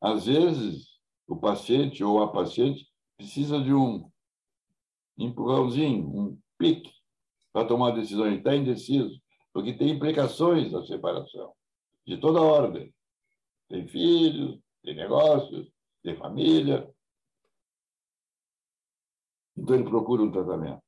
Às 0.00 0.26
vezes, 0.26 1.00
o 1.26 1.34
paciente 1.34 2.04
ou 2.04 2.22
a 2.22 2.30
paciente 2.30 2.88
precisa 3.16 3.60
de 3.60 3.74
um 3.74 4.08
empurrãozinho, 5.18 6.06
um 6.06 6.40
pique, 6.56 6.92
para 7.52 7.66
tomar 7.66 7.88
a 7.88 7.96
decisão. 7.96 8.24
Ele 8.24 8.36
está 8.38 8.54
indeciso, 8.54 9.20
porque 9.58 9.72
tem 9.72 9.90
implicações 9.90 10.70
da 10.70 10.86
separação, 10.86 11.52
de 12.06 12.16
toda 12.16 12.40
ordem. 12.40 12.94
Tem 13.68 13.88
filhos, 13.88 14.56
tem 14.84 14.94
negócios, 14.94 15.68
tem 16.00 16.16
família. 16.16 16.88
Então, 19.56 19.74
ele 19.74 19.82
procura 19.82 20.22
um 20.22 20.30
tratamento. 20.30 20.80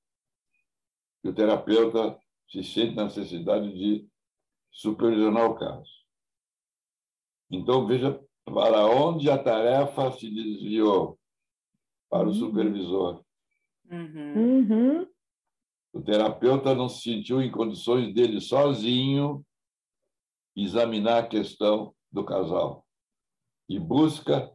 E 1.24 1.30
o 1.30 1.34
terapeuta 1.34 2.16
se 2.48 2.62
sente 2.62 2.94
na 2.94 3.06
necessidade 3.06 3.76
de 3.76 4.08
supervisionar 4.70 5.50
o 5.50 5.56
caso. 5.56 5.90
Então, 7.50 7.88
veja 7.88 8.24
para 8.44 8.86
onde 8.86 9.28
a 9.28 9.42
tarefa 9.42 10.12
se 10.12 10.30
desviou 10.30 11.18
para 12.08 12.28
o 12.28 12.30
uhum. 12.30 12.34
supervisor. 12.34 13.24
Uhum. 13.90 14.34
Uhum. 14.36 15.09
O 15.92 16.00
terapeuta 16.00 16.74
não 16.74 16.88
se 16.88 17.02
sentiu 17.02 17.42
em 17.42 17.50
condições 17.50 18.14
dele 18.14 18.40
sozinho 18.40 19.44
examinar 20.54 21.24
a 21.24 21.26
questão 21.26 21.94
do 22.12 22.24
casal 22.24 22.86
e 23.68 23.78
busca 23.78 24.52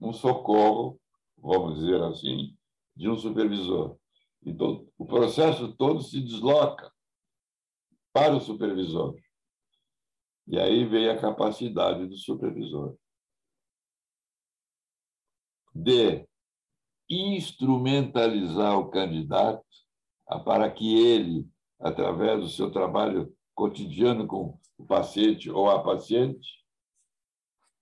um 0.00 0.12
socorro, 0.12 1.00
vamos 1.36 1.80
dizer 1.80 2.02
assim, 2.02 2.56
de 2.96 3.08
um 3.08 3.16
supervisor. 3.16 3.98
Então, 4.44 4.88
o 4.96 5.04
processo 5.04 5.74
todo 5.76 6.00
se 6.02 6.20
desloca 6.20 6.92
para 8.12 8.36
o 8.36 8.40
supervisor. 8.40 9.16
E 10.46 10.58
aí 10.58 10.84
vem 10.86 11.08
a 11.08 11.20
capacidade 11.20 12.06
do 12.06 12.16
supervisor 12.16 12.96
de 15.74 16.26
instrumentalizar 17.08 18.78
o 18.78 18.90
candidato 18.90 19.64
para 20.44 20.70
que 20.70 20.98
ele, 20.98 21.48
através 21.78 22.40
do 22.40 22.48
seu 22.48 22.70
trabalho 22.70 23.34
cotidiano 23.54 24.26
com 24.26 24.58
o 24.76 24.84
paciente 24.84 25.50
ou 25.50 25.70
a 25.70 25.82
paciente, 25.82 26.64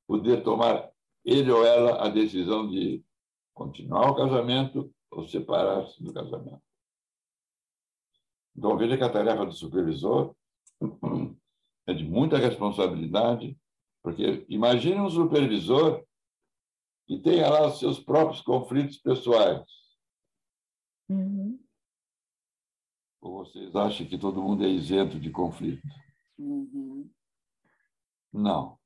poder 0.07 0.43
tomar 0.43 0.91
ele 1.25 1.51
ou 1.51 1.67
ela 1.67 2.05
a 2.05 2.09
decisão 2.09 2.69
de 2.69 3.05
continuar 3.53 4.11
o 4.11 4.15
casamento 4.15 4.95
ou 5.11 5.27
separar-se 5.27 6.03
do 6.03 6.13
casamento. 6.13 6.63
Então, 8.57 8.77
veja 8.77 8.97
que 8.97 9.05
a 9.05 9.13
tarefa 9.13 9.45
do 9.45 9.53
supervisor 9.53 10.35
é 11.87 11.93
de 11.93 12.05
muita 12.05 12.39
responsabilidade, 12.39 13.59
porque 14.03 14.47
imagine 14.49 15.01
um 15.01 15.11
supervisor 15.11 16.05
que 17.07 17.19
tenha 17.19 17.49
lá 17.49 17.67
os 17.67 17.79
seus 17.79 17.99
próprios 17.99 18.41
conflitos 18.41 18.99
pessoais. 18.99 19.65
Uhum. 21.09 21.59
Ou 23.27 23.45
vocês 23.45 23.75
acham 23.75 24.07
que 24.07 24.17
todo 24.17 24.41
mundo 24.41 24.65
é 24.65 24.69
isento 24.69 25.19
de 25.19 25.31
conflito? 25.31 25.83
Uhum. 26.39 27.11
Não. 28.33 28.79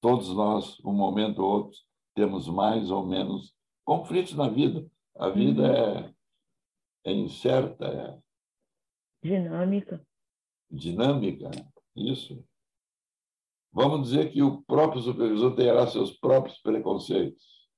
Todos 0.00 0.28
nós, 0.28 0.78
um 0.84 0.92
momento 0.92 1.40
ou 1.40 1.50
outro, 1.50 1.78
temos 2.14 2.46
mais 2.46 2.88
ou 2.90 3.04
menos 3.04 3.52
conflitos 3.84 4.34
na 4.34 4.48
vida. 4.48 4.88
A 5.16 5.28
vida 5.28 5.62
uhum. 5.62 5.74
é, 5.74 6.14
é 7.06 7.12
incerta, 7.12 7.84
é 7.84 8.22
dinâmica. 9.22 10.06
Dinâmica, 10.70 11.50
isso. 11.96 12.46
Vamos 13.72 14.08
dizer 14.08 14.32
que 14.32 14.40
o 14.40 14.62
próprio 14.62 15.02
supervisor 15.02 15.54
terá 15.56 15.84
seus 15.88 16.12
próprios 16.12 16.58
preconceitos. 16.58 17.68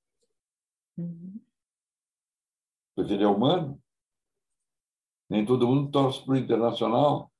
Uhum. 0.98 1.40
Porque 2.94 3.14
ele 3.14 3.24
é 3.24 3.28
humano. 3.28 3.81
Nem 5.32 5.46
todo 5.46 5.66
mundo 5.66 5.90
torce 5.90 6.22
para 6.26 6.34
o 6.34 6.36
internacional. 6.36 7.32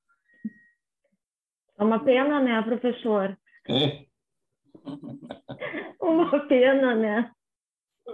É 1.77 1.83
uma 1.83 2.03
pena, 2.03 2.41
né, 2.41 2.59
professor? 2.63 3.37
É. 3.69 4.07
uma 6.01 6.47
pena, 6.47 6.95
né? 6.95 7.31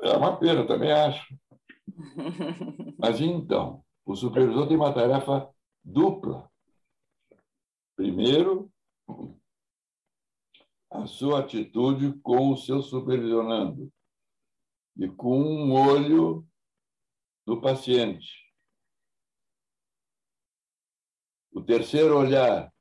É 0.04 0.18
uma 0.18 0.36
pena, 0.38 0.68
também 0.68 0.92
acho. 0.92 1.34
Mas 3.00 3.22
então, 3.22 3.82
o 4.06 4.18
supervisor 4.18 4.68
tem 4.68 4.76
uma 4.76 4.94
tarefa 4.94 5.50
dupla. 5.82 6.52
Primeiro, 7.96 8.70
a 10.92 11.06
sua 11.06 11.40
atitude 11.40 12.20
com 12.22 12.52
o 12.52 12.58
seu 12.58 12.82
supervisionando 12.82 13.90
e 14.98 15.08
com 15.08 15.40
um 15.40 15.72
olho 15.72 16.46
do 17.48 17.62
paciente. 17.62 18.49
O 21.60 21.64
terceiro 21.66 22.18
olhar, 22.18 22.74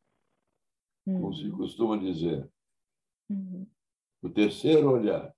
como 1.04 1.34
se 1.34 1.48
uhum. 1.48 1.56
costuma 1.56 1.96
dizer. 1.96 2.48
Uhum. 3.28 3.66
O 4.22 4.30
terceiro 4.30 4.92
olhar. 4.92 5.34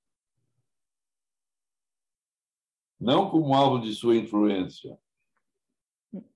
Não 3.00 3.30
como 3.30 3.54
alvo 3.54 3.80
de 3.80 3.94
sua 3.94 4.14
influência, 4.14 5.00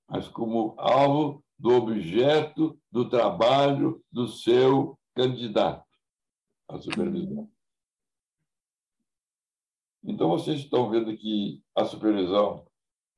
mas 0.08 0.28
como 0.28 0.74
alvo 0.78 1.44
do 1.58 1.74
objeto 1.74 2.80
do 2.90 3.06
trabalho 3.06 4.02
do 4.10 4.26
seu 4.26 4.98
candidato 5.14 5.86
à 6.66 6.78
supervisão. 6.78 7.52
Então, 10.02 10.30
vocês 10.30 10.60
estão 10.60 10.88
vendo 10.88 11.14
que 11.18 11.62
a 11.74 11.84
supervisão 11.84 12.66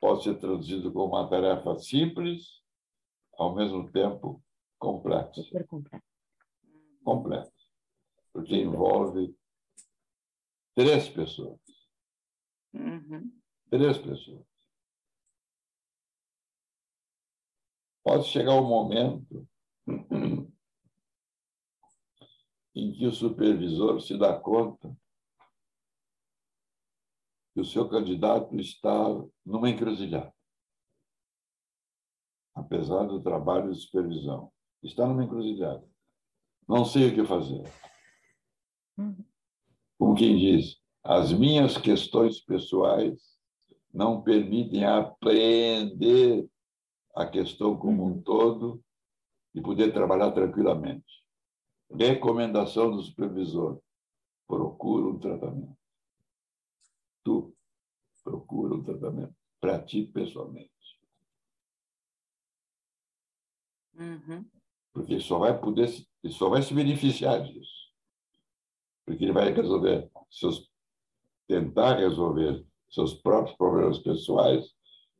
pode 0.01 0.25
ser 0.25 0.35
traduzida 0.41 0.91
como 0.91 1.15
uma 1.15 1.31
tarefa 1.31 1.79
simples, 1.79 2.66
ao 3.39 3.55
mesmo 3.55 3.91
tempo 3.91 4.43
complexa. 4.79 5.43
Super 5.43 5.67
complexa. 5.67 6.07
Complexa. 7.05 7.53
Porque 8.33 8.57
envolve 8.57 9.35
três 10.75 11.09
pessoas. 11.09 11.61
Uhum. 12.75 13.33
Três 13.71 13.99
pessoas. 13.99 14.47
Pode 18.05 18.25
chegar 18.25 18.55
um 18.55 18.69
momento 18.69 19.49
em 22.75 22.93
que 22.93 23.07
o 23.07 23.13
supervisor 23.13 24.01
se 24.01 24.17
dá 24.17 24.39
conta 24.39 24.97
que 27.57 27.61
o 27.61 27.65
seu 27.65 27.89
candidato 27.89 28.55
está 28.61 28.93
numa 29.43 29.71
encruzilhada, 29.71 30.31
apesar 32.57 33.05
do 33.05 33.21
trabalho 33.21 33.71
de 33.71 33.81
supervisão. 33.81 34.51
Está 34.83 35.07
numa 35.07 35.23
encruzilhada. 35.23 35.87
Não 36.67 36.85
sei 36.85 37.11
o 37.11 37.15
que 37.15 37.25
fazer. 37.25 37.63
Como 39.99 40.15
quem 40.17 40.37
diz, 40.39 40.81
as 41.05 41.33
minhas 41.33 41.77
questões 41.77 42.41
pessoais 42.41 43.37
não 43.93 44.23
permitem 44.23 44.85
apreender 44.85 46.49
a 47.15 47.27
questão 47.27 47.77
como 47.77 48.05
um 48.05 48.21
todo 48.23 48.83
e 49.55 49.61
poder 49.61 49.93
trabalhar 49.93 50.33
tranquilamente. 50.33 51.05
Recomendação 51.91 52.91
do 52.91 53.03
supervisor: 53.03 53.81
procura 54.47 55.09
um 55.09 55.19
tratamento. 55.19 55.77
Tu 57.23 57.55
procura 58.25 58.75
um 58.75 58.83
tratamento 58.83 59.35
para 59.61 59.83
ti 59.83 60.05
pessoalmente. 60.05 60.76
Uhum. 63.99 64.45
Porque 64.93 65.15
ele 65.15 65.23
só 65.23 65.39
vai 65.39 65.59
poder, 65.59 65.89
ele 66.23 66.33
só 66.33 66.49
vai 66.49 66.63
se 66.63 66.73
beneficiar 66.73 67.43
disso. 67.43 67.93
Porque 69.05 69.25
ele 69.25 69.33
vai 69.33 69.53
resolver 69.53 70.11
seus, 70.31 70.71
tentar 71.47 71.99
resolver 71.99 72.65
seus 72.91 73.15
próprios 73.15 73.57
problemas 73.57 73.99
pessoais 73.99 74.75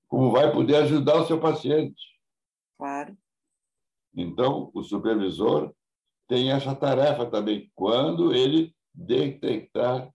como 0.09 0.31
vai 0.31 0.53
poder 0.53 0.77
ajudar 0.77 1.21
o 1.21 1.27
seu 1.27 1.41
paciente. 1.41 2.03
Claro. 2.79 3.17
Então, 4.15 4.71
o 4.73 4.83
supervisor 4.83 5.75
tem 6.29 6.51
essa 6.51 6.75
tarefa 6.75 7.27
também, 7.27 7.71
quando 7.75 8.35
ele 8.35 8.75
detectar 8.93 10.11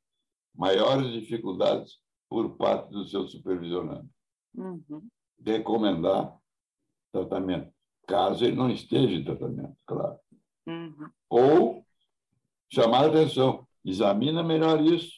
maiores 0.53 1.12
dificuldades 1.14 1.99
por 2.30 2.57
parte 2.57 2.89
do 2.89 3.05
seu 3.05 3.28
supervisionando. 3.28 4.09
Uhum. 4.55 5.07
Recomendar 5.45 6.38
tratamento, 7.12 7.72
caso 8.12 8.43
ele 8.43 8.57
não 8.57 8.70
esteja 8.70 9.16
em 9.16 9.24
tratamento, 9.24 9.76
claro. 9.86 10.20
Uhum. 10.68 11.09
Ou 11.30 11.86
chamar 12.70 13.05
a 13.05 13.07
atenção, 13.07 13.66
examina 13.86 14.43
melhor 14.43 14.82
isso 14.82 15.14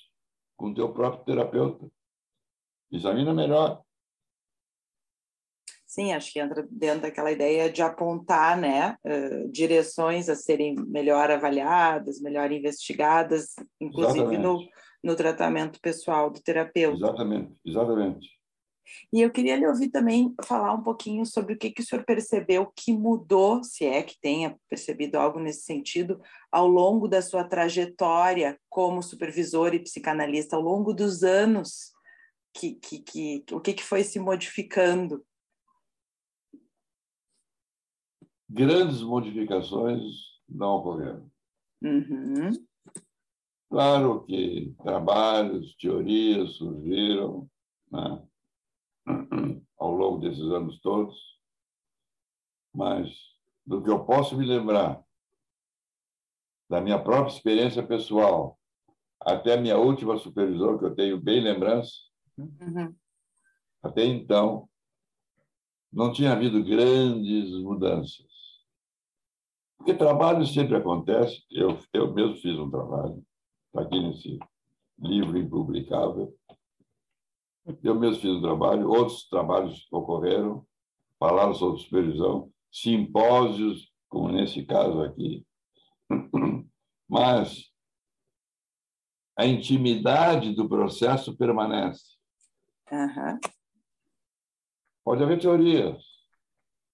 com 0.55 0.69
o 0.69 0.73
teu 0.73 0.93
próprio 0.93 1.25
terapeuta. 1.25 1.89
Examina 2.91 3.33
melhor. 3.33 3.81
Sim, 5.87 6.13
acho 6.13 6.31
que 6.31 6.39
entra 6.39 6.67
dentro 6.71 7.01
daquela 7.01 7.31
ideia 7.31 7.71
de 7.71 7.81
apontar 7.81 8.57
né, 8.59 8.95
uh, 9.05 9.51
direções 9.51 10.29
a 10.29 10.35
serem 10.35 10.75
melhor 10.87 11.29
avaliadas, 11.29 12.21
melhor 12.21 12.51
investigadas, 12.51 13.55
inclusive 13.79 14.37
no, 14.37 14.59
no 15.03 15.15
tratamento 15.15 15.79
pessoal 15.81 16.31
do 16.31 16.41
terapeuta. 16.41 16.97
Exatamente, 16.97 17.55
exatamente. 17.65 18.42
E 19.11 19.21
eu 19.21 19.31
queria 19.31 19.55
lhe 19.55 19.67
ouvir 19.67 19.89
também 19.89 20.33
falar 20.43 20.73
um 20.73 20.83
pouquinho 20.83 21.25
sobre 21.25 21.53
o 21.53 21.57
que, 21.57 21.71
que 21.71 21.81
o 21.81 21.85
senhor 21.85 22.03
percebeu 22.05 22.71
que 22.75 22.93
mudou, 22.93 23.63
se 23.63 23.85
é 23.85 24.01
que 24.03 24.19
tenha 24.19 24.57
percebido 24.69 25.17
algo 25.17 25.39
nesse 25.39 25.63
sentido, 25.63 26.21
ao 26.51 26.67
longo 26.67 27.07
da 27.07 27.21
sua 27.21 27.43
trajetória 27.43 28.59
como 28.69 29.03
supervisor 29.03 29.73
e 29.73 29.83
psicanalista, 29.83 30.55
ao 30.55 30.61
longo 30.61 30.93
dos 30.93 31.23
anos, 31.23 31.91
que, 32.53 32.75
que, 32.75 32.99
que, 32.99 33.43
o 33.51 33.59
que, 33.59 33.73
que 33.73 33.83
foi 33.83 34.03
se 34.03 34.19
modificando 34.19 35.23
grandes 38.53 39.01
modificações 39.01 40.03
não 40.47 40.75
ocorreram. 40.75 41.31
Uhum. 41.81 42.51
Claro 43.69 44.23
que 44.25 44.73
trabalhos, 44.83 45.75
teorias 45.77 46.51
surgiram 46.51 47.49
né, 47.91 48.23
ao 49.77 49.91
longo 49.91 50.19
desses 50.19 50.43
anos 50.43 50.79
todos, 50.79 51.15
mas 52.73 53.09
do 53.65 53.81
que 53.81 53.89
eu 53.89 54.03
posso 54.05 54.37
me 54.37 54.45
lembrar 54.45 55.03
da 56.69 56.81
minha 56.81 57.01
própria 57.01 57.33
experiência 57.33 57.85
pessoal 57.85 58.57
até 59.19 59.53
a 59.53 59.61
minha 59.61 59.77
última 59.77 60.17
supervisão, 60.17 60.77
que 60.77 60.85
eu 60.85 60.95
tenho 60.95 61.19
bem 61.19 61.41
lembrança, 61.41 61.93
uhum. 62.37 62.93
até 63.81 64.03
então, 64.03 64.67
não 65.91 66.11
tinha 66.11 66.33
havido 66.33 66.63
grandes 66.63 67.51
mudanças. 67.61 68.25
Porque 69.77 69.93
trabalho 69.93 70.45
sempre 70.45 70.75
acontece. 70.75 71.43
Eu, 71.51 71.77
eu 71.93 72.13
mesmo 72.13 72.35
fiz 72.37 72.57
um 72.57 72.69
trabalho, 72.69 73.23
está 73.67 73.81
aqui 73.81 73.99
nesse 73.99 74.39
livro 74.97 75.37
impublicável. 75.37 76.33
Eu 77.83 77.95
mesmo 77.95 78.21
fiz 78.21 78.31
um 78.31 78.41
trabalho, 78.41 78.89
outros 78.89 79.27
trabalhos 79.27 79.87
ocorreram, 79.91 80.65
falaram 81.19 81.53
sobre 81.53 81.81
supervisão, 81.81 82.51
simpósios, 82.71 83.91
como 84.09 84.29
nesse 84.29 84.65
caso 84.65 85.01
aqui. 85.01 85.45
Mas 87.07 87.71
a 89.37 89.45
intimidade 89.45 90.53
do 90.53 90.67
processo 90.67 91.35
permanece. 91.35 92.17
Uhum. 92.91 93.39
Pode 95.03 95.23
haver 95.23 95.39
teorias 95.39 96.03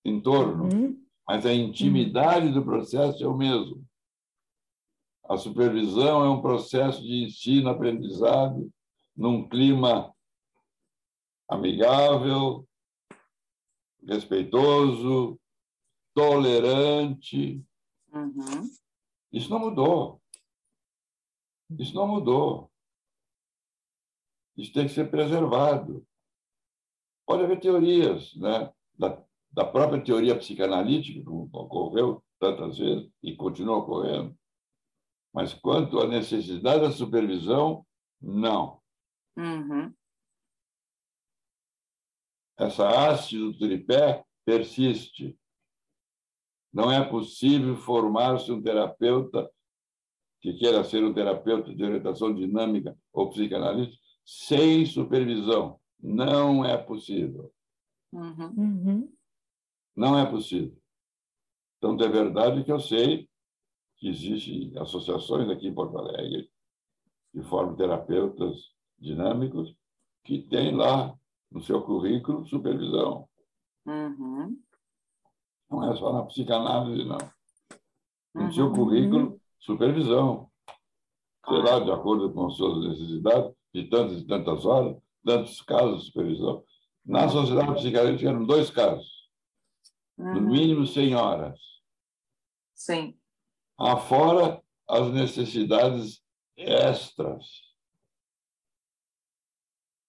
em 0.06 0.22
torno, 0.22 0.66
uhum 0.66 1.10
mas 1.30 1.46
a 1.46 1.54
intimidade 1.54 2.52
do 2.52 2.66
processo 2.66 3.24
é 3.24 3.28
o 3.28 3.38
mesmo. 3.38 3.86
A 5.26 5.38
supervisão 5.38 6.26
é 6.26 6.28
um 6.28 6.42
processo 6.42 7.04
de 7.04 7.26
ensino-aprendizado 7.26 8.68
num 9.16 9.48
clima 9.48 10.12
amigável, 11.50 12.68
respeitoso, 14.08 15.40
tolerante. 16.14 17.66
Uhum. 18.14 18.70
Isso 19.32 19.50
não 19.50 19.60
mudou. 19.60 20.22
Isso 21.78 21.94
não 21.96 22.08
mudou. 22.08 22.72
Isso 24.56 24.74
tem 24.74 24.88
que 24.88 24.94
ser 24.94 25.10
preservado. 25.10 26.06
Pode 27.26 27.44
haver 27.44 27.60
teorias 27.60 28.36
né, 28.36 28.74
da 28.98 29.24
da 29.52 29.66
própria 29.66 30.02
teoria 30.04 30.38
psicanalítica, 30.38 31.24
como 31.24 31.50
ocorreu 31.52 32.24
tantas 32.40 32.78
vezes 32.78 33.10
e 33.22 33.36
continua 33.36 33.78
ocorrendo. 33.78 34.38
Mas 35.34 35.54
quanto 35.54 36.00
à 36.00 36.08
necessidade 36.08 36.82
da 36.82 36.92
supervisão, 36.92 37.86
não. 38.22 38.80
Uhum. 39.38 39.94
Essa 42.60 42.90
haste 42.90 43.38
do 43.38 43.58
tripé 43.58 44.24
persiste. 44.46 45.38
Não 46.74 46.92
é 46.92 47.04
possível 47.04 47.76
formar-se 47.78 48.52
um 48.52 48.62
terapeuta 48.62 49.50
que 50.42 50.54
queira 50.54 50.84
ser 50.84 51.04
um 51.04 51.14
terapeuta 51.14 51.74
de 51.74 51.84
orientação 51.84 52.34
dinâmica 52.34 52.98
ou 53.14 53.30
psicanalista 53.30 53.98
sem 54.26 54.86
supervisão. 54.86 55.80
Não 56.00 56.64
é 56.64 56.78
possível. 56.78 57.52
Uhum. 58.12 58.54
Uhum. 58.58 59.14
Não 59.96 60.18
é 60.18 60.30
possível. 60.30 60.78
Então, 61.78 61.98
é 62.00 62.10
verdade 62.10 62.64
que 62.64 62.72
eu 62.72 62.80
sei 62.80 63.30
que 63.98 64.10
existem 64.10 64.78
associações 64.78 65.50
aqui 65.50 65.68
em 65.68 65.74
Porto 65.74 65.98
Alegre 65.98 66.50
que 67.32 67.42
formam 67.44 67.76
terapeutas 67.76 68.74
dinâmicos 68.98 69.76
que 70.24 70.42
têm 70.42 70.76
lá 70.76 71.19
no 71.52 71.62
seu 71.62 71.82
currículo 71.82 72.46
supervisão. 72.46 73.28
Uhum. 73.86 74.58
Não 75.70 75.92
é 75.92 75.96
só 75.96 76.14
na 76.14 76.24
psicanálise, 76.24 77.06
não. 77.06 77.18
No 78.34 78.44
uhum. 78.44 78.52
seu 78.52 78.72
currículo, 78.72 79.42
supervisão. 79.60 80.50
Será 81.48 81.80
de 81.80 81.92
acordo 81.92 82.32
com 82.32 82.48
as 82.48 82.56
suas 82.56 82.90
necessidades, 82.90 83.52
de 83.74 83.90
tantas 83.90 84.22
e 84.22 84.28
tantas 84.28 84.66
horas, 84.66 84.98
tantos 85.24 85.62
casos 85.62 86.02
de 86.02 86.06
supervisão. 86.08 86.64
Na 87.06 87.28
sociedade 87.28 87.74
psicanalítica 87.74 88.30
eram 88.30 88.46
dois 88.46 88.70
casos 88.70 89.20
uhum. 90.20 90.34
no 90.36 90.42
mínimo 90.42 90.86
100 90.86 91.16
horas. 91.16 91.60
Sim. 92.76 93.18
Afora 93.78 94.62
as 94.88 95.12
necessidades 95.12 96.22
extras. 96.58 97.46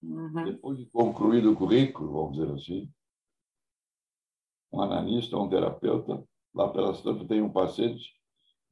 Uhum. 0.03 0.45
Depois 0.45 0.79
de 0.79 0.87
concluído 0.87 1.53
o 1.53 1.57
currículo, 1.57 2.13
vamos 2.13 2.39
dizer 2.39 2.53
assim, 2.53 2.93
um 4.73 4.81
analista, 4.81 5.37
um 5.37 5.49
terapeuta, 5.49 6.25
lá 6.55 6.69
pelas 6.69 7.03
tantas 7.03 7.27
tem 7.27 7.43
um 7.43 7.53
paciente 7.53 8.13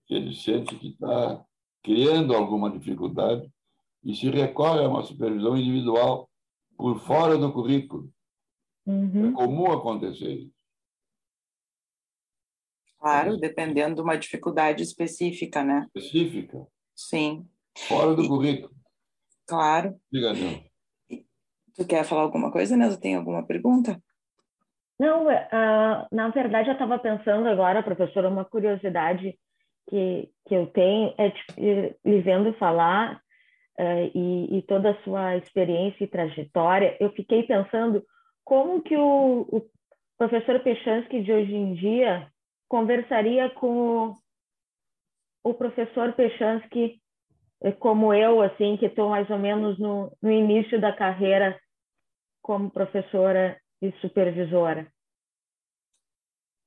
que 0.06 0.14
ele 0.14 0.34
sente 0.34 0.74
que 0.76 0.88
está 0.88 1.44
criando 1.82 2.34
alguma 2.34 2.70
dificuldade 2.70 3.50
e 4.02 4.14
se 4.14 4.30
recorre 4.30 4.84
a 4.84 4.88
uma 4.88 5.02
supervisão 5.02 5.56
individual 5.56 6.30
por 6.76 6.98
fora 7.00 7.36
do 7.36 7.52
currículo. 7.52 8.10
Uhum. 8.86 9.30
É 9.30 9.32
comum 9.32 9.70
acontecer 9.70 10.32
isso. 10.32 10.58
Claro, 12.98 13.36
dependendo 13.36 13.96
de 13.96 14.00
uma 14.00 14.16
dificuldade 14.16 14.82
específica, 14.82 15.62
né? 15.62 15.86
Específica? 15.94 16.66
Sim. 16.96 17.48
Fora 17.86 18.14
do 18.14 18.24
e, 18.24 18.28
currículo. 18.28 18.74
Claro. 19.46 20.00
Diga, 20.10 20.32
Nilson. 20.32 20.67
Tu 21.78 21.86
quer 21.86 22.04
falar 22.04 22.22
alguma 22.22 22.50
coisa, 22.50 22.76
Nilson? 22.76 22.98
Tem 22.98 23.14
alguma 23.14 23.46
pergunta? 23.46 24.02
Não, 24.98 25.28
uh, 25.28 26.08
na 26.10 26.28
verdade 26.34 26.68
eu 26.68 26.72
estava 26.72 26.98
pensando 26.98 27.48
agora, 27.48 27.84
professora, 27.84 28.28
uma 28.28 28.44
curiosidade 28.44 29.38
que, 29.88 30.28
que 30.44 30.54
eu 30.56 30.66
tenho 30.66 31.14
é 31.16 31.32
lhe 32.04 32.20
vendo 32.20 32.52
falar 32.54 33.20
uh, 33.78 34.10
e, 34.12 34.58
e, 34.58 34.62
toda 34.62 34.90
a 34.90 35.02
sua 35.04 35.36
experiência 35.36 36.02
e 36.02 36.08
trajetória, 36.08 36.96
eu 36.98 37.12
fiquei 37.12 37.44
pensando 37.44 38.02
como 38.44 38.82
que 38.82 38.96
o, 38.96 39.46
o 39.48 39.62
professor 40.18 40.58
Pechansky 40.58 41.22
de 41.22 41.32
hoje 41.32 41.54
em 41.54 41.74
dia 41.74 42.26
conversaria 42.68 43.50
com 43.50 44.08
o, 44.08 44.16
o 45.44 45.54
professor 45.54 46.12
Pechansky, 46.14 47.00
eh, 47.62 47.72
como 47.72 48.12
eu, 48.12 48.42
assim, 48.42 48.76
que 48.76 48.86
estou 48.86 49.10
mais 49.10 49.30
ou 49.30 49.38
menos 49.38 49.78
no, 49.78 50.12
no 50.20 50.30
início 50.30 50.80
da 50.80 50.92
carreira 50.92 51.56
como 52.48 52.70
professora 52.70 53.60
e 53.82 53.92
supervisora. 54.00 54.90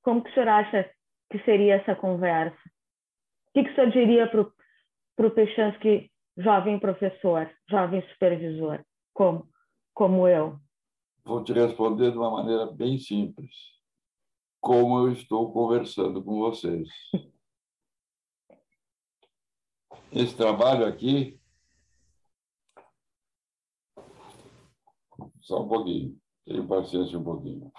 Como 0.03 0.23
que 0.23 0.29
o 0.29 0.33
senhor 0.35 0.49
acha 0.49 0.87
que 1.31 1.39
seria 1.39 1.77
essa 1.77 1.95
conversa? 1.95 2.55
O 2.55 3.53
que, 3.55 3.63
que 3.63 3.71
o 3.71 3.73
senhor 3.75 3.89
diria 3.89 4.29
para 4.29 5.25
o 5.25 5.31
Pechansky, 5.31 6.11
jovem 6.37 6.79
professor, 6.79 7.51
jovem 7.67 8.07
supervisor, 8.09 8.85
como, 9.11 9.49
como 9.91 10.27
eu? 10.27 10.59
Vou 11.25 11.43
te 11.43 11.51
responder 11.51 12.11
de 12.11 12.17
uma 12.19 12.29
maneira 12.29 12.67
bem 12.67 12.99
simples 12.99 13.49
como 14.59 14.99
eu 14.99 15.13
estou 15.13 15.51
conversando 15.51 16.23
com 16.23 16.37
vocês. 16.37 16.87
Esse 20.13 20.37
trabalho 20.37 20.85
aqui 20.85 21.40
Só 25.41 25.63
um 25.63 25.67
pouquinho. 25.67 26.19
Tenha 26.45 26.65
paciência 26.67 27.17
um 27.17 27.23
pouquinho. 27.23 27.71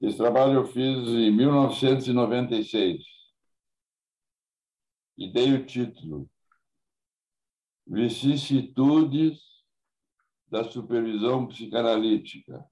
Esse 0.00 0.16
trabalho 0.16 0.54
eu 0.54 0.66
fiz 0.66 1.08
em 1.08 1.30
1996 1.30 3.04
e 5.18 5.30
dei 5.30 5.52
o 5.52 5.66
título 5.66 6.28
Vicissitudes 7.86 9.38
da 10.48 10.64
Supervisão 10.64 11.46
Psicanalítica. 11.46 12.64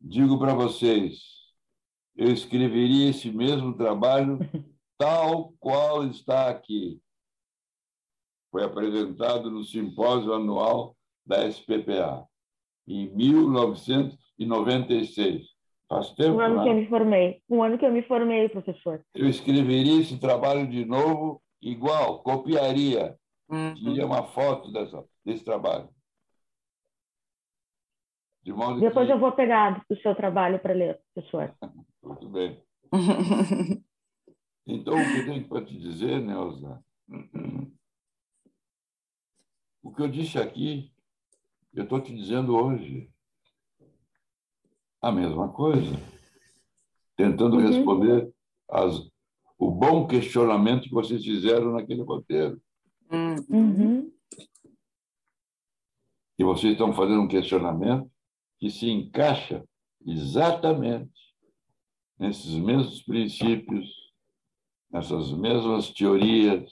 Digo 0.00 0.38
para 0.38 0.54
vocês, 0.54 1.20
eu 2.14 2.30
escreveria 2.32 3.10
esse 3.10 3.30
mesmo 3.30 3.76
trabalho 3.76 4.38
tal 4.96 5.52
qual 5.54 6.06
está 6.06 6.48
aqui. 6.48 7.00
Foi 8.52 8.62
apresentado 8.62 9.50
no 9.50 9.64
simpósio 9.64 10.32
anual 10.34 10.94
da 11.26 11.48
SPPA, 11.48 12.24
em 12.86 13.08
1996. 13.16 15.46
Faz 15.88 16.10
tempo, 16.10 16.36
Um 16.36 16.40
ano 16.40 16.56
né? 16.56 16.62
que 16.64 16.68
eu 16.68 16.74
me 16.74 16.86
formei. 16.88 17.42
Um 17.48 17.62
ano 17.62 17.78
que 17.78 17.86
eu 17.86 17.92
me 17.92 18.02
formei, 18.02 18.48
professor. 18.50 19.02
Eu 19.14 19.26
escreveria 19.28 19.98
esse 20.00 20.18
trabalho 20.20 20.68
de 20.68 20.84
novo, 20.84 21.42
igual, 21.62 22.22
copiaria, 22.22 23.16
Uhum. 23.48 23.74
tinha 23.74 24.04
uma 24.06 24.22
foto 24.28 24.70
dessa, 24.72 25.04
desse 25.24 25.44
trabalho. 25.44 25.88
De 28.42 28.52
modo 28.52 28.80
Depois 28.80 29.06
que... 29.06 29.12
eu 29.12 29.18
vou 29.18 29.32
pegar 29.32 29.82
o 29.90 29.96
seu 29.96 30.14
trabalho 30.14 30.58
para 30.58 30.74
ler, 30.74 31.00
professor. 31.14 31.54
Muito 32.02 32.28
bem. 32.28 32.62
Então, 34.64 34.94
o 34.94 35.04
que 35.04 35.18
eu 35.18 35.26
tenho 35.26 35.48
para 35.48 35.64
te 35.64 35.76
dizer, 35.76 36.20
Neuza, 36.20 36.80
o 39.82 39.92
que 39.92 40.02
eu 40.02 40.08
disse 40.08 40.38
aqui, 40.38 40.92
eu 41.74 41.84
estou 41.84 42.00
te 42.00 42.14
dizendo 42.14 42.54
hoje. 42.54 43.10
A 45.00 45.10
mesma 45.10 45.48
coisa. 45.52 45.90
Tentando 47.16 47.56
Uhum. 47.56 47.66
responder 47.66 48.32
as, 48.70 49.10
o 49.58 49.70
bom 49.70 50.06
questionamento 50.06 50.84
que 50.84 50.94
vocês 50.94 51.24
fizeram 51.24 51.72
naquele 51.72 52.02
roteiro. 52.02 52.60
Uhum. 53.10 54.12
E 56.38 56.44
vocês 56.44 56.72
estão 56.72 56.92
fazendo 56.92 57.22
um 57.22 57.28
questionamento 57.28 58.10
que 58.58 58.70
se 58.70 58.88
encaixa 58.88 59.64
exatamente 60.06 61.10
nesses 62.18 62.54
mesmos 62.54 63.02
princípios, 63.02 63.90
nessas 64.90 65.32
mesmas 65.32 65.90
teorias. 65.90 66.70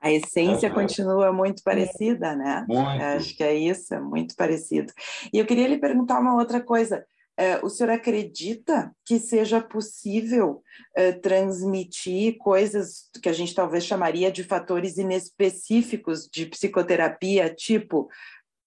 A 0.00 0.10
essência 0.10 0.70
continua 0.70 1.32
muito 1.32 1.62
parecida, 1.62 2.34
né? 2.34 2.64
Muito. 2.68 3.02
Acho 3.02 3.36
que 3.36 3.42
é 3.42 3.54
isso, 3.54 3.94
é 3.94 4.00
muito 4.00 4.34
parecido. 4.34 4.92
E 5.32 5.38
eu 5.38 5.46
queria 5.46 5.68
lhe 5.68 5.78
perguntar 5.78 6.18
uma 6.18 6.34
outra 6.34 6.60
coisa. 6.60 7.04
É, 7.36 7.58
o 7.64 7.70
senhor 7.70 7.90
acredita 7.90 8.94
que 9.04 9.18
seja 9.18 9.62
possível 9.62 10.62
é, 10.94 11.10
transmitir 11.12 12.36
coisas 12.36 13.08
que 13.22 13.30
a 13.30 13.32
gente 13.32 13.54
talvez 13.54 13.84
chamaria 13.84 14.30
de 14.30 14.44
fatores 14.44 14.98
inespecíficos 14.98 16.28
de 16.30 16.44
psicoterapia, 16.44 17.48
tipo 17.48 18.10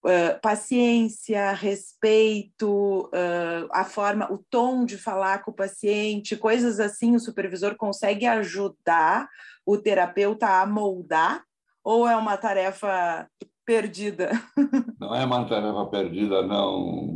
é, 0.06 0.34
paciência, 0.34 1.52
respeito, 1.52 3.10
é, 3.12 3.66
a 3.70 3.84
forma, 3.84 4.30
o 4.32 4.38
tom 4.50 4.84
de 4.84 4.98
falar 4.98 5.42
com 5.42 5.50
o 5.50 5.54
paciente, 5.54 6.36
coisas 6.36 6.78
assim, 6.78 7.14
o 7.14 7.20
supervisor 7.20 7.74
consegue 7.76 8.26
ajudar 8.26 9.28
o 9.64 9.78
terapeuta 9.78 10.46
a 10.60 10.66
moldar? 10.66 11.42
Ou 11.82 12.08
é 12.08 12.16
uma 12.16 12.36
tarefa 12.36 13.28
perdida? 13.64 14.30
Não 15.00 15.14
é 15.14 15.24
uma 15.24 15.46
tarefa 15.46 15.86
perdida, 15.86 16.46
não, 16.46 17.14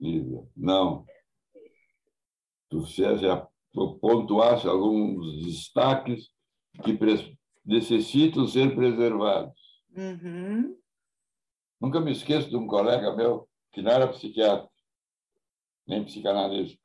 Lívia. 0.00 0.42
Não. 0.56 1.04
Tu 2.68 2.84
seja, 2.86 3.46
tu 3.72 3.98
pontuasse 4.00 4.66
alguns 4.66 5.44
destaques 5.44 6.28
que 6.82 6.98
necessitam 7.64 8.46
ser 8.46 8.74
preservados. 8.74 9.60
Uhum. 9.96 10.76
Nunca 11.80 12.00
me 12.00 12.12
esqueço 12.12 12.48
de 12.48 12.56
um 12.56 12.66
colega 12.66 13.14
meu 13.14 13.48
que 13.72 13.82
não 13.82 13.92
era 13.92 14.08
psiquiatra, 14.08 14.68
nem 15.86 16.04
psicanalista. 16.04 16.80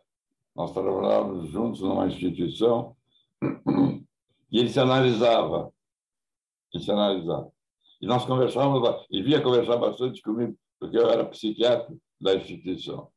Nós 0.56 0.74
trabalhávamos 0.74 1.50
juntos 1.50 1.82
numa 1.82 2.08
instituição 2.08 2.96
e 4.52 4.60
ele 4.60 4.70
se 4.70 4.80
analisava. 4.80 5.74
Ele 6.74 6.84
se 6.84 6.92
analisava. 6.92 7.52
E 8.02 8.06
nós 8.06 8.26
conversávamos, 8.26 9.06
e 9.10 9.22
vinha 9.22 9.42
conversar 9.42 9.78
bastante 9.78 10.22
comigo, 10.22 10.58
porque 10.80 10.98
eu 10.98 11.10
era 11.10 11.26
psiquiatra 11.26 11.96
da 12.20 12.36
instituição. 12.36 13.10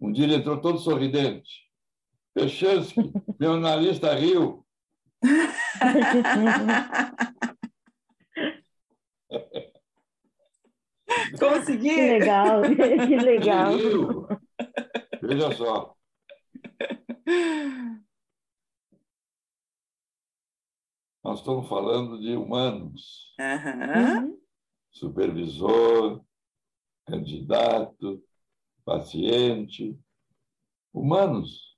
Um 0.00 0.12
dia 0.12 0.24
ele 0.24 0.36
entrou 0.36 0.60
todo 0.60 0.78
sorridente. 0.78 1.68
Pechansky, 2.32 3.12
meu 3.38 3.54
analista 3.54 4.14
riu. 4.14 4.64
Consegui! 11.38 11.88
Que 11.94 12.18
legal, 12.18 12.62
que 13.06 13.16
legal. 13.16 13.72
Veja 15.22 15.52
só. 15.52 15.94
Nós 21.22 21.40
estamos 21.40 21.68
falando 21.68 22.18
de 22.20 22.34
humanos. 22.36 23.34
Uhum. 23.38 24.38
supervisor, 24.90 26.24
candidato, 27.06 28.22
paciente, 28.84 29.98
humanos. 30.92 31.76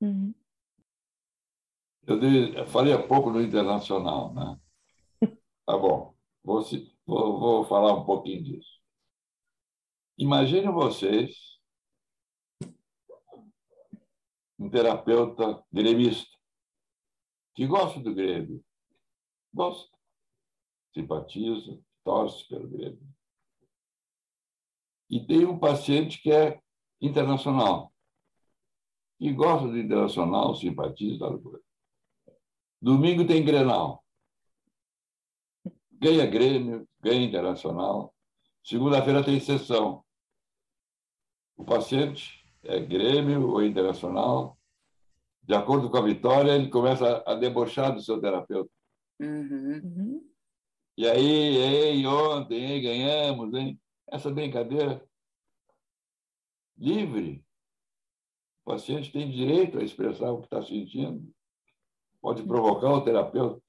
Uhum. 0.00 0.34
Eu, 2.06 2.20
dei- 2.20 2.58
eu 2.58 2.66
falei 2.66 2.92
há 2.92 3.02
pouco 3.02 3.30
no 3.30 3.40
internacional, 3.40 4.32
né? 4.34 4.60
Tá 5.66 5.78
bom, 5.78 6.14
vou, 6.42 6.62
vou, 7.06 7.38
vou 7.38 7.64
falar 7.64 7.94
um 7.94 8.04
pouquinho 8.04 8.42
disso. 8.42 8.80
Imagine 10.16 10.70
vocês 10.70 11.54
um 14.58 14.70
terapeuta 14.70 15.62
gremista 15.72 16.34
que 17.54 17.66
gosta 17.66 18.00
do 18.00 18.14
Grêmio, 18.14 18.64
gosta, 19.52 19.96
simpatiza, 20.92 21.80
torce 22.02 22.46
pelo 22.48 22.68
Grêmio. 22.68 23.14
E 25.08 25.24
tem 25.24 25.44
um 25.44 25.58
paciente 25.58 26.20
que 26.20 26.32
é 26.32 26.60
internacional, 27.00 27.92
que 29.18 29.32
gosta 29.32 29.68
do 29.68 29.78
internacional, 29.78 30.54
simpatiza. 30.56 31.26
Domingo 32.80 33.26
tem 33.26 33.44
Grenal. 33.44 34.04
Ganha 35.92 36.26
Grêmio, 36.26 36.88
ganha 37.04 37.22
Internacional. 37.22 38.14
Segunda-feira 38.64 39.22
tem 39.22 39.38
sessão. 39.38 40.02
O 41.54 41.64
paciente 41.64 42.42
é 42.62 42.80
Grêmio 42.80 43.50
ou 43.50 43.62
Internacional. 43.62 44.58
De 45.42 45.54
acordo 45.54 45.90
com 45.90 45.98
a 45.98 46.02
vitória, 46.02 46.52
ele 46.52 46.70
começa 46.70 47.22
a 47.26 47.34
debochar 47.34 47.94
do 47.94 48.00
seu 48.00 48.18
terapeuta. 48.20 48.70
Uhum. 49.20 49.82
Uhum. 49.84 50.30
E 50.96 51.06
aí, 51.06 51.56
ei, 51.56 52.06
ontem, 52.06 52.64
hein, 52.64 52.82
ganhamos, 52.82 53.52
hein? 53.52 53.78
Essa 54.10 54.30
brincadeira 54.30 55.06
livre. 56.78 57.44
O 58.64 58.70
paciente 58.70 59.12
tem 59.12 59.30
direito 59.30 59.78
a 59.78 59.82
expressar 59.82 60.30
o 60.30 60.38
que 60.38 60.46
está 60.46 60.62
sentindo. 60.62 61.30
Pode 62.22 62.42
provocar 62.44 62.90
o 62.90 63.02
terapeuta. 63.02 63.62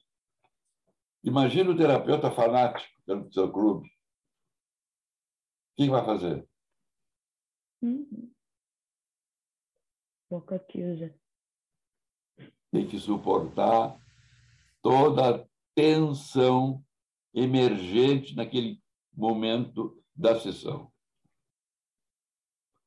Imagina 1.21 1.71
o 1.71 1.77
terapeuta 1.77 2.31
fanático 2.31 2.94
pelo 3.05 3.31
seu 3.31 3.51
clube. 3.51 3.87
O 3.87 5.75
que 5.75 5.89
vai 5.89 6.05
fazer? 6.05 6.47
Uhum. 7.81 8.31
Boca 10.29 10.55
accusa. 10.55 11.13
Tem 12.71 12.87
que 12.87 12.99
suportar 12.99 13.99
toda 14.81 15.35
a 15.35 15.47
tensão 15.75 16.83
emergente 17.33 18.35
naquele 18.35 18.81
momento 19.13 20.01
da 20.15 20.39
sessão. 20.39 20.91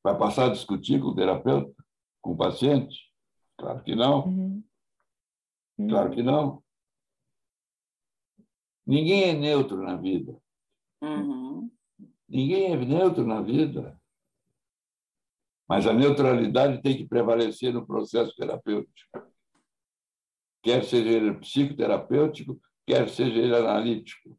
Vai 0.02 0.16
passar 0.18 0.46
a 0.46 0.52
discutir 0.52 1.00
com 1.00 1.08
o 1.08 1.14
terapeuta, 1.14 1.84
com 2.20 2.32
o 2.32 2.36
paciente? 2.36 3.12
Claro 3.56 3.82
que 3.82 3.94
não. 3.94 4.26
Uhum. 4.26 4.64
Uhum. 5.78 5.88
Claro 5.88 6.10
que 6.10 6.22
não. 6.22 6.62
Ninguém 8.88 9.24
é 9.24 9.34
neutro 9.34 9.82
na 9.82 9.96
vida. 9.96 10.34
Uhum. 11.02 11.70
Ninguém 12.26 12.72
é 12.72 12.76
neutro 12.76 13.26
na 13.26 13.42
vida. 13.42 14.00
Mas 15.68 15.86
a 15.86 15.92
neutralidade 15.92 16.80
tem 16.80 16.96
que 16.96 17.06
prevalecer 17.06 17.70
no 17.70 17.86
processo 17.86 18.34
terapêutico. 18.34 18.96
Quer 20.62 20.82
seja 20.84 21.10
ele 21.10 21.34
psicoterapêutico, 21.34 22.58
quer 22.86 23.10
seja 23.10 23.38
ele 23.38 23.54
analítico. 23.54 24.30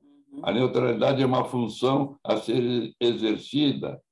Uhum. 0.00 0.40
A 0.42 0.52
neutralidade 0.52 1.22
é 1.22 1.26
uma 1.26 1.44
função 1.44 2.18
a 2.24 2.38
ser 2.38 2.94
exercida. 2.98 4.02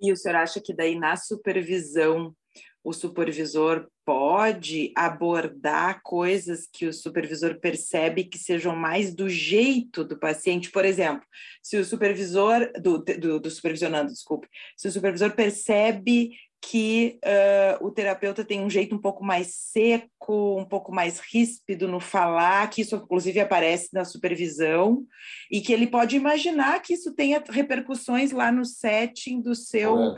E 0.00 0.10
o 0.10 0.16
senhor 0.16 0.36
acha 0.36 0.58
que 0.58 0.72
daí 0.72 0.98
na 0.98 1.16
supervisão 1.16 2.34
o 2.82 2.94
supervisor 2.94 3.86
pode 4.10 4.90
abordar 4.96 6.02
coisas 6.02 6.66
que 6.66 6.84
o 6.84 6.92
supervisor 6.92 7.60
percebe 7.60 8.24
que 8.24 8.36
sejam 8.36 8.74
mais 8.74 9.14
do 9.14 9.28
jeito 9.28 10.02
do 10.02 10.18
paciente. 10.18 10.68
Por 10.68 10.84
exemplo, 10.84 11.24
se 11.62 11.76
o 11.76 11.84
supervisor, 11.84 12.72
do, 12.82 12.98
do, 12.98 13.38
do 13.38 13.48
supervisionando, 13.48 14.10
desculpe, 14.10 14.48
se 14.76 14.88
o 14.88 14.90
supervisor 14.90 15.30
percebe 15.30 16.32
que 16.60 17.18
uh, 17.24 17.84
o 17.86 17.90
terapeuta 17.90 18.44
tem 18.44 18.60
um 18.60 18.68
jeito 18.68 18.94
um 18.94 18.98
pouco 18.98 19.24
mais 19.24 19.54
seco, 19.54 20.58
um 20.58 20.64
pouco 20.64 20.92
mais 20.92 21.18
ríspido 21.18 21.88
no 21.88 21.98
falar, 21.98 22.68
que 22.68 22.82
isso 22.82 22.96
inclusive 22.96 23.40
aparece 23.40 23.88
na 23.94 24.04
supervisão, 24.04 25.04
e 25.50 25.60
que 25.60 25.72
ele 25.72 25.86
pode 25.86 26.16
imaginar 26.16 26.80
que 26.80 26.92
isso 26.92 27.14
tenha 27.14 27.42
repercussões 27.48 28.30
lá 28.30 28.52
no 28.52 28.64
setting 28.64 29.40
do 29.40 29.54
seu. 29.54 29.98
É. 29.98 30.16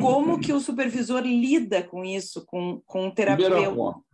Como 0.00 0.40
que 0.40 0.52
o 0.52 0.60
supervisor 0.60 1.20
lida 1.22 1.82
com 1.82 2.04
isso, 2.04 2.44
com, 2.44 2.82
com 2.84 3.08
o 3.08 3.14
terapeuta? 3.14 3.50
Primeiro 3.50 3.76
ponto. 3.76 4.04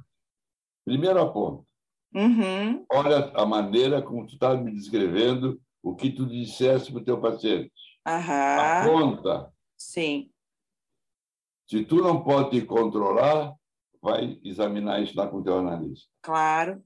Primeiro 0.85 1.33
ponto. 1.33 1.67
Uhum. 2.15 2.85
Olha 2.93 3.33
a 3.35 3.47
maneira 3.47 4.03
como 4.03 4.27
tu 4.27 4.35
está 4.35 4.55
me 4.55 4.71
descrevendo 4.71 5.61
o 5.83 5.95
que 5.95 6.11
tu 6.11 6.27
disseste 6.27 6.93
para 6.93 7.01
o 7.01 7.05
teu 7.05 7.21
paciente. 7.21 7.73
Aham. 8.07 8.83
Aponta. 8.83 9.53
Sim. 9.77 10.31
Se 11.67 11.85
tu 11.85 11.97
não 11.97 12.23
pode 12.23 12.51
te 12.51 12.67
controlar, 12.67 13.55
vai 14.03 14.39
examinar 14.45 15.03
isso 15.03 15.17
lá 15.17 15.27
com 15.27 15.39
o 15.39 15.43
teu 15.43 15.59
analista. 15.59 16.09
Claro. 16.23 16.83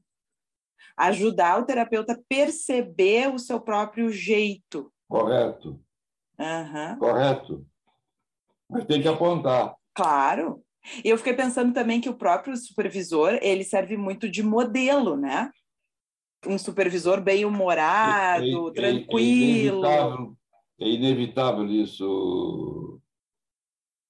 Ajudar 0.97 1.61
o 1.61 1.65
terapeuta 1.65 2.13
a 2.13 2.21
perceber 2.29 3.33
o 3.33 3.39
seu 3.39 3.61
próprio 3.61 4.11
jeito. 4.11 4.93
Correto. 5.09 5.81
Uhum. 6.39 6.99
Correto. 6.99 7.67
Mas 8.71 8.85
tem 8.85 9.03
que 9.03 9.09
apontar. 9.09 9.75
Claro. 9.95 10.63
E 11.05 11.09
eu 11.09 11.19
fiquei 11.19 11.35
pensando 11.35 11.75
também 11.75 12.01
que 12.01 12.09
o 12.09 12.17
próprio 12.17 12.57
supervisor, 12.57 13.39
ele 13.43 13.65
serve 13.65 13.97
muito 13.97 14.29
de 14.29 14.43
modelo, 14.43 15.17
né? 15.17 15.51
Um 16.47 16.57
supervisor 16.57 17.21
bem 17.21 17.45
humorado, 17.45 18.69
é, 18.69 18.71
é, 18.71 18.73
tranquilo. 18.73 19.85
É 19.85 19.91
inevitável, 19.91 20.37
é 20.81 20.89
inevitável 20.89 21.67
isso, 21.67 23.01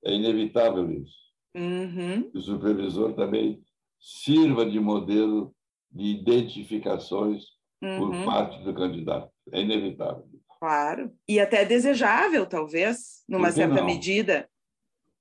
é 0.05 0.13
inevitável 0.13 0.91
isso. 0.91 1.17
Uhum. 1.55 2.31
O 2.35 2.41
supervisor 2.41 3.15
também 3.15 3.63
sirva 3.99 4.65
de 4.65 4.79
modelo 4.79 5.55
de 5.91 6.05
identificações 6.05 7.45
uhum. 7.83 7.99
por 7.99 8.25
parte 8.25 8.63
do 8.63 8.75
candidato. 8.75 9.31
É 9.53 9.61
inevitável. 9.61 10.29
Claro. 10.59 11.13
E 11.29 11.41
até 11.41 11.65
desejável, 11.65 12.47
talvez, 12.47 13.25
numa 13.29 13.51
certa 13.51 13.77
não? 13.77 13.87
medida. 13.87 14.49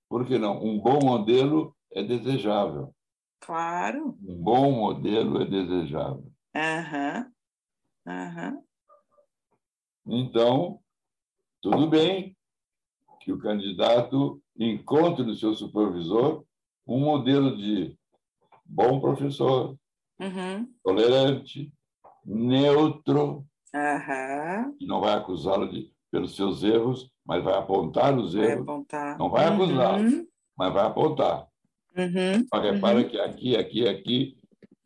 Por 0.09 0.25
que 0.25 0.37
não? 0.37 0.63
Um 0.63 0.79
bom 0.79 0.99
modelo 1.03 1.75
é 1.93 2.03
desejável. 2.03 2.93
Claro. 3.39 4.17
Um 4.21 4.35
bom 4.41 4.71
modelo 4.71 5.41
é 5.41 5.45
desejável. 5.45 6.31
Aham. 6.55 7.25
Uhum. 8.05 8.13
Aham. 8.13 8.63
Então, 10.09 10.79
tudo 11.61 11.89
bem 11.89 12.35
que 13.19 13.31
o 13.31 13.39
candidato 13.39 14.41
encontre 14.57 15.23
no 15.23 15.35
seu 15.35 15.53
supervisor 15.53 16.43
um 16.85 16.99
modelo 16.99 17.55
de 17.55 17.95
bom 18.65 18.99
professor, 18.99 19.77
uhum. 20.19 20.67
tolerante, 20.83 21.71
neutro, 22.25 23.45
uhum. 23.73 24.77
que 24.77 24.85
não 24.85 25.01
vai 25.01 25.13
acusá-lo 25.13 25.69
de, 25.69 25.91
pelos 26.11 26.35
seus 26.35 26.63
erros, 26.63 27.11
mas 27.25 27.43
vai 27.43 27.55
apontar 27.55 28.17
os 28.17 28.33
vai 28.33 28.51
erros. 28.51 28.61
Apontar. 28.63 29.17
Não 29.17 29.29
vai 29.29 29.45
acusá-lo, 29.45 30.03
uhum. 30.03 30.27
mas 30.57 30.73
vai 30.73 30.85
apontar. 30.85 31.47
Uhum. 31.95 32.45
Mas 32.51 32.63
repara 32.63 33.03
que 33.03 33.19
aqui, 33.19 33.55
aqui, 33.55 33.87
aqui, 33.87 34.37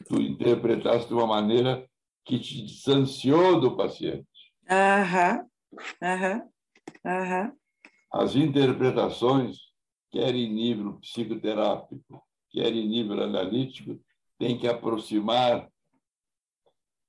tu 0.07 0.21
interpretaste 0.21 1.07
de 1.07 1.13
uma 1.13 1.27
maneira 1.27 1.85
que 2.25 2.39
te 2.39 2.63
distanciou 2.63 3.59
do 3.59 3.75
paciente. 3.75 4.27
Aham, 4.69 5.45
aham, 6.01 6.43
aham 7.05 7.60
as 8.11 8.35
interpretações, 8.35 9.57
quer 10.11 10.35
em 10.35 10.51
nível 10.51 10.95
psicoterápico, 10.95 12.21
quer 12.49 12.73
em 12.73 12.87
nível 12.87 13.23
analítico, 13.23 13.97
têm 14.37 14.57
que 14.57 14.67
aproximar 14.67 15.71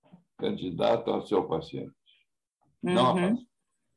o 0.04 0.18
candidato 0.38 1.10
ao 1.10 1.26
seu 1.26 1.48
paciente. 1.48 1.92
Uhum. 2.82 2.94
Não 2.94 3.10
afastar. 3.10 3.46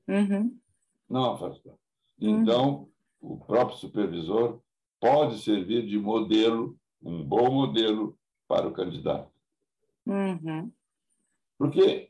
Uhum. 0.08 0.60
Não 1.08 1.34
afastar. 1.34 1.76
Então, 2.20 2.90
uhum. 3.22 3.34
o 3.34 3.38
próprio 3.38 3.78
supervisor 3.78 4.60
pode 5.00 5.40
servir 5.40 5.86
de 5.86 6.00
modelo, 6.00 6.76
um 7.04 7.24
bom 7.24 7.52
modelo 7.52 8.18
para 8.48 8.68
o 8.68 8.74
candidato. 8.74 9.32
Uhum. 10.08 10.72
Porque, 11.58 12.10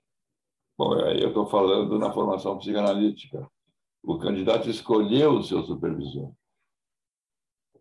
bom, 0.78 0.94
aí 1.04 1.22
eu 1.22 1.30
estou 1.30 1.48
falando 1.48 2.00
na 2.00 2.14
formação 2.14 2.58
psicanalítica 2.58 3.50
o 4.06 4.20
candidato 4.20 4.70
escolheu 4.70 5.34
o 5.34 5.44
seu 5.44 5.64
supervisor. 5.64 6.32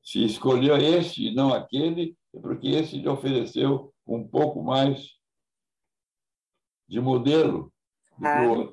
Se 0.02 0.24
escolheu 0.24 0.76
esse 0.76 1.28
e 1.28 1.34
não 1.34 1.52
aquele, 1.52 2.16
é 2.34 2.40
porque 2.40 2.68
esse 2.68 2.98
lhe 2.98 3.08
ofereceu 3.08 3.92
um 4.06 4.26
pouco 4.26 4.62
mais 4.62 5.12
de 6.88 7.00
modelo 7.00 7.72
ah. 8.22 8.68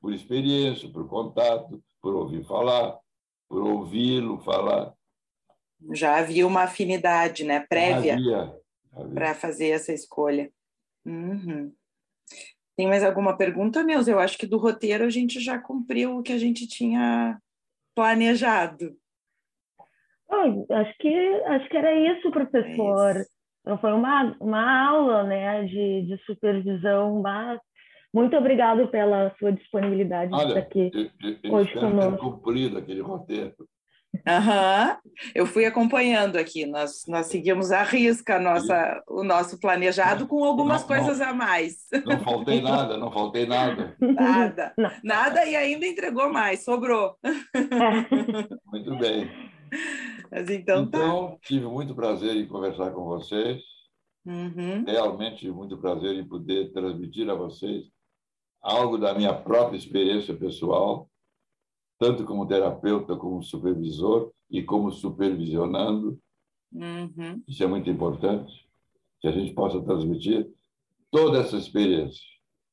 por 0.00 0.12
experiência, 0.12 0.88
por 0.90 1.08
contato, 1.08 1.82
por 2.00 2.14
ouvir 2.14 2.44
falar, 2.44 2.98
por 3.48 3.62
ouvi-lo 3.62 4.40
falar. 4.40 4.94
Já 5.92 6.18
havia 6.18 6.46
uma 6.46 6.62
afinidade 6.62 7.44
né, 7.44 7.60
prévia 7.60 8.16
para 9.14 9.34
fazer 9.34 9.68
essa 9.70 9.92
escolha. 9.92 10.52
Uhum. 11.04 11.74
Tem 12.80 12.88
mais 12.88 13.04
alguma 13.04 13.36
pergunta, 13.36 13.82
Neuza? 13.82 14.10
Eu 14.10 14.18
acho 14.18 14.38
que 14.38 14.46
do 14.46 14.56
roteiro 14.56 15.04
a 15.04 15.10
gente 15.10 15.38
já 15.38 15.58
cumpriu 15.58 16.16
o 16.16 16.22
que 16.22 16.32
a 16.32 16.38
gente 16.38 16.66
tinha 16.66 17.38
planejado. 17.94 18.96
Oh, 20.26 20.64
acho 20.72 20.96
que 20.98 21.14
acho 21.44 21.68
que 21.68 21.76
era 21.76 21.92
isso, 21.94 22.30
professor. 22.30 23.16
É 23.16 23.20
isso. 23.20 23.30
Então 23.60 23.76
foi 23.76 23.92
uma, 23.92 24.34
uma 24.40 24.88
aula 24.88 25.24
né, 25.24 25.64
de, 25.64 26.06
de 26.06 26.16
supervisão, 26.24 27.20
mas 27.20 27.60
muito 28.14 28.34
obrigado 28.34 28.88
pela 28.88 29.30
sua 29.38 29.52
disponibilidade 29.52 30.32
Olha, 30.32 30.46
de 30.46 30.48
estar 30.52 30.60
aqui 30.62 30.90
eu, 30.94 31.36
eu, 31.42 31.52
hoje 31.52 31.74
conosco. 31.74 32.30
cumprido 32.30 32.78
aquele 32.78 33.02
roteiro. 33.02 33.54
Uhum. 34.14 35.10
Eu 35.34 35.46
fui 35.46 35.64
acompanhando 35.64 36.36
aqui, 36.36 36.66
nós, 36.66 37.04
nós 37.06 37.26
seguimos 37.26 37.70
a 37.70 37.82
risca 37.82 38.38
nossa, 38.38 39.02
o 39.08 39.22
nosso 39.22 39.58
planejado 39.58 40.26
com 40.26 40.44
algumas 40.44 40.82
não, 40.82 40.88
coisas 40.88 41.18
não, 41.18 41.28
a 41.28 41.32
mais. 41.32 41.86
Não 42.04 42.20
faltei 42.20 42.60
nada, 42.60 42.96
não 42.96 43.12
faltei 43.12 43.46
nada. 43.46 43.96
Nada, 44.00 44.72
não. 44.76 44.90
nada 45.02 45.44
e 45.46 45.56
ainda 45.56 45.86
entregou 45.86 46.32
mais, 46.32 46.64
sobrou. 46.64 47.16
Muito 48.66 48.96
bem. 48.96 49.30
Mas 50.30 50.50
então, 50.50 50.88
tá. 50.88 50.98
então 50.98 51.28
tá. 51.28 51.36
tive 51.42 51.66
muito 51.66 51.94
prazer 51.94 52.36
em 52.36 52.46
conversar 52.46 52.90
com 52.90 53.04
vocês. 53.04 53.60
Uhum. 54.26 54.84
Realmente 54.86 55.50
muito 55.50 55.78
prazer 55.78 56.16
em 56.16 56.26
poder 56.26 56.72
transmitir 56.72 57.28
a 57.30 57.34
vocês 57.34 57.84
algo 58.62 58.98
da 58.98 59.14
minha 59.14 59.32
própria 59.32 59.78
experiência 59.78 60.34
pessoal 60.34 61.09
tanto 62.00 62.24
como 62.24 62.46
terapeuta, 62.46 63.14
como 63.14 63.42
supervisor 63.42 64.32
e 64.50 64.62
como 64.62 64.90
supervisionando. 64.90 66.18
Uhum. 66.72 67.42
Isso 67.46 67.62
é 67.62 67.66
muito 67.66 67.90
importante, 67.90 68.66
que 69.20 69.28
a 69.28 69.30
gente 69.30 69.52
possa 69.52 69.82
transmitir 69.82 70.50
toda 71.10 71.40
essa 71.40 71.58
experiência. 71.58 72.24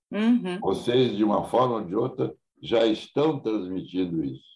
Uhum. 0.09 0.59
Vocês, 0.61 1.17
de 1.17 1.25
uma 1.25 1.43
forma 1.43 1.75
ou 1.75 1.83
de 1.83 1.93
outra, 1.93 2.33
já 2.61 2.85
estão 2.85 3.37
transmitindo 3.37 4.23
isso. 4.23 4.47